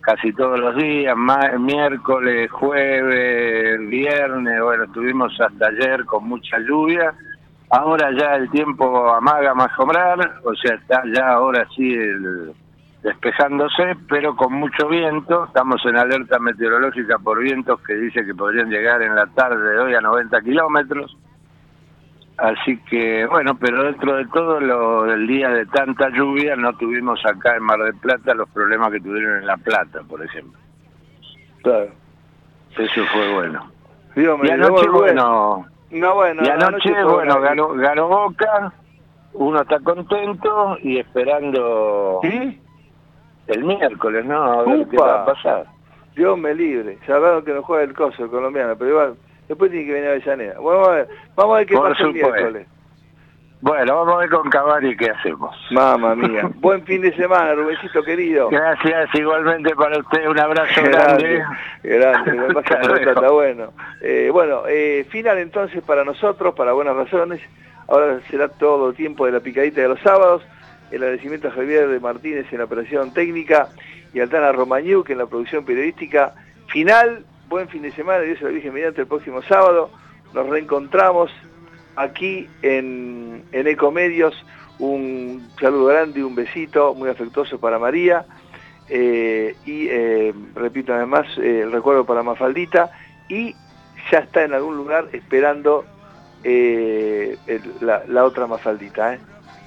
[0.00, 1.16] casi todos los días,
[1.58, 7.14] miércoles, jueves, viernes, bueno, estuvimos hasta ayer con mucha lluvia.
[7.70, 12.52] Ahora ya el tiempo amaga más mejorar, o sea, está ya ahora sí el,
[13.02, 15.44] despejándose, pero con mucho viento.
[15.46, 19.78] Estamos en alerta meteorológica por vientos que dice que podrían llegar en la tarde de
[19.78, 21.16] hoy a 90 kilómetros.
[22.40, 27.20] Así que, bueno, pero dentro de todo lo del día de tanta lluvia no tuvimos
[27.26, 30.58] acá en Mar del Plata los problemas que tuvieron en La Plata, por ejemplo.
[31.62, 31.90] Claro.
[32.78, 33.70] Eso fue bueno.
[34.16, 38.72] y anoche, bueno, no, bueno, y anoche, bueno, ganó, ganó Boca,
[39.34, 44.42] uno está contento y esperando el miércoles, ¿no?
[44.42, 45.66] A ver qué va a pasar.
[46.16, 49.16] Dios me libre, sabrán que no juega el coso, el colombiano, pero igual
[49.50, 50.54] Después tiene que venir a Avellaneda.
[50.60, 52.68] vamos a ver, vamos a ver qué pasa el miércoles.
[53.60, 55.56] Bueno, vamos a ver con Cavalli qué hacemos.
[55.72, 56.48] Mamma mía.
[56.60, 58.48] Buen fin de semana, Rubéncito querido.
[58.48, 60.28] Gracias, igualmente para usted.
[60.28, 61.42] Un abrazo grande.
[61.82, 63.10] Grande, grande.
[63.10, 63.72] está bueno.
[64.00, 67.40] Eh, bueno, eh, final entonces para nosotros, para buenas razones.
[67.88, 70.46] Ahora será todo el tiempo de la picadita de los sábados.
[70.92, 73.66] El agradecimiento a Javier de Martínez en la operación técnica
[74.14, 76.34] y a Altana Romañú, que en la producción periodística.
[76.68, 79.90] Final buen fin de semana, Dios se lo dije mediante el próximo sábado.
[80.32, 81.30] Nos reencontramos
[81.96, 84.34] aquí en, en Ecomedios.
[84.78, 88.24] Un saludo grande y un besito muy afectuoso para María.
[88.88, 92.92] Eh, y eh, repito además eh, el recuerdo para Mafaldita.
[93.28, 93.54] Y
[94.10, 95.84] ya está en algún lugar esperando
[96.44, 99.18] la, la, otra Mafaldita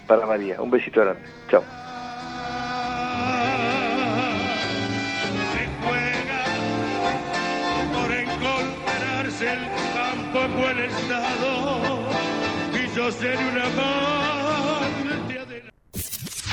[0.07, 0.61] para María.
[0.61, 1.21] Un besito grande.
[1.49, 1.82] Chao.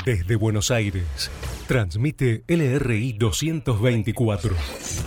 [0.05, 1.31] Desde Buenos Aires,
[1.67, 4.55] transmite LRI 224,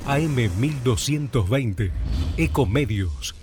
[0.06, 1.90] AM 1220,
[2.36, 3.34] Ecomedios